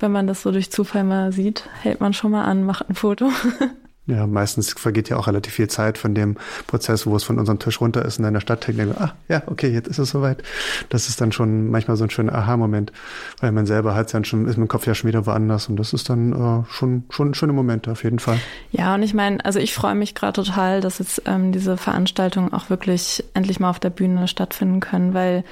wenn 0.00 0.12
man 0.12 0.26
das 0.26 0.42
so 0.42 0.50
durch 0.50 0.70
Zufall 0.70 1.04
mal 1.04 1.32
sieht, 1.32 1.68
hält 1.80 2.00
man 2.00 2.12
schon 2.12 2.30
mal 2.30 2.44
an, 2.44 2.64
macht 2.64 2.88
ein 2.88 2.94
Foto. 2.94 3.30
Ja, 4.08 4.26
meistens 4.26 4.72
vergeht 4.72 5.10
ja 5.10 5.18
auch 5.18 5.26
relativ 5.26 5.52
viel 5.52 5.68
Zeit 5.68 5.98
von 5.98 6.14
dem 6.14 6.36
Prozess, 6.66 7.06
wo 7.06 7.14
es 7.14 7.24
von 7.24 7.38
unserem 7.38 7.58
Tisch 7.58 7.78
runter 7.78 8.02
ist 8.06 8.18
in 8.18 8.24
einer 8.24 8.40
Stadttechnik. 8.40 8.88
Ah, 8.98 9.12
ja, 9.28 9.42
okay, 9.46 9.68
jetzt 9.68 9.86
ist 9.86 9.98
es 9.98 10.08
soweit. 10.08 10.42
Das 10.88 11.10
ist 11.10 11.20
dann 11.20 11.30
schon 11.30 11.70
manchmal 11.70 11.98
so 11.98 12.04
ein 12.04 12.10
schöner 12.10 12.34
Aha-Moment, 12.34 12.90
weil 13.40 13.52
man 13.52 13.66
selber 13.66 13.94
hat 13.94 14.12
dann 14.14 14.24
schon, 14.24 14.46
ist 14.46 14.56
mit 14.56 14.66
dem 14.66 14.68
Kopf 14.68 14.86
ja 14.86 14.94
schon 14.94 15.08
wieder 15.08 15.26
woanders 15.26 15.68
und 15.68 15.76
das 15.76 15.92
ist 15.92 16.08
dann 16.08 16.32
äh, 16.32 16.72
schon, 16.72 17.04
schon 17.10 17.34
schöne 17.34 17.52
Momente 17.52 17.92
auf 17.92 18.02
jeden 18.02 18.18
Fall. 18.18 18.40
Ja, 18.70 18.94
und 18.94 19.02
ich 19.02 19.12
meine, 19.12 19.44
also 19.44 19.58
ich 19.58 19.74
freue 19.74 19.94
mich 19.94 20.14
gerade 20.14 20.42
total, 20.42 20.80
dass 20.80 21.00
jetzt 21.00 21.22
ähm, 21.26 21.52
diese 21.52 21.76
Veranstaltungen 21.76 22.54
auch 22.54 22.70
wirklich 22.70 23.22
endlich 23.34 23.60
mal 23.60 23.68
auf 23.68 23.78
der 23.78 23.90
Bühne 23.90 24.26
stattfinden 24.26 24.80
können, 24.80 25.12
weil 25.12 25.44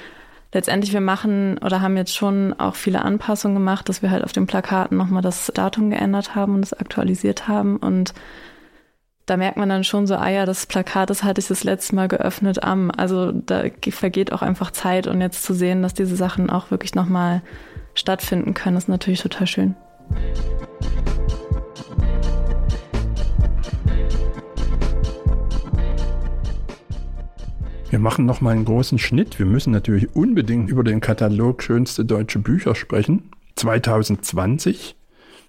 letztendlich 0.57 0.95
wir 0.95 1.03
machen 1.03 1.59
oder 1.59 1.83
haben 1.83 1.99
jetzt 1.99 2.15
schon 2.15 2.55
auch 2.59 2.77
viele 2.77 3.03
Anpassungen 3.03 3.57
gemacht, 3.57 3.91
dass 3.91 4.01
wir 4.01 4.11
halt 4.11 4.25
auf 4.25 4.33
den 4.33 4.47
Plakaten 4.47 4.97
nochmal 4.97 5.21
das 5.21 5.53
Datum 5.55 5.91
geändert 5.91 6.35
haben 6.35 6.55
und 6.55 6.65
es 6.65 6.73
aktualisiert 6.73 7.47
haben 7.47 7.77
und 7.77 8.15
da 9.27 9.37
merkt 9.37 9.59
man 9.59 9.69
dann 9.69 9.85
schon 9.85 10.07
so, 10.07 10.15
ah 10.15 10.29
ja, 10.29 10.47
das 10.47 10.67
Plakat, 10.67 11.11
das 11.11 11.25
hatte 11.25 11.41
ich 11.41 11.49
das 11.49 11.65
letzte 11.65 11.97
Mal 11.97 12.07
geöffnet 12.07 12.63
am. 12.63 12.93
Also 12.97 13.33
da 13.33 13.65
vergeht 13.91 14.33
auch 14.33 14.41
einfach 14.41 14.71
Zeit 14.71 15.09
und 15.09 15.21
jetzt 15.21 15.43
zu 15.43 15.53
sehen, 15.53 15.83
dass 15.83 15.95
diese 15.95 16.15
Sachen 16.15 16.49
auch 16.49 16.71
wirklich 16.71 16.95
nochmal 16.95 17.43
stattfinden 17.95 18.55
können, 18.55 18.77
ist 18.77 18.89
natürlich 18.89 19.21
total 19.21 19.49
schön. 19.49 19.75
Wir 27.97 28.03
machen 28.03 28.27
noch 28.27 28.43
mal 28.43 28.51
einen 28.51 28.67
großen 28.67 28.99
Schnitt. 28.99 29.39
Wir 29.39 29.47
müssen 29.47 29.73
natürlich 29.73 30.15
unbedingt 30.15 30.69
über 30.69 30.85
den 30.85 31.01
Katalog 31.01 31.63
Schönste 31.63 32.05
deutsche 32.05 32.39
Bücher 32.39 32.75
sprechen. 32.75 33.31
2020 33.55 34.97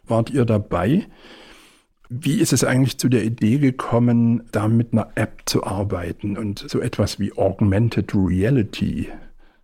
wart 0.05 0.29
ihr 0.29 0.45
dabei. 0.45 1.07
Wie 2.07 2.39
ist 2.39 2.53
es 2.53 2.63
eigentlich 2.63 2.99
zu 2.99 3.09
der 3.09 3.25
Idee 3.25 3.57
gekommen, 3.57 4.43
da 4.53 4.69
mit 4.69 4.93
einer 4.93 5.09
App 5.15 5.41
zu 5.45 5.65
arbeiten 5.65 6.37
und 6.37 6.63
so 6.69 6.79
etwas 6.79 7.19
wie 7.19 7.37
Augmented 7.37 8.15
Reality 8.15 9.09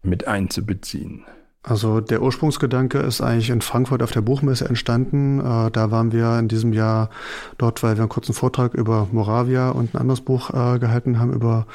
mit 0.02 0.28
einzubeziehen? 0.28 1.24
Also 1.66 2.02
der 2.02 2.22
Ursprungsgedanke 2.22 2.98
ist 3.00 3.22
eigentlich 3.22 3.50
in 3.50 3.62
Frankfurt 3.62 4.04
auf 4.04 4.12
der 4.12 4.20
Buchmesse 4.20 4.68
entstanden. 4.68 5.40
Äh, 5.40 5.72
da 5.72 5.92
waren 5.92 6.12
wir 6.12 6.38
in 6.38 6.50
diesem 6.50 6.74
Jahr 6.74 7.10
dort, 7.58 7.82
weil 7.84 7.96
wir 7.96 8.02
einen 8.02 8.10
kurzen 8.10 8.34
Vortrag 8.34 8.74
über 8.74 9.08
Moravia 9.14 9.70
und 9.70 9.96
ein 9.96 10.02
anderes 10.02 10.20
Buch 10.20 10.50
äh, 10.50 10.78
gehalten 10.78 11.20
haben 11.20 11.32
über 11.32 11.66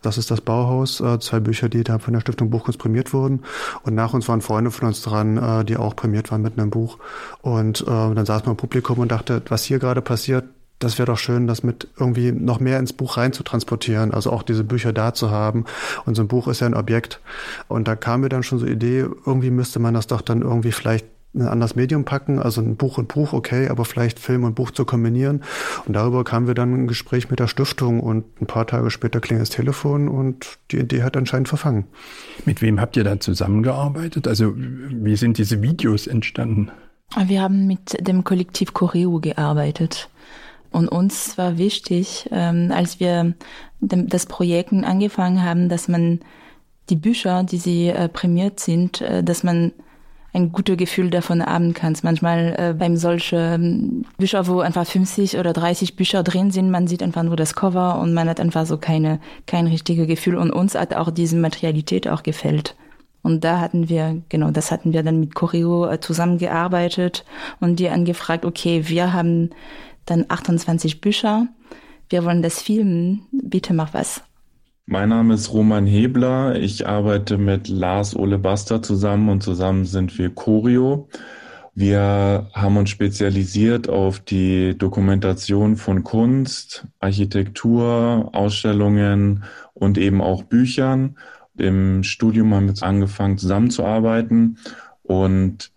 Das 0.00 0.16
ist 0.16 0.30
das 0.30 0.40
Bauhaus, 0.40 1.00
äh, 1.00 1.18
zwei 1.20 1.40
Bücher, 1.40 1.68
die 1.68 1.84
da 1.84 1.98
von 1.98 2.14
der 2.14 2.20
Stiftung 2.20 2.48
Buchkunst 2.48 2.78
prämiert 2.78 3.12
wurden. 3.12 3.42
Und 3.82 3.94
nach 3.94 4.14
uns 4.14 4.26
waren 4.28 4.40
Freunde 4.40 4.70
von 4.70 4.88
uns 4.88 5.02
dran, 5.02 5.66
die 5.66 5.76
auch 5.76 5.94
prämiert 5.94 6.30
waren 6.30 6.40
mit 6.40 6.58
einem 6.58 6.70
Buch. 6.70 6.98
Und 7.42 7.84
dann 7.86 8.24
saß 8.24 8.44
man 8.44 8.52
im 8.52 8.56
Publikum 8.56 8.98
und 8.98 9.12
dachte, 9.12 9.42
was 9.48 9.64
hier 9.64 9.78
gerade 9.78 10.00
passiert, 10.00 10.44
das 10.78 10.98
wäre 10.98 11.06
doch 11.06 11.18
schön, 11.18 11.46
das 11.46 11.62
mit 11.62 11.88
irgendwie 11.98 12.32
noch 12.32 12.60
mehr 12.60 12.78
ins 12.78 12.92
Buch 12.92 13.16
rein 13.16 13.32
zu 13.32 13.42
transportieren, 13.42 14.12
also 14.12 14.30
auch 14.30 14.42
diese 14.42 14.64
Bücher 14.64 14.92
da 14.92 15.14
zu 15.14 15.30
haben. 15.30 15.64
Und 16.04 16.14
so 16.14 16.22
ein 16.22 16.28
Buch 16.28 16.48
ist 16.48 16.60
ja 16.60 16.66
ein 16.66 16.74
Objekt. 16.74 17.20
Und 17.68 17.88
da 17.88 17.96
kam 17.96 18.20
mir 18.20 18.28
dann 18.28 18.42
schon 18.42 18.58
so 18.58 18.66
Idee, 18.66 19.06
irgendwie 19.26 19.50
müsste 19.50 19.78
man 19.78 19.94
das 19.94 20.06
doch 20.06 20.20
dann 20.20 20.42
irgendwie 20.42 20.72
vielleicht 20.72 21.06
ein 21.34 21.48
anderes 21.48 21.74
Medium 21.74 22.04
packen, 22.04 22.38
also 22.38 22.60
ein 22.60 22.76
Buch 22.76 22.98
und 22.98 23.08
Buch, 23.08 23.32
okay, 23.32 23.68
aber 23.68 23.84
vielleicht 23.84 24.20
Film 24.20 24.44
und 24.44 24.54
Buch 24.54 24.70
zu 24.70 24.84
kombinieren. 24.84 25.42
Und 25.84 25.94
darüber 25.94 26.22
kamen 26.22 26.46
wir 26.46 26.54
dann 26.54 26.72
ein 26.72 26.86
Gespräch 26.86 27.28
mit 27.28 27.40
der 27.40 27.48
Stiftung 27.48 28.00
und 28.00 28.40
ein 28.40 28.46
paar 28.46 28.66
Tage 28.66 28.90
später 28.90 29.20
klingt 29.20 29.42
das 29.42 29.50
Telefon 29.50 30.08
und 30.08 30.58
die 30.70 30.78
Idee 30.78 31.02
hat 31.02 31.16
anscheinend 31.16 31.48
verfangen. 31.48 31.86
Mit 32.44 32.62
wem 32.62 32.80
habt 32.80 32.96
ihr 32.96 33.04
da 33.04 33.18
zusammengearbeitet? 33.18 34.28
Also 34.28 34.54
wie 34.56 35.16
sind 35.16 35.38
diese 35.38 35.60
Videos 35.60 36.06
entstanden? 36.06 36.70
Wir 37.26 37.42
haben 37.42 37.66
mit 37.66 38.06
dem 38.06 38.24
Kollektiv 38.24 38.72
Choreo 38.72 39.20
gearbeitet. 39.20 40.08
Und 40.74 40.88
uns 40.88 41.38
war 41.38 41.56
wichtig, 41.56 42.28
ähm, 42.32 42.72
als 42.74 42.98
wir 42.98 43.34
das 43.80 44.26
Projekt 44.26 44.72
angefangen 44.72 45.44
haben, 45.44 45.68
dass 45.68 45.86
man 45.86 46.18
die 46.90 46.96
Bücher, 46.96 47.44
die 47.44 47.58
sie 47.58 47.90
äh, 47.90 48.08
prämiert 48.08 48.58
sind, 48.58 49.00
äh, 49.00 49.22
dass 49.22 49.44
man 49.44 49.70
ein 50.32 50.50
gutes 50.50 50.76
Gefühl 50.76 51.10
davon 51.10 51.46
haben 51.46 51.74
kann. 51.74 51.96
Manchmal 52.02 52.56
äh, 52.58 52.74
beim 52.76 52.96
solche 52.96 53.36
ähm, 53.54 54.04
Bücher, 54.18 54.48
wo 54.48 54.58
einfach 54.58 54.84
50 54.84 55.38
oder 55.38 55.52
30 55.52 55.94
Bücher 55.94 56.24
drin 56.24 56.50
sind, 56.50 56.72
man 56.72 56.88
sieht 56.88 57.04
einfach 57.04 57.22
nur 57.22 57.36
das 57.36 57.54
Cover 57.54 58.00
und 58.00 58.12
man 58.12 58.28
hat 58.28 58.40
einfach 58.40 58.66
so 58.66 58.76
keine 58.76 59.20
kein 59.46 59.68
richtiges 59.68 60.08
Gefühl. 60.08 60.34
Und 60.34 60.50
uns 60.50 60.74
hat 60.74 60.92
auch 60.92 61.12
diese 61.12 61.36
Materialität 61.36 62.08
auch 62.08 62.24
gefällt. 62.24 62.74
Und 63.22 63.44
da 63.44 63.60
hatten 63.60 63.88
wir, 63.88 64.22
genau, 64.28 64.50
das 64.50 64.72
hatten 64.72 64.92
wir 64.92 65.04
dann 65.04 65.20
mit 65.20 65.36
Choreo 65.36 65.86
äh, 65.86 66.00
zusammengearbeitet 66.00 67.24
und 67.60 67.78
die 67.78 67.88
angefragt, 67.90 68.44
okay, 68.44 68.88
wir 68.88 69.12
haben 69.12 69.50
dann 70.06 70.26
28 70.28 71.00
Bücher. 71.00 71.48
Wir 72.08 72.24
wollen 72.24 72.42
das 72.42 72.62
filmen. 72.62 73.26
Bitte 73.32 73.74
mach 73.74 73.94
was. 73.94 74.22
Mein 74.86 75.08
Name 75.08 75.34
ist 75.34 75.52
Roman 75.52 75.86
Hebler. 75.86 76.56
Ich 76.56 76.86
arbeite 76.86 77.38
mit 77.38 77.68
Lars 77.68 78.14
Ole 78.14 78.38
Baster 78.38 78.82
zusammen 78.82 79.30
und 79.30 79.42
zusammen 79.42 79.86
sind 79.86 80.18
wir 80.18 80.30
Choreo. 80.34 81.08
Wir 81.74 82.50
haben 82.52 82.76
uns 82.76 82.90
spezialisiert 82.90 83.88
auf 83.88 84.20
die 84.20 84.76
Dokumentation 84.76 85.76
von 85.76 86.04
Kunst, 86.04 86.86
Architektur, 87.00 88.30
Ausstellungen 88.32 89.44
und 89.72 89.98
eben 89.98 90.20
auch 90.20 90.44
Büchern. 90.44 91.16
Im 91.56 92.02
Studium 92.04 92.54
haben 92.54 92.68
wir 92.68 92.86
angefangen 92.86 93.38
zusammenzuarbeiten 93.38 94.58
und 95.02 95.72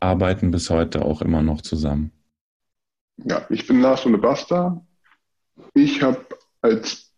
arbeiten 0.00 0.50
bis 0.50 0.70
heute 0.70 1.04
auch 1.04 1.22
immer 1.22 1.42
noch 1.42 1.62
zusammen. 1.62 2.12
Ja, 3.24 3.46
ich 3.50 3.66
bin 3.66 3.80
Lars 3.80 4.06
Ole 4.06 4.18
Basta. 4.18 4.84
Ich 5.74 6.02
habe 6.02 6.24
als 6.62 7.12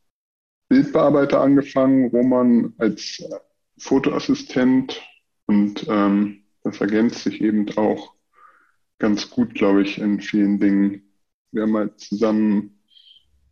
Bildbearbeiter 0.68 1.40
angefangen, 1.40 2.08
Roman 2.08 2.74
als 2.78 3.22
Fotoassistent 3.78 5.00
und 5.46 5.86
ähm, 5.88 6.44
das 6.64 6.80
ergänzt 6.80 7.22
sich 7.22 7.40
eben 7.40 7.68
auch 7.76 8.14
ganz 8.98 9.30
gut, 9.30 9.54
glaube 9.54 9.82
ich, 9.82 9.98
in 9.98 10.20
vielen 10.20 10.58
Dingen. 10.58 11.12
Wir 11.52 11.62
haben 11.62 11.76
halt 11.76 12.00
zusammen 12.00 12.80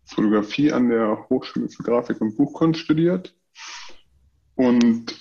Fotografie 0.04 0.72
an 0.72 0.88
der 0.88 1.28
Hochschule 1.28 1.68
für 1.68 1.82
Grafik 1.82 2.20
und 2.20 2.36
Buchkunst 2.36 2.80
studiert 2.80 3.36
und 4.56 5.14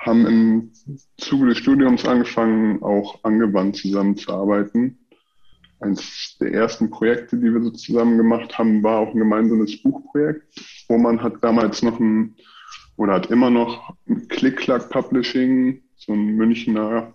haben 0.00 0.26
im 0.26 0.72
Zuge 1.16 1.46
des 1.46 1.58
Studiums 1.58 2.04
angefangen, 2.04 2.82
auch 2.82 3.24
angewandt 3.24 3.76
zusammenzuarbeiten 3.76 5.07
eines 5.80 6.36
der 6.40 6.52
ersten 6.52 6.90
Projekte, 6.90 7.36
die 7.36 7.52
wir 7.52 7.62
so 7.62 7.70
zusammen 7.70 8.16
gemacht 8.16 8.58
haben, 8.58 8.82
war 8.82 8.98
auch 9.00 9.14
ein 9.14 9.18
gemeinsames 9.18 9.80
Buchprojekt. 9.82 10.44
Roman 10.88 11.22
hat 11.22 11.42
damals 11.42 11.82
noch 11.82 11.98
ein 12.00 12.34
oder 12.96 13.14
hat 13.14 13.30
immer 13.30 13.48
noch 13.50 13.94
ein 14.08 14.26
Click-Clack 14.26 14.90
Publishing, 14.90 15.82
so 15.96 16.12
ein 16.12 16.36
Münchner 16.36 17.14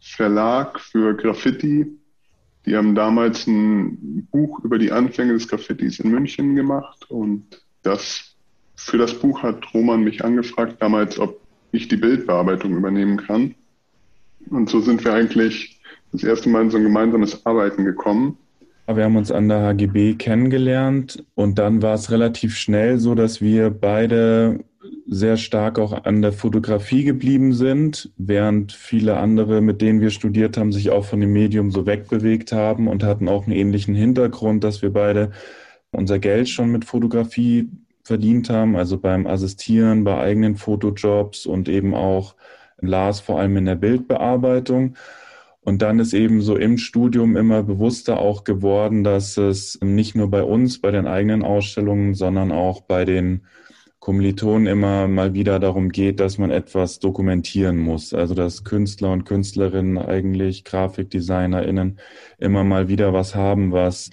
Verlag 0.00 0.80
für 0.80 1.14
Graffiti. 1.14 1.98
Die 2.66 2.76
haben 2.76 2.94
damals 2.94 3.46
ein 3.46 4.26
Buch 4.30 4.60
über 4.64 4.78
die 4.78 4.92
Anfänge 4.92 5.34
des 5.34 5.48
Graffitis 5.48 6.00
in 6.00 6.10
München 6.10 6.56
gemacht 6.56 7.10
und 7.10 7.62
das, 7.82 8.36
für 8.76 8.98
das 8.98 9.18
Buch 9.18 9.42
hat 9.42 9.74
Roman 9.74 10.02
mich 10.02 10.24
angefragt 10.24 10.76
damals, 10.80 11.18
ob 11.18 11.40
ich 11.72 11.88
die 11.88 11.96
Bildbearbeitung 11.96 12.76
übernehmen 12.76 13.18
kann. 13.18 13.54
Und 14.48 14.68
so 14.68 14.80
sind 14.80 15.04
wir 15.04 15.12
eigentlich 15.12 15.79
das 16.12 16.24
erste 16.24 16.48
Mal 16.48 16.62
in 16.62 16.70
so 16.70 16.76
ein 16.76 16.84
gemeinsames 16.84 17.44
Arbeiten 17.46 17.84
gekommen. 17.84 18.36
Wir 18.86 19.04
haben 19.04 19.16
uns 19.16 19.30
an 19.30 19.48
der 19.48 19.62
HGB 19.62 20.14
kennengelernt 20.14 21.24
und 21.36 21.58
dann 21.58 21.80
war 21.80 21.94
es 21.94 22.10
relativ 22.10 22.56
schnell 22.56 22.98
so, 22.98 23.14
dass 23.14 23.40
wir 23.40 23.70
beide 23.70 24.64
sehr 25.06 25.36
stark 25.36 25.78
auch 25.78 26.04
an 26.04 26.22
der 26.22 26.32
Fotografie 26.32 27.04
geblieben 27.04 27.52
sind, 27.52 28.10
während 28.16 28.72
viele 28.72 29.16
andere, 29.16 29.60
mit 29.60 29.80
denen 29.80 30.00
wir 30.00 30.10
studiert 30.10 30.56
haben, 30.56 30.72
sich 30.72 30.90
auch 30.90 31.04
von 31.04 31.20
dem 31.20 31.32
Medium 31.32 31.70
so 31.70 31.86
wegbewegt 31.86 32.52
haben 32.52 32.88
und 32.88 33.04
hatten 33.04 33.28
auch 33.28 33.44
einen 33.44 33.56
ähnlichen 33.56 33.94
Hintergrund, 33.94 34.64
dass 34.64 34.82
wir 34.82 34.92
beide 34.92 35.30
unser 35.92 36.18
Geld 36.18 36.48
schon 36.48 36.70
mit 36.70 36.84
Fotografie 36.84 37.70
verdient 38.02 38.50
haben, 38.50 38.76
also 38.76 38.98
beim 38.98 39.26
Assistieren, 39.26 40.04
bei 40.04 40.18
eigenen 40.18 40.56
Fotojobs 40.56 41.46
und 41.46 41.68
eben 41.68 41.94
auch 41.94 42.34
Lars 42.80 43.20
vor 43.20 43.38
allem 43.38 43.56
in 43.56 43.66
der 43.66 43.74
Bildbearbeitung. 43.76 44.94
Und 45.62 45.82
dann 45.82 45.98
ist 45.98 46.14
eben 46.14 46.40
so 46.40 46.56
im 46.56 46.78
Studium 46.78 47.36
immer 47.36 47.62
bewusster 47.62 48.18
auch 48.18 48.44
geworden, 48.44 49.04
dass 49.04 49.36
es 49.36 49.78
nicht 49.82 50.14
nur 50.14 50.30
bei 50.30 50.42
uns, 50.42 50.80
bei 50.80 50.90
den 50.90 51.06
eigenen 51.06 51.42
Ausstellungen, 51.42 52.14
sondern 52.14 52.50
auch 52.50 52.80
bei 52.82 53.04
den 53.04 53.42
Kommilitonen 53.98 54.66
immer 54.66 55.06
mal 55.08 55.34
wieder 55.34 55.58
darum 55.58 55.90
geht, 55.90 56.20
dass 56.20 56.38
man 56.38 56.50
etwas 56.50 56.98
dokumentieren 57.00 57.76
muss. 57.76 58.14
Also 58.14 58.34
dass 58.34 58.64
Künstler 58.64 59.12
und 59.12 59.26
Künstlerinnen 59.26 59.98
eigentlich, 59.98 60.64
GrafikdesignerInnen 60.64 61.98
immer 62.38 62.64
mal 62.64 62.88
wieder 62.88 63.12
was 63.12 63.34
haben, 63.34 63.72
was 63.72 64.10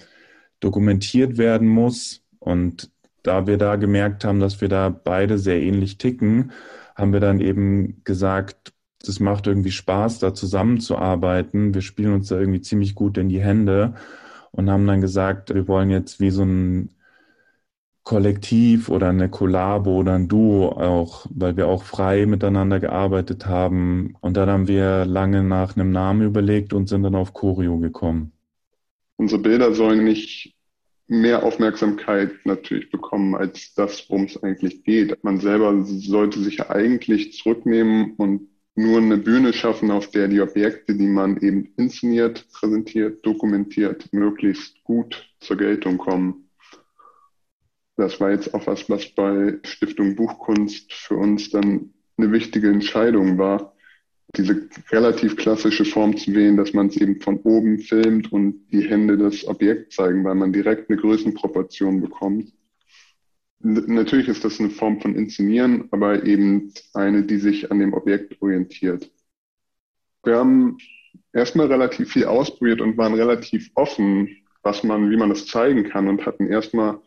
dokumentiert 0.60 1.38
werden 1.38 1.68
muss. 1.68 2.22
Und 2.38 2.90
da 3.22 3.46
wir 3.46 3.56
da 3.56 3.76
gemerkt 3.76 4.24
haben, 4.24 4.40
dass 4.40 4.60
wir 4.60 4.68
da 4.68 4.90
beide 4.90 5.38
sehr 5.38 5.60
ähnlich 5.62 5.96
ticken, 5.96 6.52
haben 6.94 7.14
wir 7.14 7.20
dann 7.20 7.40
eben 7.40 8.02
gesagt, 8.04 8.74
das 9.04 9.20
macht 9.20 9.46
irgendwie 9.46 9.70
Spaß, 9.70 10.18
da 10.18 10.34
zusammenzuarbeiten. 10.34 11.74
Wir 11.74 11.82
spielen 11.82 12.14
uns 12.14 12.28
da 12.28 12.38
irgendwie 12.38 12.60
ziemlich 12.60 12.94
gut 12.94 13.16
in 13.18 13.28
die 13.28 13.40
Hände 13.40 13.94
und 14.50 14.70
haben 14.70 14.86
dann 14.86 15.00
gesagt, 15.00 15.54
wir 15.54 15.68
wollen 15.68 15.90
jetzt 15.90 16.20
wie 16.20 16.30
so 16.30 16.42
ein 16.42 16.90
Kollektiv 18.02 18.88
oder 18.88 19.10
eine 19.10 19.28
Kollabo 19.28 19.98
oder 19.98 20.14
ein 20.14 20.28
Duo 20.28 20.70
auch, 20.70 21.26
weil 21.28 21.56
wir 21.58 21.68
auch 21.68 21.84
frei 21.84 22.24
miteinander 22.24 22.80
gearbeitet 22.80 23.46
haben. 23.46 24.16
Und 24.20 24.36
dann 24.36 24.48
haben 24.48 24.66
wir 24.66 25.04
lange 25.04 25.42
nach 25.42 25.76
einem 25.76 25.90
Namen 25.90 26.22
überlegt 26.22 26.72
und 26.72 26.88
sind 26.88 27.02
dann 27.02 27.14
auf 27.14 27.34
Choreo 27.34 27.78
gekommen. 27.78 28.32
Unsere 29.16 29.42
Bilder 29.42 29.74
sollen 29.74 30.04
nicht 30.04 30.54
mehr 31.06 31.42
Aufmerksamkeit 31.42 32.30
natürlich 32.44 32.90
bekommen 32.90 33.34
als 33.34 33.74
das, 33.74 34.08
worum 34.08 34.24
es 34.24 34.42
eigentlich 34.42 34.84
geht. 34.84 35.22
Man 35.22 35.38
selber 35.40 35.74
sollte 35.84 36.40
sich 36.40 36.62
eigentlich 36.70 37.34
zurücknehmen 37.34 38.14
und 38.16 38.48
nur 38.78 38.98
eine 38.98 39.18
Bühne 39.18 39.52
schaffen, 39.52 39.90
auf 39.90 40.10
der 40.10 40.28
die 40.28 40.40
Objekte, 40.40 40.94
die 40.94 41.08
man 41.08 41.36
eben 41.38 41.72
inszeniert, 41.76 42.46
präsentiert, 42.52 43.26
dokumentiert, 43.26 44.12
möglichst 44.12 44.82
gut 44.84 45.28
zur 45.40 45.56
Geltung 45.56 45.98
kommen. 45.98 46.48
Das 47.96 48.20
war 48.20 48.30
jetzt 48.30 48.54
auch 48.54 48.66
was, 48.68 48.88
was 48.88 49.08
bei 49.08 49.58
Stiftung 49.64 50.14
Buchkunst 50.14 50.92
für 50.92 51.16
uns 51.16 51.50
dann 51.50 51.92
eine 52.16 52.30
wichtige 52.30 52.68
Entscheidung 52.68 53.36
war, 53.36 53.74
diese 54.36 54.68
relativ 54.90 55.36
klassische 55.36 55.84
Form 55.84 56.16
zu 56.16 56.32
wählen, 56.34 56.56
dass 56.56 56.72
man 56.72 56.86
es 56.86 56.96
eben 56.98 57.20
von 57.20 57.38
oben 57.38 57.80
filmt 57.80 58.30
und 58.32 58.68
die 58.70 58.88
Hände 58.88 59.16
des 59.16 59.46
Objekts 59.48 59.96
zeigen, 59.96 60.22
weil 60.22 60.36
man 60.36 60.52
direkt 60.52 60.88
eine 60.88 61.00
Größenproportion 61.00 62.00
bekommt. 62.00 62.52
Natürlich 63.60 64.28
ist 64.28 64.44
das 64.44 64.60
eine 64.60 64.70
Form 64.70 65.00
von 65.00 65.16
Inszenieren, 65.16 65.88
aber 65.90 66.24
eben 66.24 66.72
eine, 66.94 67.24
die 67.24 67.38
sich 67.38 67.70
an 67.70 67.80
dem 67.80 67.92
Objekt 67.92 68.40
orientiert. 68.40 69.10
Wir 70.24 70.36
haben 70.36 70.78
erstmal 71.32 71.66
relativ 71.66 72.12
viel 72.12 72.24
ausprobiert 72.24 72.80
und 72.80 72.96
waren 72.96 73.14
relativ 73.14 73.70
offen, 73.74 74.28
was 74.62 74.84
man, 74.84 75.10
wie 75.10 75.16
man 75.16 75.30
das 75.30 75.46
zeigen 75.46 75.88
kann 75.88 76.08
und 76.08 76.24
hatten 76.26 76.46
erstmal 76.46 77.00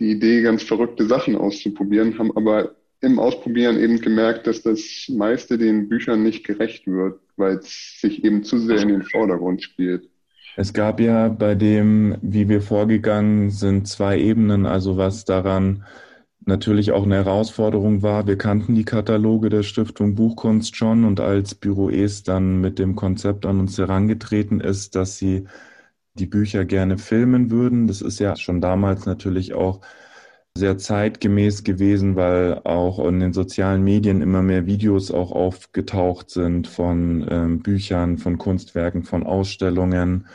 die 0.00 0.10
Idee, 0.10 0.42
ganz 0.42 0.62
verrückte 0.62 1.06
Sachen 1.06 1.36
auszuprobieren, 1.36 2.18
haben 2.18 2.36
aber 2.36 2.74
im 3.00 3.18
Ausprobieren 3.18 3.78
eben 3.78 4.00
gemerkt, 4.00 4.46
dass 4.46 4.62
das 4.62 5.06
meiste 5.08 5.58
den 5.58 5.88
Büchern 5.88 6.22
nicht 6.22 6.44
gerecht 6.44 6.86
wird. 6.86 7.20
weil 7.36 7.56
es 7.56 8.00
sich 8.00 8.24
eben 8.24 8.44
zu 8.44 8.58
sehr 8.58 8.80
in 8.80 8.88
den 8.88 9.02
Vordergrund 9.02 9.62
spielt. 9.62 10.08
Es 10.56 10.72
gab 10.72 11.00
ja 11.00 11.28
bei 11.28 11.54
dem, 11.54 12.16
wie 12.22 12.48
wir 12.48 12.60
vorgegangen 12.62 13.50
sind, 13.50 13.88
zwei 13.88 14.18
Ebenen. 14.18 14.66
Also 14.66 14.96
was 14.96 15.24
daran 15.24 15.84
natürlich 16.46 16.92
auch 16.92 17.04
eine 17.04 17.16
Herausforderung 17.16 18.02
war. 18.02 18.26
Wir 18.26 18.36
kannten 18.38 18.74
die 18.74 18.84
Kataloge 18.84 19.48
der 19.48 19.62
Stiftung 19.62 20.14
Buchkunst 20.14 20.76
schon 20.76 21.04
und 21.04 21.20
als 21.20 21.54
Büro 21.54 21.88
Es 21.88 22.22
dann 22.22 22.60
mit 22.60 22.78
dem 22.78 22.94
Konzept 22.96 23.46
an 23.46 23.60
uns 23.60 23.78
herangetreten 23.78 24.60
ist, 24.60 24.94
dass 24.94 25.18
sie 25.18 25.46
die 26.14 26.26
Bücher 26.26 26.64
gerne 26.64 26.98
filmen 26.98 27.50
würden. 27.50 27.86
Das 27.88 28.02
ist 28.02 28.20
ja 28.20 28.36
schon 28.36 28.60
damals 28.60 29.06
natürlich 29.06 29.54
auch 29.54 29.80
sehr 30.56 30.78
zeitgemäß 30.78 31.64
gewesen, 31.64 32.14
weil 32.14 32.60
auch 32.62 33.04
in 33.04 33.18
den 33.18 33.32
sozialen 33.32 33.82
Medien 33.82 34.22
immer 34.22 34.40
mehr 34.40 34.66
Videos 34.66 35.10
auch 35.10 35.32
aufgetaucht 35.32 36.30
sind 36.30 36.68
von 36.68 37.26
ähm, 37.28 37.58
Büchern, 37.58 38.18
von 38.18 38.38
Kunstwerken, 38.38 39.02
von 39.02 39.24
Ausstellungen 39.24 40.28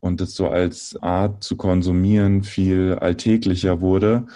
und 0.00 0.20
es 0.20 0.34
so 0.34 0.48
als 0.48 1.00
Art 1.00 1.44
zu 1.44 1.56
konsumieren 1.56 2.42
viel 2.42 2.96
alltäglicher 3.00 3.80
wurde. 3.80 4.26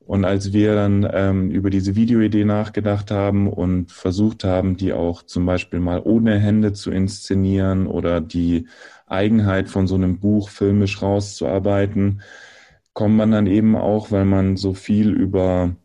Und 0.00 0.24
als 0.24 0.52
wir 0.52 0.74
dann 0.74 1.08
ähm, 1.12 1.50
über 1.52 1.70
diese 1.70 1.94
Videoidee 1.94 2.44
nachgedacht 2.44 3.12
haben 3.12 3.48
und 3.48 3.92
versucht 3.92 4.42
haben, 4.42 4.76
die 4.76 4.92
auch 4.92 5.22
zum 5.22 5.46
Beispiel 5.46 5.78
mal 5.78 6.00
ohne 6.02 6.40
Hände 6.40 6.72
zu 6.72 6.90
inszenieren 6.90 7.86
oder 7.86 8.20
die 8.20 8.66
Eigenheit 9.06 9.68
von 9.68 9.86
so 9.86 9.94
einem 9.94 10.18
Buch 10.18 10.48
filmisch 10.48 11.02
rauszuarbeiten, 11.02 12.20
kommt 12.96 13.16
man 13.16 13.30
dann 13.30 13.46
eben 13.46 13.76
auch, 13.76 14.10
weil 14.10 14.24
man 14.24 14.56
so 14.56 14.72
viel 14.72 15.10
über 15.12 15.76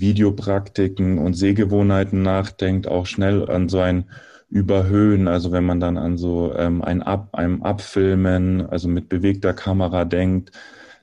Videopraktiken 0.00 1.18
und 1.18 1.34
Sehgewohnheiten 1.34 2.22
nachdenkt, 2.22 2.88
auch 2.88 3.04
schnell 3.04 3.50
an 3.50 3.68
so 3.68 3.80
ein 3.80 4.06
Überhöhen. 4.48 5.28
Also 5.28 5.52
wenn 5.52 5.64
man 5.64 5.80
dann 5.80 5.98
an 5.98 6.16
so 6.16 6.54
ähm, 6.56 6.80
ein 6.82 7.02
Ab, 7.02 7.34
einem 7.34 7.62
Abfilmen, 7.62 8.66
also 8.70 8.88
mit 8.88 9.10
bewegter 9.10 9.52
Kamera 9.52 10.06
denkt, 10.06 10.50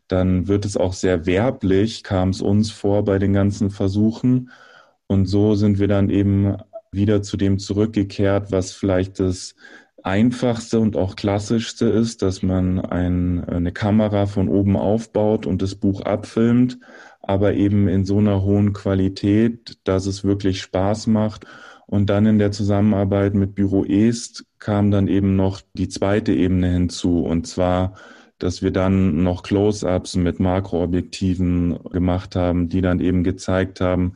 dann 0.07 0.47
wird 0.47 0.65
es 0.65 0.75
auch 0.75 0.93
sehr 0.93 1.27
werblich, 1.27 2.03
kam 2.03 2.29
es 2.29 2.41
uns 2.41 2.71
vor 2.71 3.05
bei 3.05 3.19
den 3.19 3.33
ganzen 3.33 3.69
Versuchen. 3.69 4.49
Und 5.05 5.27
so 5.27 5.53
sind 5.53 5.77
wir 5.77 5.87
dann 5.87 6.09
eben 6.09 6.57
wieder 6.91 7.21
zu 7.21 7.37
dem 7.37 7.59
zurückgekehrt, 7.59 8.51
was 8.51 8.71
vielleicht 8.71 9.19
das 9.19 9.55
einfachste 10.03 10.79
und 10.79 10.95
auch 10.95 11.15
klassischste 11.15 11.85
ist, 11.85 12.21
dass 12.21 12.43
man 12.43 12.79
ein, 12.79 13.43
eine 13.45 13.71
Kamera 13.71 14.25
von 14.25 14.49
oben 14.49 14.75
aufbaut 14.75 15.45
und 15.45 15.61
das 15.61 15.75
Buch 15.75 16.01
abfilmt, 16.01 16.77
aber 17.21 17.53
eben 17.53 17.87
in 17.87 18.05
so 18.05 18.17
einer 18.17 18.43
hohen 18.43 18.73
Qualität, 18.73 19.77
dass 19.85 20.05
es 20.05 20.23
wirklich 20.23 20.61
Spaß 20.61 21.07
macht. 21.07 21.45
Und 21.87 22.09
dann 22.09 22.25
in 22.25 22.39
der 22.39 22.51
Zusammenarbeit 22.51 23.33
mit 23.33 23.55
Büro 23.55 23.85
Est 23.85 24.45
kam 24.59 24.91
dann 24.91 25.07
eben 25.07 25.35
noch 25.35 25.61
die 25.73 25.89
zweite 25.89 26.33
Ebene 26.33 26.71
hinzu, 26.71 27.19
und 27.19 27.47
zwar, 27.47 27.95
dass 28.39 28.61
wir 28.61 28.71
dann 28.71 29.23
noch 29.23 29.43
Close-ups 29.43 30.15
mit 30.15 30.39
Makroobjektiven 30.39 31.79
gemacht 31.91 32.35
haben, 32.35 32.67
die 32.67 32.81
dann 32.81 32.99
eben 32.99 33.23
gezeigt 33.23 33.79
haben, 33.79 34.15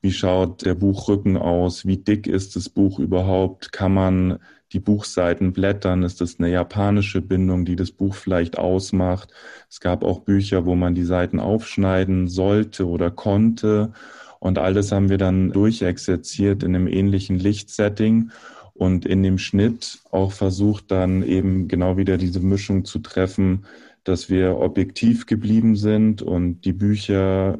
wie 0.00 0.12
schaut 0.12 0.64
der 0.64 0.74
Buchrücken 0.74 1.36
aus, 1.36 1.84
wie 1.84 1.96
dick 1.96 2.26
ist 2.26 2.56
das 2.56 2.68
Buch 2.68 2.98
überhaupt, 2.98 3.72
kann 3.72 3.92
man 3.94 4.38
die 4.72 4.80
Buchseiten 4.80 5.52
blättern? 5.52 6.02
Ist 6.02 6.20
es 6.20 6.38
eine 6.38 6.50
japanische 6.50 7.22
Bindung, 7.22 7.64
die 7.64 7.76
das 7.76 7.90
Buch 7.90 8.14
vielleicht 8.14 8.58
ausmacht? 8.58 9.32
Es 9.70 9.80
gab 9.80 10.04
auch 10.04 10.20
Bücher, 10.20 10.66
wo 10.66 10.74
man 10.74 10.94
die 10.94 11.04
Seiten 11.04 11.40
aufschneiden 11.40 12.28
sollte 12.28 12.86
oder 12.86 13.10
konnte. 13.10 13.92
Und 14.40 14.58
alles 14.58 14.92
haben 14.92 15.08
wir 15.08 15.18
dann 15.18 15.50
durchexerziert 15.50 16.62
in 16.62 16.74
einem 16.74 16.86
ähnlichen 16.86 17.38
Lichtsetting 17.38 18.30
und 18.74 19.04
in 19.04 19.22
dem 19.22 19.38
Schnitt 19.38 19.98
auch 20.12 20.32
versucht 20.32 20.90
dann 20.90 21.22
eben 21.24 21.66
genau 21.66 21.96
wieder 21.96 22.16
diese 22.16 22.40
Mischung 22.40 22.84
zu 22.84 23.00
treffen, 23.00 23.64
dass 24.04 24.30
wir 24.30 24.58
objektiv 24.58 25.26
geblieben 25.26 25.74
sind 25.76 26.22
und 26.22 26.60
die 26.64 26.72
Bücher 26.72 27.58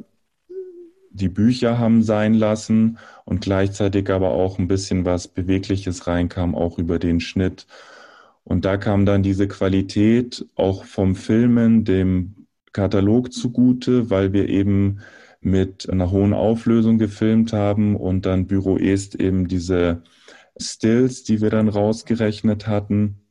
die 1.11 1.29
Bücher 1.29 1.79
haben 1.79 2.03
sein 2.03 2.33
lassen 2.33 2.97
und 3.25 3.41
gleichzeitig 3.41 4.09
aber 4.09 4.31
auch 4.31 4.59
ein 4.59 4.67
bisschen 4.67 5.05
was 5.05 5.27
Bewegliches 5.27 6.07
reinkam, 6.07 6.55
auch 6.55 6.77
über 6.77 6.99
den 6.99 7.19
Schnitt. 7.19 7.67
Und 8.43 8.65
da 8.65 8.77
kam 8.77 9.05
dann 9.05 9.23
diese 9.23 9.47
Qualität 9.47 10.45
auch 10.55 10.83
vom 10.85 11.15
Filmen 11.15 11.83
dem 11.83 12.47
Katalog 12.73 13.33
zugute, 13.33 14.09
weil 14.09 14.33
wir 14.33 14.49
eben 14.49 14.99
mit 15.41 15.89
einer 15.89 16.11
hohen 16.11 16.33
Auflösung 16.33 16.97
gefilmt 16.97 17.53
haben 17.53 17.95
und 17.95 18.25
dann 18.25 18.47
Büro 18.47 18.77
Est 18.77 19.15
eben 19.15 19.47
diese 19.47 20.03
Stills, 20.59 21.23
die 21.23 21.41
wir 21.41 21.49
dann 21.49 21.69
rausgerechnet 21.69 22.67
hatten, 22.67 23.21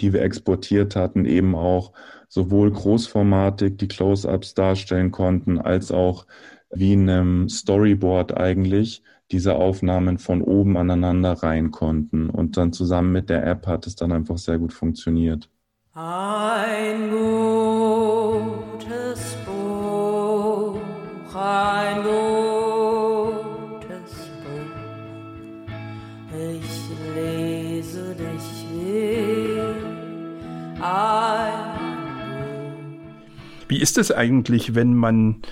die 0.00 0.12
wir 0.12 0.22
exportiert 0.22 0.96
hatten, 0.96 1.24
eben 1.24 1.54
auch 1.54 1.92
sowohl 2.28 2.72
großformatig 2.72 3.76
die 3.76 3.88
Close-ups 3.88 4.54
darstellen 4.54 5.12
konnten, 5.12 5.58
als 5.58 5.92
auch 5.92 6.26
wie 6.74 6.92
in 6.92 7.08
einem 7.08 7.48
Storyboard 7.48 8.36
eigentlich 8.36 9.02
diese 9.30 9.54
Aufnahmen 9.54 10.18
von 10.18 10.42
oben 10.42 10.76
aneinander 10.76 11.32
rein 11.32 11.70
konnten. 11.70 12.28
Und 12.30 12.56
dann 12.56 12.72
zusammen 12.72 13.12
mit 13.12 13.30
der 13.30 13.46
App 13.46 13.66
hat 13.66 13.86
es 13.86 13.94
dann 13.96 14.12
einfach 14.12 14.38
sehr 14.38 14.58
gut 14.58 14.72
funktioniert. 14.72 15.50
Ein 15.94 17.10
gutes 17.10 19.36
Buch, 19.46 20.78
ein 21.34 22.02
gutes 22.02 22.10
Buch. 24.42 25.70
Ich 26.32 26.90
lese 27.14 28.14
dich 28.14 28.66
will. 28.74 29.74
Wie 33.68 33.80
ist 33.80 33.98
es 33.98 34.12
eigentlich, 34.12 34.74
wenn 34.74 34.94
man 34.94 35.42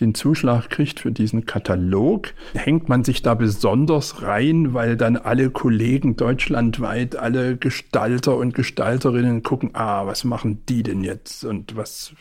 den 0.00 0.14
Zuschlag 0.14 0.70
kriegt 0.70 1.00
für 1.00 1.12
diesen 1.12 1.44
Katalog, 1.46 2.34
hängt 2.54 2.88
man 2.88 3.04
sich 3.04 3.22
da 3.22 3.34
besonders 3.34 4.22
rein, 4.22 4.74
weil 4.74 4.96
dann 4.96 5.16
alle 5.16 5.50
Kollegen 5.50 6.16
deutschlandweit, 6.16 7.16
alle 7.16 7.56
Gestalter 7.56 8.36
und 8.36 8.54
Gestalterinnen 8.54 9.42
gucken, 9.42 9.70
ah, 9.74 10.06
was 10.06 10.24
machen 10.24 10.62
die 10.68 10.82
denn 10.82 11.04
jetzt 11.04 11.44
und 11.44 11.76
was 11.76 12.14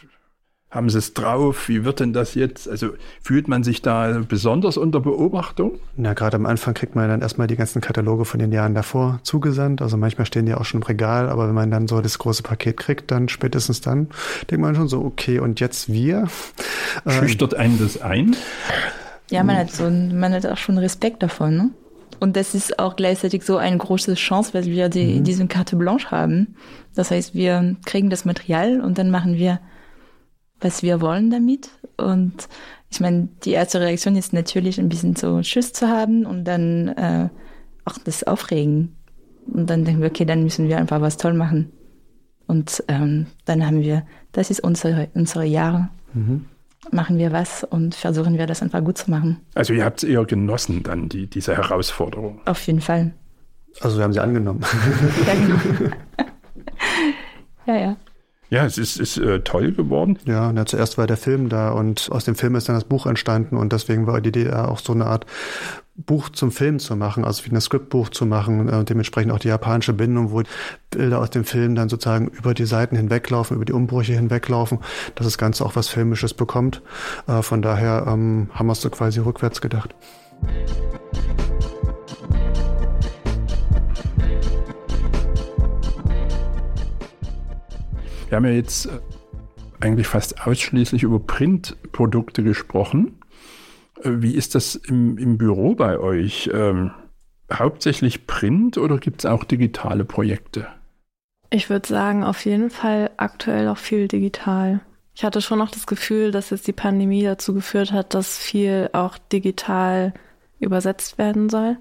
haben 0.72 0.90
Sie 0.90 0.98
es 0.98 1.14
drauf? 1.14 1.68
Wie 1.68 1.84
wird 1.84 2.00
denn 2.00 2.14
das 2.14 2.34
jetzt? 2.34 2.68
Also 2.70 2.92
fühlt 3.22 3.50
man 3.50 3.64
sich 3.64 3.82
da 3.82 4.22
besonders 4.28 4.78
unter 4.78 5.02
Beobachtung? 5.02 5.74
Na, 5.98 6.14
gerade 6.14 6.38
am 6.38 6.46
Anfang 6.46 6.74
kriegt 6.74 6.96
man 6.96 7.10
dann 7.10 7.22
erstmal 7.22 7.48
die 7.48 7.58
ganzen 7.58 7.82
Kataloge 7.82 8.24
von 8.24 8.40
den 8.40 8.54
Jahren 8.54 8.74
davor 8.74 9.20
zugesandt. 9.24 9.82
Also 9.82 9.98
manchmal 9.98 10.26
stehen 10.26 10.46
die 10.46 10.54
auch 10.54 10.64
schon 10.64 10.80
im 10.80 10.88
Regal, 10.88 11.30
aber 11.30 11.50
wenn 11.50 11.56
man 11.56 11.72
dann 11.72 11.90
so 11.90 12.00
das 12.00 12.18
große 12.18 12.42
Paket 12.42 12.78
kriegt, 12.78 13.12
dann 13.12 13.28
spätestens 13.28 13.82
dann 13.82 14.08
denkt 14.50 14.62
man 14.62 14.74
schon 14.74 14.88
so, 14.88 15.02
okay, 15.04 15.40
und 15.40 15.60
jetzt 15.60 15.92
wir? 15.92 16.30
Ähm, 17.06 17.12
Schüchtert 17.12 17.54
einen 17.54 17.78
das 17.78 18.02
ein? 18.02 18.38
Ja, 19.30 19.44
man 19.44 19.58
hat 19.58 19.72
so, 19.72 19.90
man 19.90 20.34
hat 20.34 20.46
auch 20.46 20.58
schon 20.58 20.78
Respekt 20.78 21.22
davon, 21.22 21.58
ne? 21.58 21.70
Und 22.22 22.36
das 22.36 22.54
ist 22.54 22.78
auch 22.78 22.96
gleichzeitig 22.96 23.44
so 23.44 23.58
eine 23.58 23.78
große 23.78 24.14
Chance, 24.14 24.54
weil 24.54 24.66
wir 24.66 24.90
die, 24.90 25.20
mhm. 25.20 25.24
diesen 25.24 25.48
Carte 25.48 25.76
Blanche 25.76 26.12
haben. 26.12 26.56
Das 26.94 27.10
heißt, 27.10 27.34
wir 27.34 27.76
kriegen 27.86 28.12
das 28.12 28.26
Material 28.26 28.80
und 28.80 29.00
dann 29.00 29.10
machen 29.10 29.38
wir 29.38 29.60
was 30.62 30.84
wir 30.84 31.02
wollen 31.02 31.30
damit. 31.30 31.70
Und 31.98 32.48
ich 32.90 33.00
meine, 33.00 33.30
die 33.44 33.52
erste 33.52 33.82
Reaktion 33.82 34.16
ist 34.16 34.34
natürlich 34.34 34.80
ein 34.80 34.90
bisschen 34.90 35.16
so 35.16 35.42
Schiss 35.44 35.74
zu 35.74 35.88
haben 35.88 36.26
und 36.26 36.46
dann 36.46 36.90
äh, 36.90 37.30
auch 37.86 37.98
das 37.98 38.24
Aufregen. 38.24 38.96
Und 39.48 39.70
dann 39.70 39.86
denken 39.86 40.02
wir, 40.02 40.10
okay, 40.10 40.26
dann 40.26 40.44
müssen 40.44 40.68
wir 40.68 40.78
einfach 40.78 41.02
was 41.02 41.18
toll 41.18 41.34
machen. 41.34 41.72
Und 42.48 42.84
ähm, 42.88 43.28
dann 43.46 43.66
haben 43.66 43.82
wir, 43.82 44.04
das 44.34 44.50
ist 44.52 44.62
unsere, 44.62 45.10
unsere 45.14 45.46
Jahre. 45.46 45.90
Mhm. 46.14 46.46
Machen 46.92 47.18
wir 47.18 47.32
was 47.32 47.64
und 47.64 47.96
versuchen 47.96 48.38
wir 48.38 48.48
das 48.48 48.62
einfach 48.62 48.84
gut 48.84 48.98
zu 48.98 49.10
machen. 49.10 49.38
Also 49.54 49.74
ihr 49.74 49.86
habt 49.86 50.04
es 50.04 50.10
eher 50.10 50.26
genossen 50.26 50.84
dann, 50.84 51.10
die, 51.10 51.28
diese 51.28 51.56
Herausforderung. 51.56 52.42
Auf 52.46 52.66
jeden 52.68 52.82
Fall. 52.82 53.14
Also 53.80 53.98
wir 53.98 54.04
haben 54.04 54.14
sie 54.14 54.20
angenommen. 54.20 54.62
ja, 55.28 55.34
genau. 55.34 55.92
ja, 57.68 57.76
ja. 57.78 57.98
Ja, 58.52 58.66
es 58.66 58.78
ist, 58.78 58.98
ist 58.98 59.18
äh, 59.18 59.40
toll 59.40 59.72
geworden. 59.72 60.20
Ja, 60.26 60.52
na, 60.52 60.66
zuerst 60.66 60.98
war 60.98 61.08
der 61.08 61.16
Film 61.16 61.48
da 61.48 61.72
und 61.72 62.10
aus 62.12 62.26
dem 62.26 62.36
Film 62.36 62.56
ist 62.56 62.68
dann 62.68 62.76
das 62.76 62.84
Buch 62.84 63.06
entstanden 63.06 63.56
und 63.56 63.72
deswegen 63.72 64.08
war 64.08 64.20
die 64.20 64.28
Idee 64.28 64.52
auch 64.52 64.80
so 64.80 64.92
eine 64.92 65.06
Art 65.06 65.26
Buch 65.96 66.28
zum 66.28 66.52
Film 66.52 66.78
zu 66.80 66.98
machen, 66.98 67.24
also 67.24 67.46
wie 67.46 67.52
ein 67.52 67.62
Skriptbuch 67.62 68.10
zu 68.10 68.26
machen 68.26 68.60
und 68.60 68.68
äh, 68.68 68.84
dementsprechend 68.84 69.32
auch 69.32 69.40
die 69.40 69.48
japanische 69.48 69.94
Bindung, 69.94 70.32
wo 70.32 70.44
Bilder 70.90 71.20
aus 71.20 71.30
dem 71.30 71.46
Film 71.46 71.76
dann 71.76 71.88
sozusagen 71.88 72.28
über 72.28 72.54
die 72.54 72.66
Seiten 72.66 72.98
hinweglaufen, 72.98 73.56
über 73.56 73.64
die 73.64 73.72
Umbrüche 73.72 74.14
hinweglaufen, 74.14 74.80
dass 75.16 75.26
das 75.26 75.38
Ganze 75.38 75.66
auch 75.66 75.78
was 75.78 75.88
Filmisches 75.88 76.34
bekommt. 76.34 76.82
Äh, 77.28 77.44
von 77.44 77.62
daher 77.62 78.06
ähm, 78.06 78.50
haben 78.54 78.68
wir 78.68 78.74
es 78.74 78.82
so 78.82 78.90
quasi 78.90 79.22
rückwärts 79.22 79.62
gedacht. 79.62 79.96
Wir 88.32 88.38
haben 88.38 88.46
ja 88.46 88.52
jetzt 88.52 88.86
äh, 88.86 88.92
eigentlich 89.82 90.08
fast 90.08 90.48
ausschließlich 90.48 91.04
über 91.04 91.20
Printprodukte 91.20 92.44
gesprochen. 92.44 93.20
Äh, 94.02 94.10
wie 94.22 94.36
ist 94.36 94.56
das 94.56 94.76
im, 94.76 95.18
im 95.18 95.38
Büro 95.38 95.76
bei 95.76 96.00
euch? 96.00 96.50
Ähm, 96.54 96.92
hauptsächlich 97.52 98.28
Print 98.28 98.78
oder 98.78 99.00
gibt 99.00 99.20
es 99.20 99.26
auch 99.26 99.44
digitale 99.44 100.06
Projekte? 100.06 100.70
Ich 101.50 101.70
würde 101.70 101.86
sagen, 101.86 102.24
auf 102.24 102.46
jeden 102.46 102.70
Fall 102.70 103.12
aktuell 103.18 103.68
auch 103.68 103.78
viel 103.78 104.08
digital. 104.08 104.80
Ich 105.14 105.26
hatte 105.26 105.42
schon 105.42 105.60
noch 105.60 105.70
das 105.70 105.86
Gefühl, 105.86 106.32
dass 106.32 106.52
jetzt 106.52 106.68
die 106.68 106.72
Pandemie 106.72 107.24
dazu 107.24 107.54
geführt 107.54 107.92
hat, 107.92 108.14
dass 108.14 108.38
viel 108.38 108.90
auch 108.94 109.18
digital 109.18 110.14
übersetzt 110.62 111.18
werden 111.18 111.50
soll. 111.50 111.76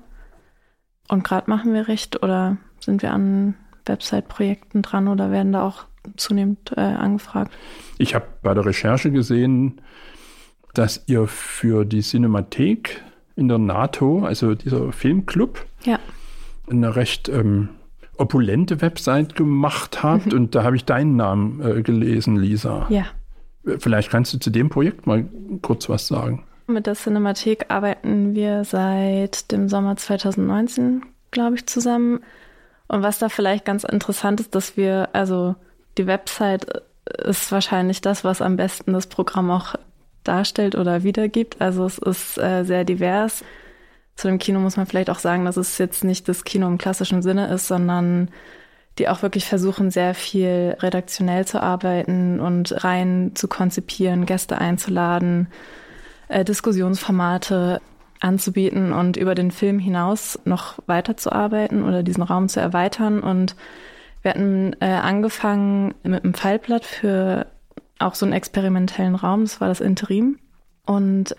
Und 1.07 1.23
gerade 1.23 1.49
machen 1.49 1.75
wir 1.75 1.87
recht 1.87 2.25
oder 2.25 2.57
sind 2.81 3.03
wir 3.03 3.13
an 3.13 3.55
Website-Projekten 3.87 4.83
dran 4.83 5.09
oder 5.09 5.31
werden 5.31 5.53
da 5.53 5.67
auch 5.67 5.85
zunehmend 6.17 6.73
äh, 6.77 6.81
angefragt? 6.81 7.53
Ich 7.99 8.15
habe 8.15 8.27
bei 8.43 8.55
der 8.55 8.65
Recherche 8.65 9.11
gesehen, 9.11 9.81
dass 10.75 11.05
ihr 11.07 11.27
für 11.27 11.85
die 11.85 12.01
Cinemathek 12.01 13.03
in 13.37 13.49
der 13.49 13.59
NATO, 13.59 14.25
also 14.25 14.55
dieser 14.55 14.93
Filmclub, 14.93 15.67
ja. 15.85 15.99
eine 16.71 16.95
recht 16.97 17.29
ähm, 17.29 17.71
opulente 18.17 18.81
Website 18.81 19.35
gemacht 19.35 20.03
habt. 20.03 20.27
Mhm. 20.27 20.39
Und 20.39 20.55
da 20.55 20.63
habe 20.63 20.77
ich 20.77 20.85
deinen 20.85 21.17
Namen 21.17 21.61
äh, 21.61 21.83
gelesen, 21.83 22.37
Lisa. 22.37 22.87
Ja. 22.91 23.07
Vielleicht 23.79 24.11
kannst 24.11 24.33
du 24.33 24.39
zu 24.39 24.51
dem 24.51 24.69
Projekt 24.69 25.07
mal 25.07 25.27
kurz 25.63 25.89
was 25.89 26.07
sagen. 26.07 26.45
Mit 26.67 26.87
der 26.87 26.95
Cinemathek 26.95 27.67
arbeiten 27.69 28.35
wir 28.35 28.65
seit 28.65 29.51
dem 29.51 29.69
Sommer 29.69 29.97
2019, 29.97 31.03
glaube 31.31 31.57
ich, 31.57 31.67
zusammen. 31.67 32.21
Und 32.91 33.05
was 33.05 33.21
da 33.21 33.29
vielleicht 33.29 33.65
ganz 33.65 33.85
interessant 33.85 34.41
ist, 34.41 34.57
dass 34.57 34.77
wir, 34.77 35.11
also 35.13 35.55
die 35.97 36.09
Website 36.09 36.67
ist 37.25 37.53
wahrscheinlich 37.53 38.01
das, 38.01 38.25
was 38.25 38.43
am 38.43 38.57
besten 38.57 38.95
das 38.95 39.07
Programm 39.07 39.49
auch 39.53 39.77
darstellt 40.25 40.75
oder 40.75 41.05
wiedergibt. 41.05 41.61
Also 41.61 41.87
es 41.87 41.99
ist 41.99 42.37
äh, 42.39 42.65
sehr 42.65 42.85
divers. 42.85 43.45
Zu 44.17 44.27
dem 44.27 44.39
Kino 44.39 44.59
muss 44.59 44.77
man 44.77 44.87
vielleicht 44.87 45.09
auch 45.09 45.21
sagen, 45.21 45.45
dass 45.45 45.57
es 45.57 45.79
jetzt 45.79 46.03
nicht 46.03 46.29
das 46.29 46.43
Kino 46.43 46.67
im 46.67 46.79
klassischen 46.79 47.23
Sinne 47.23 47.55
ist, 47.55 47.69
sondern 47.69 48.29
die 48.99 49.09
auch 49.09 49.23
wirklich 49.23 49.45
versuchen, 49.45 49.93
sehr 49.93 50.13
viel 50.17 50.77
redaktionell 50.81 51.47
zu 51.47 51.63
arbeiten 51.63 52.41
und 52.41 52.83
rein 52.83 53.31
zu 53.37 53.47
konzipieren, 53.47 54.27
Gäste 54.27 54.59
einzuladen, 54.59 55.47
äh, 56.27 56.45
Diskussionsformate 56.45 57.81
anzubieten 58.21 58.93
und 58.93 59.17
über 59.17 59.35
den 59.35 59.51
Film 59.51 59.79
hinaus 59.79 60.39
noch 60.45 60.79
weiterzuarbeiten 60.87 61.83
oder 61.83 62.03
diesen 62.03 62.23
Raum 62.23 62.49
zu 62.49 62.61
erweitern. 62.61 63.21
Und 63.21 63.57
wir 64.23 64.33
hatten 64.33 64.77
äh, 64.81 64.87
angefangen 64.87 65.95
mit 66.03 66.23
einem 66.23 66.35
Fallblatt 66.35 66.85
für 66.85 67.47
auch 67.99 68.15
so 68.15 68.27
einen 68.27 68.35
experimentellen 68.35 69.15
Raum. 69.15 69.43
Das 69.43 69.61
war 69.61 69.69
das 69.69 69.81
Interim. 69.81 70.39
Und 70.87 71.35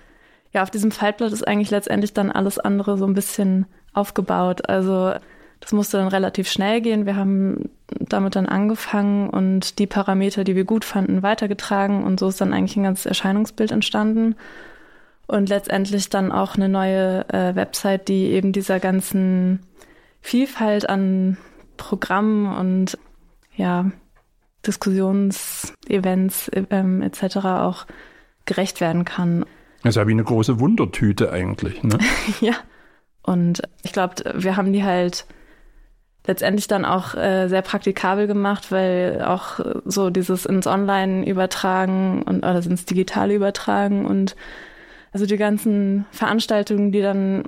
ja, 0.54 0.64
auf 0.64 0.72
diesem 0.72 0.92
Faltblatt 0.92 1.32
ist 1.32 1.48
eigentlich 1.48 1.72
letztendlich 1.72 2.14
dann 2.14 2.32
alles 2.32 2.60
andere 2.60 2.98
so 2.98 3.06
ein 3.06 3.14
bisschen 3.14 3.66
aufgebaut. 3.94 4.70
Also 4.70 5.14
das 5.60 5.72
musste 5.72 5.98
dann 5.98 6.08
relativ 6.08 6.50
schnell 6.50 6.82
gehen. 6.82 7.06
Wir 7.06 7.16
haben 7.16 7.70
damit 7.88 8.36
dann 8.36 8.48
angefangen 8.48 9.30
und 9.30 9.80
die 9.80 9.88
Parameter, 9.88 10.44
die 10.44 10.56
wir 10.56 10.66
gut 10.66 10.86
fanden, 10.86 11.24
weitergetragen. 11.24 12.04
Und 12.04 12.20
so 12.20 12.28
ist 12.28 12.42
dann 12.42 12.54
eigentlich 12.54 12.76
ein 12.78 12.84
ganzes 12.84 13.06
Erscheinungsbild 13.06 13.72
entstanden. 13.72 14.36
Und 15.32 15.48
letztendlich 15.48 16.10
dann 16.10 16.30
auch 16.34 16.56
eine 16.56 16.68
neue 16.68 17.24
äh, 17.30 17.56
Website, 17.56 18.10
die 18.10 18.32
eben 18.32 18.52
dieser 18.52 18.82
ganzen 18.82 19.66
Vielfalt 20.20 20.90
an 20.90 21.38
Programmen 21.78 22.54
und 22.54 22.98
ja, 23.56 23.90
Diskussionsevents 24.68 26.52
ähm, 26.70 27.02
etc. 27.02 27.38
auch 27.46 27.86
gerecht 28.44 28.82
werden 28.82 29.06
kann. 29.06 29.46
Das 29.84 29.92
ist 29.92 29.96
ja 29.96 30.06
wie 30.06 30.12
eine 30.12 30.26
große 30.26 30.60
Wundertüte 30.60 31.32
eigentlich, 31.32 31.82
ne? 31.82 31.98
ja. 32.42 32.56
Und 33.24 33.62
ich 33.84 33.94
glaube, 33.94 34.16
wir 34.36 34.58
haben 34.58 34.74
die 34.74 34.84
halt 34.84 35.26
letztendlich 36.28 36.68
dann 36.68 36.84
auch 36.84 37.16
äh, 37.16 37.48
sehr 37.48 37.62
praktikabel 37.62 38.28
gemacht, 38.28 38.70
weil 38.70 39.24
auch 39.26 39.62
so 39.86 40.10
dieses 40.10 40.46
ins 40.46 40.68
Online 40.68 41.26
übertragen 41.26 42.22
und 42.24 42.40
oder 42.40 42.58
ins 42.66 42.84
Digitale 42.84 43.34
übertragen 43.34 44.06
und 44.06 44.36
also 45.12 45.26
die 45.26 45.38
ganzen 45.38 46.06
Veranstaltungen, 46.12 46.92
die 46.92 47.02
dann 47.02 47.44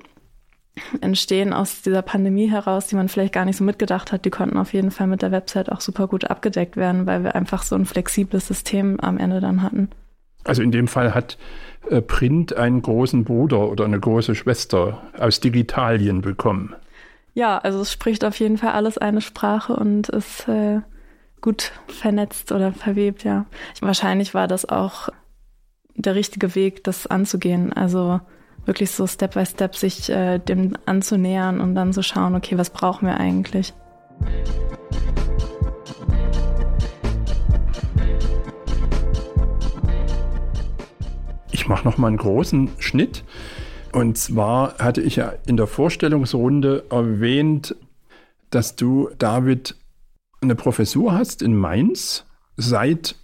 entstehen 1.01 1.53
aus 1.53 1.82
dieser 1.82 2.01
Pandemie 2.01 2.49
heraus, 2.49 2.88
die 2.88 2.95
man 2.95 3.07
vielleicht 3.07 3.34
gar 3.34 3.45
nicht 3.45 3.57
so 3.57 3.64
mitgedacht 3.64 4.11
hat, 4.11 4.26
die 4.26 4.32
konnten 4.32 4.57
auf 4.57 4.74
jeden 4.74 4.91
Fall 4.91 5.07
mit 5.07 5.22
der 5.22 5.32
Website 5.32 5.72
auch 5.72 5.82
super 5.82 6.07
gut 6.07 6.26
abgedeckt 6.26 6.78
werden, 6.78 7.05
weil 7.05 7.24
wir 7.24 7.36
einfach 7.36 7.64
so 7.64 7.76
ein 7.76 7.86
flexibles 7.86 8.47
System 8.47 8.99
am 8.99 9.18
Ende 9.18 9.39
dann 9.39 9.61
hatten. 9.61 9.89
Also 10.43 10.61
in 10.61 10.72
dem 10.72 10.88
Fall 10.88 11.14
hat 11.14 11.38
äh, 11.89 12.01
Print 12.01 12.55
einen 12.55 12.82
großen 12.82 13.24
Bruder 13.24 13.70
oder 13.70 13.86
eine 13.86 13.99
große 13.99 14.36
Schwester 14.36 15.03
aus 15.18 15.39
Digitalien 15.39 16.22
bekommen. 16.22 16.76
Ja, 17.34 17.57
also 17.59 17.82
es 17.82 17.91
spricht 17.91 18.26
auf 18.26 18.39
jeden 18.39 18.57
Fall 18.57 18.72
alles 18.72 18.97
eine 18.97 19.22
Sprache 19.22 19.76
und 19.76 20.09
ist 20.09 20.47
äh, 20.47 20.82
gut 21.41 21.72
vernetzt 21.88 22.51
oder 22.51 22.74
verwebt, 22.74 23.24
ja. 23.24 23.45
Wahrscheinlich 23.80 24.34
war 24.34 24.47
das 24.47 24.68
auch 24.68 25.09
der 25.95 26.15
richtige 26.15 26.55
Weg, 26.55 26.83
das 26.83 27.07
anzugehen. 27.07 27.73
Also 27.73 28.19
wirklich 28.65 28.91
so 28.91 29.07
Step 29.07 29.33
by 29.33 29.45
Step 29.45 29.75
sich 29.75 30.09
äh, 30.09 30.39
dem 30.39 30.77
anzunähern 30.85 31.59
und 31.59 31.75
dann 31.75 31.93
zu 31.93 32.01
so 32.01 32.03
schauen, 32.03 32.35
okay, 32.35 32.57
was 32.57 32.69
brauchen 32.69 33.07
wir 33.07 33.17
eigentlich? 33.17 33.73
Ich 41.51 41.67
mache 41.67 41.85
noch 41.85 41.97
mal 41.97 42.07
einen 42.07 42.17
großen 42.17 42.69
Schnitt. 42.79 43.23
Und 43.93 44.17
zwar 44.17 44.77
hatte 44.79 45.01
ich 45.01 45.17
ja 45.17 45.33
in 45.45 45.55
der 45.55 45.67
Vorstellungsrunde 45.67 46.85
erwähnt, 46.89 47.75
dass 48.49 48.75
du, 48.75 49.09
David, 49.17 49.75
eine 50.41 50.55
Professur 50.55 51.13
hast 51.13 51.41
in 51.41 51.55
Mainz 51.55 52.25
seit 52.57 53.15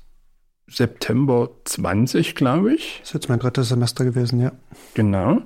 September 0.70 1.50
20, 1.66 2.36
glaube 2.36 2.74
ich. 2.74 2.98
Das 3.00 3.10
ist 3.10 3.14
jetzt 3.14 3.30
mein 3.30 3.40
drittes 3.40 3.70
Semester 3.70 4.06
gewesen, 4.06 4.40
ja. 4.40 4.52
Genau. 4.94 5.42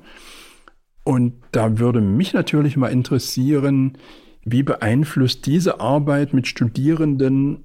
Und 1.03 1.33
da 1.51 1.79
würde 1.79 2.01
mich 2.01 2.33
natürlich 2.33 2.77
mal 2.77 2.87
interessieren, 2.87 3.97
wie 4.45 4.63
beeinflusst 4.63 5.45
diese 5.45 5.79
Arbeit 5.79 6.33
mit 6.33 6.47
Studierenden 6.47 7.63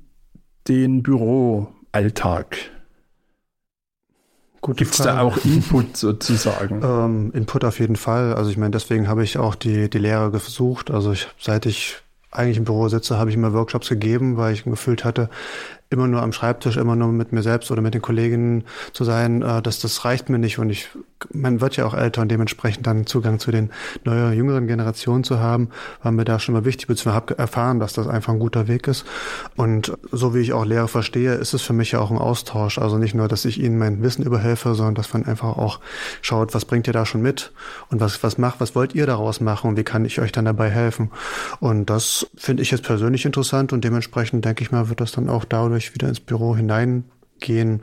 den 0.68 1.02
Büroalltag? 1.02 2.56
Gibt 4.74 4.92
es 4.92 4.98
da 4.98 5.22
auch 5.22 5.38
Input 5.44 5.96
sozusagen? 5.96 6.82
Ähm, 6.84 7.32
Input 7.32 7.64
auf 7.64 7.78
jeden 7.78 7.96
Fall. 7.96 8.34
Also 8.34 8.50
ich 8.50 8.56
meine, 8.56 8.72
deswegen 8.72 9.09
habe 9.09 9.24
ich 9.24 9.38
auch 9.38 9.54
die, 9.54 9.88
die 9.88 9.98
Lehre 9.98 10.30
gesucht. 10.30 10.90
Also 10.90 11.12
ich, 11.12 11.28
seit 11.38 11.64
ich 11.64 11.96
eigentlich 12.30 12.59
im 12.59 12.64
Büro 12.64 12.88
sitze, 12.88 13.18
habe 13.18 13.30
ich 13.30 13.36
immer 13.36 13.52
Workshops 13.52 13.88
gegeben, 13.88 14.36
weil 14.36 14.52
ich 14.52 14.64
gefühlt 14.64 15.04
hatte, 15.04 15.30
immer 15.91 16.07
nur 16.07 16.22
am 16.22 16.32
Schreibtisch, 16.32 16.76
immer 16.76 16.97
nur 16.97 17.09
mit 17.09 17.32
mir 17.32 17.43
selbst 17.43 17.70
oder 17.70 17.80
mit 17.80 17.95
den 17.95 18.03
Kolleginnen 18.03 18.64
zu 18.93 19.05
sein, 19.05 19.41
äh, 19.43 19.62
das, 19.62 19.80
das 19.80 20.05
reicht 20.05 20.28
mir 20.28 20.39
nicht. 20.39 20.59
Und 20.59 20.68
ich, 20.68 20.89
man 21.32 21.61
wird 21.62 21.76
ja 21.76 21.86
auch 21.86 21.95
älter 21.95 22.22
und 22.22 22.28
dementsprechend 22.30 22.86
dann 22.86 23.07
Zugang 23.07 23.39
zu 23.39 23.51
den 23.51 23.70
neuen, 24.05 24.34
jüngeren 24.34 24.66
Generationen 24.66 25.24
zu 25.24 25.41
haben, 25.41 25.70
war 26.03 26.12
mir 26.12 26.24
da 26.24 26.39
schon 26.39 26.55
mal 26.55 26.66
wichtig, 26.66 26.89
beziehungsweise 26.89 27.16
habe 27.16 27.39
erfahren, 27.39 27.80
dass 27.80 27.95
das 27.95 28.07
einfach 28.07 28.34
ein 28.34 28.39
guter 28.39 28.68
Weg 28.68 28.86
ist. 28.86 29.07
Und 29.57 29.97
so 30.12 30.34
wie 30.34 30.41
ich 30.41 30.53
auch 30.53 30.66
Lehre 30.66 30.89
verstehe, 30.89 31.34
ist 31.34 31.55
es 31.55 31.62
für 31.62 31.72
mich 31.72 31.93
ja 31.93 32.01
auch 32.01 32.11
ein 32.11 32.18
Austausch. 32.18 32.78
Also 32.78 32.99
nicht 32.99 33.14
nur, 33.14 33.28
dass 33.28 33.47
ich 33.47 33.59
ihnen 33.59 33.78
mein 33.78 34.03
Wissen 34.03 34.24
überhelfe, 34.24 34.74
sondern 34.74 34.95
dass 34.95 35.12
man 35.14 35.24
einfach 35.24 35.57
auch 35.57 35.80
schaut, 36.20 36.55
was 36.55 36.66
bringt 36.66 36.86
ihr 36.86 36.93
da 36.93 37.07
schon 37.07 37.22
mit 37.22 37.53
und 37.91 38.01
was, 38.01 38.22
was 38.22 38.36
macht, 38.36 38.61
was 38.61 38.74
wollt 38.74 38.95
ihr 38.95 39.07
daraus 39.07 39.41
machen 39.41 39.70
und 39.70 39.76
wie 39.78 39.84
kann 39.84 40.05
ich 40.05 40.20
euch 40.20 40.32
dann 40.32 40.45
dabei 40.45 40.68
helfen. 40.68 41.11
Und 41.61 41.89
das 41.89 42.26
finde 42.36 42.62
ich 42.62 42.70
jetzt 42.70 42.84
persönlich 42.84 43.24
interessant 43.24 43.72
und 43.72 43.84
dementsprechend 43.84 44.45
denke 44.45 44.62
ich 44.62 44.70
mal, 44.70 44.91
wird 44.91 45.01
das 45.01 45.12
dann 45.12 45.30
auch 45.30 45.47
dadurch 45.47 45.78
ich 45.79 45.95
wieder 45.95 46.09
ins 46.09 46.20
Büro 46.20 46.57
hineingehen. 46.57 47.83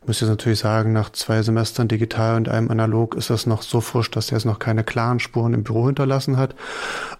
Ich 0.00 0.06
muss 0.06 0.20
jetzt 0.20 0.30
natürlich 0.30 0.58
sagen, 0.58 0.92
nach 0.92 1.10
zwei 1.10 1.42
Semestern 1.42 1.88
digital 1.88 2.36
und 2.36 2.48
einem 2.48 2.70
analog 2.70 3.14
ist 3.14 3.30
das 3.30 3.46
noch 3.46 3.62
so 3.62 3.80
frisch, 3.80 4.10
dass 4.10 4.30
er 4.30 4.38
jetzt 4.38 4.44
noch 4.44 4.58
keine 4.58 4.84
klaren 4.84 5.20
Spuren 5.20 5.54
im 5.54 5.64
Büro 5.64 5.86
hinterlassen 5.86 6.36
hat. 6.36 6.54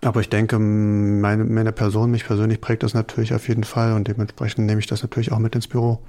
Aber 0.03 0.21
ich 0.21 0.29
denke, 0.29 0.59
meine, 0.59 1.45
meine 1.45 1.73
Person, 1.73 2.11
mich 2.11 2.27
persönlich 2.27 2.61
prägt 2.61 2.83
das 2.83 2.95
natürlich 2.95 3.35
auf 3.35 3.49
jeden 3.49 3.65
Fall 3.65 3.93
und 3.93 4.09
dementsprechend 4.09 4.67
nehme 4.67 4.81
ich 4.81 4.87
das 4.87 5.03
natürlich 5.03 5.33
auch 5.33 5.39
mit 5.39 5.55
ins 5.55 5.69
Büro. 5.69 6.03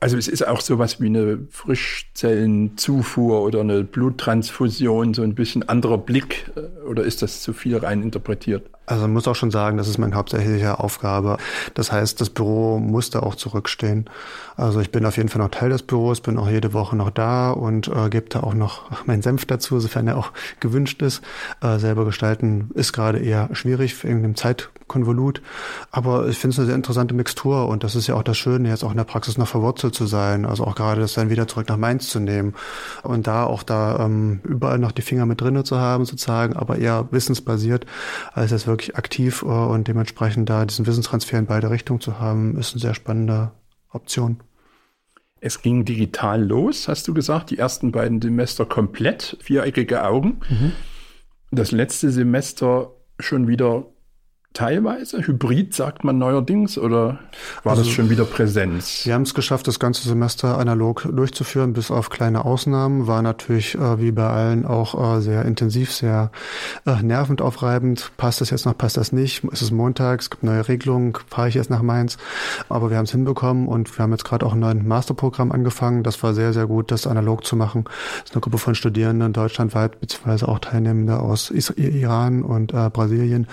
Also 0.00 0.16
es 0.16 0.28
ist 0.28 0.46
auch 0.46 0.60
sowas 0.60 1.00
wie 1.00 1.06
eine 1.06 1.46
Frischzellenzufuhr 1.50 3.40
oder 3.42 3.60
eine 3.60 3.82
Bluttransfusion, 3.82 5.14
so 5.14 5.22
ein 5.22 5.34
bisschen 5.34 5.68
anderer 5.68 5.98
Blick, 5.98 6.50
äh, 6.54 6.86
oder 6.86 7.04
ist 7.04 7.22
das 7.22 7.42
zu 7.42 7.52
viel 7.52 7.76
rein 7.76 8.02
interpretiert? 8.02 8.70
Also 8.86 9.02
man 9.02 9.12
muss 9.12 9.28
auch 9.28 9.34
schon 9.34 9.50
sagen, 9.50 9.76
das 9.76 9.88
ist 9.88 9.98
meine 9.98 10.14
hauptsächliche 10.14 10.78
Aufgabe. 10.78 11.36
Das 11.74 11.92
heißt, 11.92 12.20
das 12.20 12.30
Büro 12.30 12.78
muss 12.78 13.10
da 13.10 13.20
auch 13.20 13.34
zurückstehen. 13.34 14.08
Also 14.56 14.80
ich 14.80 14.90
bin 14.90 15.04
auf 15.04 15.16
jeden 15.16 15.28
Fall 15.28 15.42
noch 15.42 15.50
Teil 15.50 15.70
des 15.70 15.82
Büros, 15.82 16.20
bin 16.20 16.38
auch 16.38 16.48
jede 16.48 16.72
Woche 16.72 16.96
noch 16.96 17.10
da 17.10 17.50
und 17.50 17.88
äh, 17.88 18.08
gebe 18.08 18.28
da 18.28 18.40
auch 18.40 18.54
noch 18.54 19.06
meinen 19.06 19.22
Senf 19.22 19.44
dazu, 19.44 19.78
sofern 19.80 20.06
er 20.06 20.16
auch 20.16 20.32
gewünscht 20.60 21.02
ist. 21.02 21.20
Äh, 21.60 21.78
selber 21.78 22.04
gestalten 22.04 22.70
ist 22.74 22.92
gerade 22.92 23.18
eher 23.18 23.50
schwierig 23.52 24.02
wegen 24.02 24.22
dem 24.22 24.36
Zeitkonvolut. 24.36 25.42
Aber 25.90 26.28
ich 26.28 26.38
finde 26.38 26.54
es 26.54 26.58
eine 26.58 26.66
sehr 26.66 26.74
interessante 26.74 27.14
Mixtur 27.14 27.68
und 27.68 27.84
das 27.84 27.96
ist 27.96 28.06
ja 28.06 28.14
auch 28.14 28.22
das 28.22 28.38
Schöne, 28.38 28.68
jetzt 28.68 28.84
auch 28.84 28.92
in 28.92 28.96
der 28.96 29.04
Praxis 29.04 29.36
noch 29.36 29.48
verwurzelt 29.48 29.94
zu 29.94 30.06
sein. 30.06 30.46
Also 30.46 30.64
auch 30.64 30.74
gerade 30.74 31.00
das 31.00 31.14
dann 31.14 31.28
wieder 31.28 31.48
zurück 31.48 31.68
nach 31.68 31.76
Mainz 31.76 32.08
zu 32.08 32.20
nehmen 32.20 32.54
und 33.02 33.26
da 33.26 33.44
auch 33.44 33.62
da 33.62 33.98
ähm, 34.06 34.40
überall 34.44 34.78
noch 34.78 34.92
die 34.92 35.02
Finger 35.02 35.26
mit 35.26 35.40
drinnen 35.40 35.64
zu 35.64 35.78
haben 35.78 36.06
sozusagen, 36.06 36.56
aber 36.56 36.78
eher 36.78 37.08
wissensbasiert, 37.10 37.84
als 38.32 38.52
jetzt 38.52 38.66
wirklich 38.66 38.75
aktiv 38.94 39.42
äh, 39.42 39.46
und 39.46 39.88
dementsprechend 39.88 40.48
da 40.48 40.64
diesen 40.64 40.86
Wissenstransfer 40.86 41.38
in 41.38 41.46
beide 41.46 41.70
Richtungen 41.70 42.00
zu 42.00 42.18
haben, 42.18 42.56
ist 42.58 42.72
eine 42.72 42.80
sehr 42.80 42.94
spannende 42.94 43.52
Option. 43.90 44.40
Es 45.40 45.62
ging 45.62 45.84
digital 45.84 46.42
los, 46.42 46.88
hast 46.88 47.06
du 47.08 47.14
gesagt, 47.14 47.50
die 47.50 47.58
ersten 47.58 47.92
beiden 47.92 48.20
Semester 48.20 48.64
komplett, 48.64 49.36
viereckige 49.40 50.04
Augen. 50.04 50.40
Mhm. 50.48 50.72
Das 51.50 51.72
letzte 51.72 52.10
Semester 52.10 52.92
schon 53.20 53.46
wieder 53.46 53.86
teilweise? 54.56 55.18
Hybrid 55.26 55.74
sagt 55.74 56.02
man 56.02 56.16
neuerdings 56.16 56.78
oder 56.78 57.18
war 57.62 57.72
also, 57.72 57.82
das 57.82 57.92
schon 57.92 58.08
wieder 58.08 58.24
Präsenz? 58.24 59.04
Wir 59.04 59.12
haben 59.12 59.22
es 59.22 59.34
geschafft, 59.34 59.68
das 59.68 59.78
ganze 59.78 60.08
Semester 60.08 60.58
analog 60.58 61.06
durchzuführen, 61.12 61.74
bis 61.74 61.90
auf 61.90 62.08
kleine 62.08 62.44
Ausnahmen. 62.46 63.06
War 63.06 63.20
natürlich 63.20 63.74
äh, 63.74 64.00
wie 64.00 64.12
bei 64.12 64.26
allen 64.26 64.64
auch 64.64 65.16
äh, 65.16 65.20
sehr 65.20 65.44
intensiv, 65.44 65.92
sehr 65.92 66.30
äh, 66.86 67.02
nervend 67.02 67.42
aufreibend. 67.42 68.12
Passt 68.16 68.40
das 68.40 68.48
jetzt 68.48 68.64
noch, 68.64 68.76
passt 68.76 68.96
das 68.96 69.12
nicht? 69.12 69.44
Es 69.52 69.60
ist 69.60 69.72
Montag, 69.72 70.20
es 70.20 70.30
gibt 70.30 70.42
neue 70.42 70.66
Regelungen, 70.66 71.12
fahre 71.28 71.48
ich 71.48 71.54
jetzt 71.54 71.68
nach 71.68 71.82
Mainz. 71.82 72.16
Aber 72.70 72.88
wir 72.88 72.96
haben 72.96 73.04
es 73.04 73.12
hinbekommen 73.12 73.68
und 73.68 73.96
wir 73.96 74.02
haben 74.02 74.12
jetzt 74.12 74.24
gerade 74.24 74.46
auch 74.46 74.54
ein 74.54 74.60
neues 74.60 74.82
Masterprogramm 74.82 75.52
angefangen. 75.52 76.02
Das 76.02 76.22
war 76.22 76.32
sehr, 76.32 76.54
sehr 76.54 76.66
gut, 76.66 76.90
das 76.90 77.06
analog 77.06 77.44
zu 77.44 77.56
machen. 77.56 77.84
Das 77.84 78.30
ist 78.30 78.32
eine 78.32 78.40
Gruppe 78.40 78.58
von 78.58 78.74
Studierenden 78.74 79.34
deutschlandweit, 79.34 80.00
beziehungsweise 80.00 80.48
auch 80.48 80.60
Teilnehmende 80.60 81.20
aus 81.20 81.50
Iran 81.50 82.42
und 82.42 82.72
äh, 82.72 82.88
Brasilien 82.88 83.46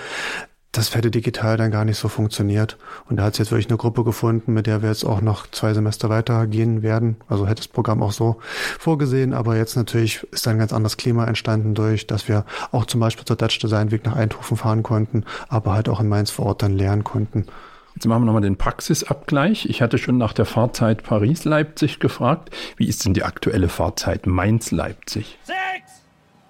das 0.74 0.96
hätte 0.96 1.12
digital 1.12 1.56
dann 1.56 1.72
gar 1.72 1.86
nicht 1.86 1.98
so 1.98 2.10
funktioniert. 2.10 2.78
Und 3.08 3.18
da 3.18 3.24
hat 3.24 3.34
es 3.34 3.40
jetzt 3.40 3.52
wirklich 3.52 3.70
eine 3.70 3.78
Gruppe 3.78 4.04
gefunden, 4.04 4.54
mit 4.54 4.66
der 4.66 4.82
wir 4.82 4.90
jetzt 4.90 5.06
auch 5.06 5.22
noch 5.22 5.46
zwei 5.52 5.74
Semester 5.74 6.10
weitergehen 6.10 6.82
werden. 6.82 7.18
Also 7.30 7.46
hätte 7.46 7.62
das 7.62 7.68
Programm 7.68 8.02
auch 8.02 8.12
so 8.12 8.38
vorgesehen, 8.80 9.34
aber 9.34 9.56
jetzt 9.56 9.76
natürlich 9.76 10.24
ist 10.32 10.48
ein 10.48 10.58
ganz 10.58 10.74
anderes 10.74 10.98
Klima 10.98 11.26
entstanden 11.26 11.76
durch, 11.76 12.08
dass 12.08 12.28
wir 12.28 12.44
auch 12.72 12.86
zum 12.86 13.00
Beispiel 13.00 13.24
zur 13.24 13.36
Dutch 13.36 13.60
Design 13.60 13.92
Week 13.92 14.04
nach 14.04 14.16
Eindhoven 14.16 14.58
fahren 14.58 14.82
konnten, 14.82 15.26
aber 15.48 15.74
halt 15.74 15.90
auch 15.90 16.00
in 16.00 16.10
Mainz 16.10 16.32
vor 16.32 16.48
Ort 16.48 16.64
dann 16.64 16.76
lernen 16.76 17.04
konnten. 17.04 17.46
Jetzt 17.94 18.08
machen 18.08 18.24
wir 18.24 18.26
nochmal 18.26 18.42
den 18.42 18.58
Praxisabgleich. 18.58 19.68
Ich 19.70 19.84
hatte 19.84 20.00
schon 20.00 20.18
nach 20.18 20.34
der 20.34 20.46
Fahrzeit 20.46 21.04
Paris-Leipzig 21.04 22.00
gefragt. 22.00 22.50
Wie 22.78 22.88
ist 22.88 23.06
denn 23.06 23.14
die 23.14 23.22
aktuelle 23.22 23.70
Fahrzeit 23.70 24.26
Mainz-Leipzig? 24.26 25.38
Sechs, 25.44 26.02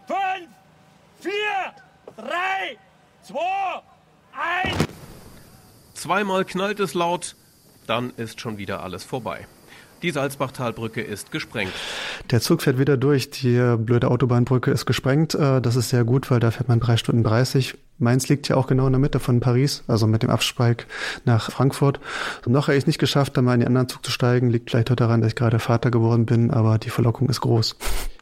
fünf, 0.08 0.48
vier, 1.20 1.74
drei, 2.16 2.78
zwei, 3.22 3.82
ein! 4.38 4.76
Zweimal 5.94 6.46
knallt 6.46 6.80
es 6.80 6.94
laut, 6.94 7.36
dann 7.88 8.12
ist 8.18 8.42
schon 8.42 8.58
wieder 8.58 8.84
alles 8.84 9.04
vorbei. 9.04 9.48
Die 10.04 10.12
Salzbachtalbrücke 10.12 11.02
ist 11.02 11.32
gesprengt. 11.32 11.72
Der 12.30 12.42
Zug 12.42 12.62
fährt 12.62 12.78
wieder 12.78 12.98
durch. 12.98 13.30
Die 13.30 13.78
blöde 13.78 14.12
Autobahnbrücke 14.12 14.70
ist 14.70 14.86
gesprengt. 14.86 15.34
Äh, 15.34 15.62
das 15.62 15.78
ist 15.78 15.90
sehr 15.90 16.04
gut, 16.04 16.30
weil 16.30 16.42
da 16.42 16.52
fährt 16.52 16.68
man 16.68 16.82
drei 16.82 16.98
Stunden 16.98 17.24
30. 17.24 17.76
Mainz 18.00 18.28
liegt 18.28 18.50
ja 18.50 18.58
auch 18.58 18.68
genau 18.68 18.86
in 18.88 18.92
der 18.92 19.00
Mitte 19.00 19.22
von 19.22 19.40
Paris, 19.40 19.84
also 19.88 20.06
mit 20.08 20.24
dem 20.24 20.30
Abspeig 20.30 20.88
nach 21.24 21.52
Frankfurt. 21.52 22.02
noch 22.46 22.68
habe 22.68 22.76
ich 22.76 22.84
es 22.84 22.88
nicht 22.88 23.00
geschafft, 23.00 23.38
da 23.38 23.42
mal 23.42 23.54
in 23.54 23.62
den 23.62 23.68
anderen 23.68 23.88
Zug 23.88 24.04
zu 24.04 24.12
steigen. 24.12 24.50
Liegt 24.50 24.72
vielleicht 24.72 24.92
auch 24.92 24.98
daran, 24.98 25.22
dass 25.22 25.30
ich 25.30 25.36
gerade 25.36 25.60
Vater 25.60 25.90
geworden 25.90 26.26
bin, 26.26 26.52
aber 26.52 26.80
die 26.80 26.90
Verlockung 26.90 27.30
ist 27.30 27.40
groß. 27.40 27.78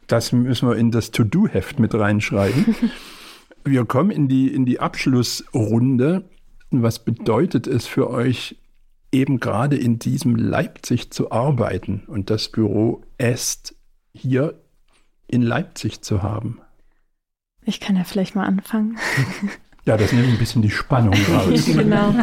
Das 0.06 0.30
müssen 0.30 0.68
wir 0.68 0.76
in 0.76 0.92
das 0.92 1.10
To-Do-Heft 1.10 1.80
mit 1.80 1.94
reinschreiben. 1.94 2.76
Wir 3.64 3.84
kommen 3.84 4.10
in 4.10 4.28
die, 4.28 4.52
in 4.52 4.64
die 4.66 4.80
Abschlussrunde. 4.80 6.24
Was 6.70 7.04
bedeutet 7.04 7.66
es 7.66 7.86
für 7.86 8.10
euch, 8.10 8.56
eben 9.12 9.40
gerade 9.40 9.76
in 9.76 9.98
diesem 9.98 10.36
Leipzig 10.36 11.10
zu 11.12 11.30
arbeiten 11.30 12.04
und 12.06 12.30
das 12.30 12.48
Büro 12.48 13.02
Est 13.18 13.74
hier 14.14 14.54
in 15.28 15.42
Leipzig 15.42 16.02
zu 16.02 16.22
haben? 16.22 16.60
Ich 17.64 17.78
kann 17.78 17.96
ja 17.96 18.04
vielleicht 18.04 18.34
mal 18.34 18.46
anfangen. 18.46 18.98
Ja, 19.84 19.96
das 19.96 20.12
nimmt 20.12 20.28
ein 20.28 20.38
bisschen 20.38 20.62
die 20.62 20.70
Spannung 20.70 21.14
raus. 21.28 21.66
genau. 21.66 22.14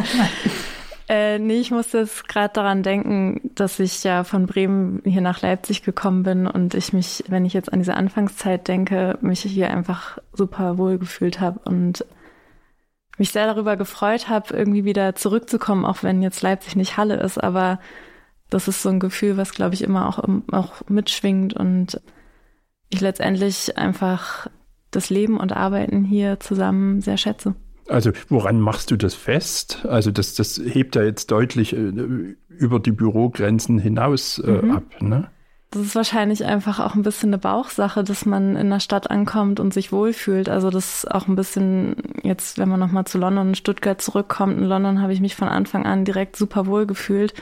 Äh, 1.10 1.40
nee, 1.40 1.58
ich 1.58 1.72
musste 1.72 1.98
jetzt 1.98 2.28
gerade 2.28 2.54
daran 2.54 2.84
denken, 2.84 3.50
dass 3.56 3.80
ich 3.80 4.04
ja 4.04 4.22
von 4.22 4.46
Bremen 4.46 5.02
hier 5.04 5.22
nach 5.22 5.42
Leipzig 5.42 5.82
gekommen 5.82 6.22
bin 6.22 6.46
und 6.46 6.74
ich 6.74 6.92
mich, 6.92 7.24
wenn 7.26 7.44
ich 7.44 7.52
jetzt 7.52 7.72
an 7.72 7.80
diese 7.80 7.94
Anfangszeit 7.94 8.68
denke, 8.68 9.18
mich 9.20 9.40
hier 9.40 9.70
einfach 9.70 10.18
super 10.32 10.78
wohl 10.78 10.98
gefühlt 10.98 11.40
habe 11.40 11.58
und 11.64 12.06
mich 13.18 13.32
sehr 13.32 13.46
darüber 13.46 13.76
gefreut 13.76 14.28
habe, 14.28 14.54
irgendwie 14.54 14.84
wieder 14.84 15.16
zurückzukommen, 15.16 15.84
auch 15.84 16.04
wenn 16.04 16.22
jetzt 16.22 16.42
Leipzig 16.42 16.76
nicht 16.76 16.96
Halle 16.96 17.16
ist, 17.16 17.42
aber 17.42 17.80
das 18.48 18.68
ist 18.68 18.80
so 18.80 18.90
ein 18.90 19.00
Gefühl, 19.00 19.36
was 19.36 19.50
glaube 19.50 19.74
ich 19.74 19.82
immer 19.82 20.08
auch, 20.08 20.22
auch 20.52 20.88
mitschwingt 20.88 21.54
und 21.54 22.00
ich 22.88 23.00
letztendlich 23.00 23.76
einfach 23.76 24.46
das 24.92 25.10
Leben 25.10 25.38
und 25.38 25.56
Arbeiten 25.56 26.04
hier 26.04 26.38
zusammen 26.38 27.00
sehr 27.00 27.16
schätze. 27.16 27.56
Also 27.90 28.12
woran 28.28 28.60
machst 28.60 28.90
du 28.90 28.96
das 28.96 29.14
fest? 29.14 29.84
Also 29.88 30.10
das, 30.10 30.34
das 30.34 30.60
hebt 30.62 30.96
ja 30.96 31.02
jetzt 31.02 31.30
deutlich 31.30 31.74
äh, 31.74 31.92
über 32.48 32.78
die 32.78 32.92
Bürogrenzen 32.92 33.78
hinaus 33.78 34.38
äh, 34.38 34.50
mhm. 34.50 34.70
ab. 34.70 34.84
Ne? 35.00 35.28
Das 35.72 35.82
ist 35.82 35.94
wahrscheinlich 35.94 36.44
einfach 36.44 36.80
auch 36.80 36.94
ein 36.96 37.02
bisschen 37.02 37.30
eine 37.30 37.38
Bauchsache, 37.38 38.02
dass 38.02 38.26
man 38.26 38.56
in 38.56 38.70
der 38.70 38.80
Stadt 38.80 39.08
ankommt 39.08 39.60
und 39.60 39.72
sich 39.72 39.92
wohlfühlt. 39.92 40.48
Also 40.48 40.68
das 40.70 41.04
ist 41.04 41.10
auch 41.10 41.28
ein 41.28 41.36
bisschen 41.36 41.96
jetzt, 42.22 42.58
wenn 42.58 42.68
man 42.68 42.80
nochmal 42.80 43.04
zu 43.04 43.18
London 43.18 43.48
und 43.48 43.56
Stuttgart 43.56 44.00
zurückkommt. 44.00 44.58
In 44.58 44.64
London 44.64 45.00
habe 45.00 45.12
ich 45.12 45.20
mich 45.20 45.36
von 45.36 45.48
Anfang 45.48 45.86
an 45.86 46.04
direkt 46.04 46.36
super 46.36 46.66
wohl 46.66 46.86
gefühlt. 46.86 47.34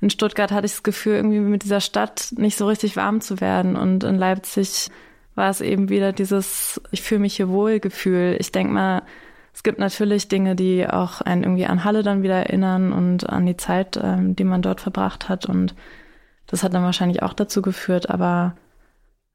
In 0.00 0.10
Stuttgart 0.10 0.50
hatte 0.50 0.66
ich 0.66 0.72
das 0.72 0.82
Gefühl, 0.82 1.14
irgendwie 1.14 1.40
mit 1.40 1.62
dieser 1.62 1.80
Stadt 1.80 2.32
nicht 2.36 2.56
so 2.56 2.66
richtig 2.66 2.96
warm 2.96 3.20
zu 3.20 3.40
werden. 3.40 3.76
Und 3.76 4.02
in 4.02 4.16
Leipzig 4.16 4.90
war 5.36 5.50
es 5.50 5.60
eben 5.60 5.90
wieder 5.90 6.12
dieses, 6.12 6.80
ich 6.90 7.02
fühle 7.02 7.20
mich 7.20 7.36
hier 7.36 7.50
wohl 7.50 7.78
Gefühl. 7.78 8.36
Ich 8.40 8.50
denke 8.50 8.72
mal, 8.72 9.02
es 9.52 9.62
gibt 9.62 9.78
natürlich 9.78 10.28
Dinge, 10.28 10.54
die 10.54 10.86
auch 10.88 11.20
einen 11.20 11.42
irgendwie 11.42 11.66
an 11.66 11.84
Halle 11.84 12.02
dann 12.02 12.22
wieder 12.22 12.36
erinnern 12.36 12.92
und 12.92 13.28
an 13.28 13.46
die 13.46 13.56
Zeit, 13.56 13.98
ähm, 14.02 14.36
die 14.36 14.44
man 14.44 14.62
dort 14.62 14.80
verbracht 14.80 15.28
hat. 15.28 15.46
Und 15.46 15.74
das 16.46 16.62
hat 16.62 16.74
dann 16.74 16.84
wahrscheinlich 16.84 17.22
auch 17.22 17.32
dazu 17.32 17.60
geführt, 17.60 18.10
aber 18.10 18.54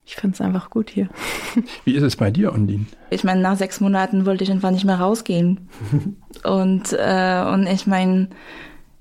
ich 0.05 0.15
finde 0.15 0.35
es 0.35 0.41
einfach 0.41 0.69
gut 0.69 0.89
hier. 0.89 1.09
Wie 1.85 1.95
ist 1.95 2.03
es 2.03 2.15
bei 2.15 2.31
dir, 2.31 2.53
Undin? 2.53 2.87
Ich 3.09 3.23
meine, 3.23 3.41
nach 3.41 3.57
sechs 3.57 3.81
Monaten 3.81 4.25
wollte 4.25 4.43
ich 4.43 4.51
einfach 4.51 4.71
nicht 4.71 4.85
mehr 4.85 4.99
rausgehen. 4.99 5.69
und, 6.43 6.93
äh, 6.93 7.43
und 7.51 7.67
ich 7.67 7.87
meine, 7.87 8.29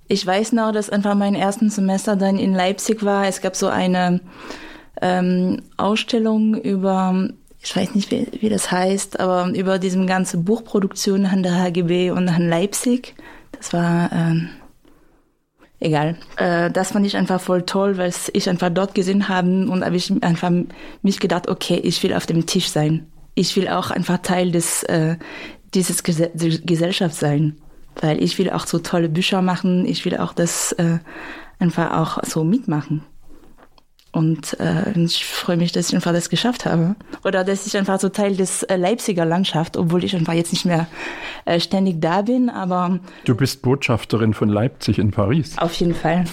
ich 0.08 0.26
weiß 0.26 0.52
noch, 0.52 0.72
dass 0.72 0.90
einfach 0.90 1.14
mein 1.14 1.34
erstes 1.34 1.76
Semester 1.76 2.16
dann 2.16 2.38
in 2.38 2.54
Leipzig 2.54 3.04
war. 3.04 3.26
Es 3.26 3.40
gab 3.40 3.54
so 3.54 3.68
eine 3.68 4.20
ähm, 5.00 5.62
Ausstellung 5.76 6.54
über 6.54 7.28
ich 7.64 7.74
weiß 7.74 7.94
nicht, 7.94 8.10
wie, 8.10 8.28
wie 8.40 8.50
das 8.50 8.70
heißt, 8.70 9.18
aber 9.18 9.48
über 9.54 9.78
diese 9.78 10.04
ganze 10.04 10.36
Buchproduktion 10.36 11.24
an 11.24 11.42
der 11.42 11.58
HGB 11.58 12.10
und 12.10 12.28
an 12.28 12.48
Leipzig. 12.48 13.14
Das 13.52 13.72
war 13.72 14.12
ähm, 14.12 14.50
egal. 15.80 16.16
Äh, 16.36 16.70
das 16.70 16.92
fand 16.92 17.06
ich 17.06 17.16
einfach 17.16 17.40
voll 17.40 17.62
toll, 17.62 17.96
weil 17.96 18.12
ich 18.34 18.50
einfach 18.50 18.68
dort 18.68 18.94
gesehen 18.94 19.30
habe 19.30 19.48
und 19.48 19.82
habe 19.82 19.96
ich 19.96 20.12
einfach 20.22 20.52
mich 21.00 21.20
gedacht, 21.20 21.48
okay, 21.48 21.76
ich 21.82 22.02
will 22.02 22.12
auf 22.12 22.26
dem 22.26 22.44
Tisch 22.44 22.68
sein. 22.68 23.06
Ich 23.34 23.56
will 23.56 23.68
auch 23.68 23.90
einfach 23.90 24.18
Teil 24.18 24.52
des 24.52 24.82
äh, 24.84 25.16
dieses 25.72 26.02
Ges 26.02 26.20
Gesellschaft 26.34 27.14
sein, 27.16 27.56
weil 28.00 28.22
ich 28.22 28.38
will 28.38 28.50
auch 28.50 28.66
so 28.66 28.78
tolle 28.78 29.08
Bücher 29.08 29.40
machen. 29.40 29.86
Ich 29.86 30.04
will 30.04 30.18
auch 30.18 30.34
das 30.34 30.72
äh, 30.72 30.98
einfach 31.58 31.96
auch 31.96 32.22
so 32.24 32.44
mitmachen. 32.44 33.04
Und 34.14 34.58
äh, 34.60 34.96
ich 34.96 35.26
freue 35.26 35.56
mich, 35.56 35.72
dass 35.72 35.88
ich 35.88 35.94
einfach 35.96 36.12
das 36.12 36.30
geschafft 36.30 36.66
habe. 36.66 36.94
Oder 37.24 37.42
dass 37.42 37.66
ich 37.66 37.76
einfach 37.76 37.98
so 37.98 38.08
Teil 38.08 38.36
des 38.36 38.62
äh, 38.62 38.76
Leipziger 38.76 39.24
Landschaft, 39.24 39.76
obwohl 39.76 40.04
ich 40.04 40.14
einfach 40.14 40.34
jetzt 40.34 40.52
nicht 40.52 40.64
mehr 40.64 40.86
äh, 41.46 41.58
ständig 41.58 42.00
da 42.00 42.22
bin, 42.22 42.48
aber. 42.48 43.00
Du 43.24 43.34
bist 43.34 43.62
Botschafterin 43.62 44.32
von 44.32 44.48
Leipzig 44.48 45.00
in 45.00 45.10
Paris. 45.10 45.58
Auf 45.58 45.74
jeden 45.74 45.96
Fall. 45.96 46.26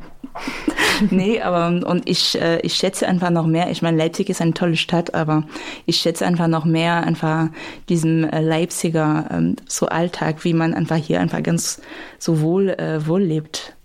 nee, 1.10 1.40
aber 1.40 1.86
und 1.86 2.08
ich, 2.08 2.40
äh, 2.40 2.58
ich 2.62 2.74
schätze 2.74 3.06
einfach 3.06 3.30
noch 3.30 3.46
mehr. 3.46 3.70
Ich 3.70 3.80
meine, 3.80 3.96
Leipzig 3.96 4.28
ist 4.28 4.42
eine 4.42 4.54
tolle 4.54 4.76
Stadt, 4.76 5.14
aber 5.14 5.44
ich 5.84 5.98
schätze 5.98 6.26
einfach 6.26 6.48
noch 6.48 6.64
mehr 6.64 7.04
einfach 7.04 7.50
diesen 7.88 8.24
äh, 8.24 8.40
Leipziger 8.40 9.28
ähm, 9.30 9.54
so 9.68 9.86
Alltag, 9.86 10.42
wie 10.42 10.52
man 10.52 10.74
einfach 10.74 10.96
hier 10.96 11.20
einfach 11.20 11.44
ganz 11.44 11.80
so 12.18 12.40
wohl 12.40 12.70
äh, 12.70 13.06
wohl 13.06 13.22
lebt. 13.22 13.76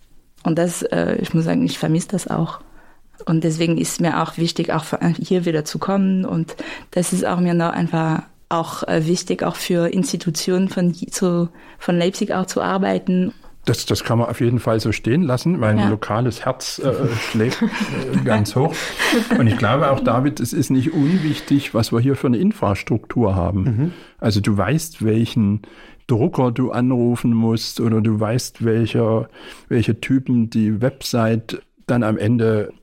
Und 0.43 0.57
das, 0.57 0.81
äh, 0.81 1.17
ich 1.21 1.35
muss 1.35 1.45
sagen, 1.45 1.63
ich 1.63 1.77
vermisse 1.77 2.07
das 2.07 2.27
auch. 2.27 2.61
Und 3.25 3.43
deswegen 3.43 3.77
ist 3.77 4.01
mir 4.01 4.21
auch 4.21 4.37
wichtig, 4.37 4.71
auch 4.71 4.85
hier 5.17 5.45
wieder 5.45 5.65
zu 5.65 5.79
kommen. 5.79 6.25
Und 6.25 6.55
das 6.91 7.13
ist 7.13 7.25
auch 7.25 7.39
mir 7.39 7.53
noch 7.53 7.71
einfach 7.71 8.23
auch 8.49 8.83
äh, 8.83 9.07
wichtig, 9.07 9.43
auch 9.43 9.55
für 9.55 9.87
Institutionen 9.87 10.69
von, 10.69 10.93
zu, 10.93 11.49
von 11.79 11.97
Leipzig 11.97 12.33
auch 12.33 12.45
zu 12.45 12.61
arbeiten. 12.61 13.33
Das, 13.65 13.85
das 13.85 14.03
kann 14.03 14.17
man 14.17 14.27
auf 14.27 14.41
jeden 14.41 14.59
Fall 14.59 14.79
so 14.79 14.91
stehen 14.91 15.21
lassen. 15.21 15.59
Mein 15.59 15.77
ja. 15.77 15.89
lokales 15.89 16.45
Herz 16.45 16.79
äh, 16.79 16.93
schlägt 17.29 17.61
äh, 17.61 18.23
ganz 18.25 18.55
hoch. 18.55 18.73
Und 19.37 19.45
ich 19.45 19.57
glaube 19.57 19.91
auch, 19.91 19.99
David, 19.99 20.39
es 20.39 20.51
ist 20.51 20.71
nicht 20.71 20.93
unwichtig, 20.93 21.73
was 21.73 21.91
wir 21.91 21.99
hier 21.99 22.15
für 22.15 22.27
eine 22.27 22.37
Infrastruktur 22.37 23.35
haben. 23.35 23.63
Mhm. 23.63 23.93
Also 24.17 24.41
du 24.41 24.57
weißt, 24.57 25.05
welchen 25.05 25.61
Drucker 26.07 26.51
du 26.51 26.71
anrufen 26.71 27.33
musst 27.33 27.79
oder 27.79 28.01
du 28.01 28.19
weißt, 28.19 28.65
welcher, 28.65 29.29
welche 29.69 30.01
Typen 30.01 30.49
die 30.49 30.81
Website 30.81 31.61
dann 31.85 32.01
am 32.01 32.17
Ende 32.17 32.73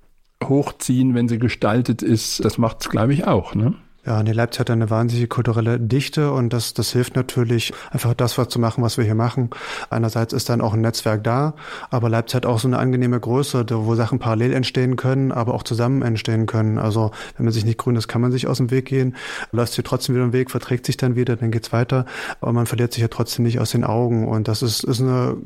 hochziehen, 0.45 1.15
wenn 1.15 1.29
sie 1.29 1.39
gestaltet 1.39 2.03
ist. 2.03 2.45
Das 2.45 2.59
macht 2.59 2.79
es, 2.81 2.89
glaube 2.89 3.13
ich, 3.13 3.27
auch. 3.27 3.55
Ne? 3.55 3.75
Ja, 4.09 4.23
nee, 4.23 4.33
Leipzig 4.33 4.61
hat 4.61 4.71
eine 4.71 4.89
wahnsinnige 4.89 5.29
kulturelle 5.29 5.79
Dichte 5.79 6.33
und 6.33 6.53
das, 6.55 6.73
das 6.73 6.93
hilft 6.93 7.15
natürlich, 7.15 7.75
einfach 7.91 8.15
das 8.15 8.39
was 8.39 8.49
zu 8.49 8.59
machen, 8.59 8.83
was 8.83 8.97
wir 8.97 9.05
hier 9.05 9.15
machen. 9.15 9.51
Einerseits 9.91 10.33
ist 10.33 10.49
dann 10.49 10.63
auch 10.63 10.73
ein 10.73 10.81
Netzwerk 10.81 11.23
da, 11.25 11.53
aber 11.91 12.09
Leipzig 12.09 12.37
hat 12.37 12.47
auch 12.47 12.59
so 12.59 12.69
eine 12.69 12.79
angenehme 12.79 13.21
Größe, 13.21 13.67
wo 13.69 13.95
Sachen 13.97 14.19
parallel 14.19 14.55
entstehen 14.55 14.97
können, 14.97 15.31
aber 15.31 15.53
auch 15.53 15.63
zusammen 15.63 16.01
entstehen 16.01 16.47
können. 16.47 16.79
Also 16.79 17.11
wenn 17.37 17.45
man 17.45 17.53
sich 17.53 17.67
nicht 17.67 17.77
grün 17.77 17.97
ist, 17.97 18.09
kann 18.09 18.23
man 18.23 18.33
sich 18.33 18.47
aus 18.47 18.57
dem 18.57 18.71
Weg 18.71 18.87
gehen, 18.87 19.15
läuft 19.53 19.75
sich 19.75 19.85
trotzdem 19.85 20.15
wieder 20.15 20.25
im 20.25 20.33
Weg, 20.33 20.51
verträgt 20.51 20.87
sich 20.87 20.97
dann 20.97 21.15
wieder, 21.15 21.37
dann 21.37 21.51
geht's 21.51 21.75
weiter, 21.75 22.07
aber 22.41 22.55
man 22.55 22.65
verliert 22.65 22.95
sich 22.95 23.03
ja 23.03 23.09
trotzdem 23.09 23.45
nicht 23.45 23.61
aus 23.61 23.73
den 23.73 23.85
Augen 23.85 24.27
und 24.27 24.49
das 24.49 24.63
ist, 24.63 24.85
ist 24.85 25.03
eine 25.03 25.37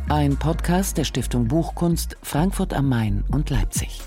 Ein 0.08 0.38
Podcast 0.38 1.00
der 1.00 1.04
Stiftung 1.04 1.48
Buchkunst 1.48 2.16
Frankfurt 2.22 2.76
am 2.76 2.88
Main 2.88 3.24
und 3.32 3.50
Leipzig. 3.50 4.02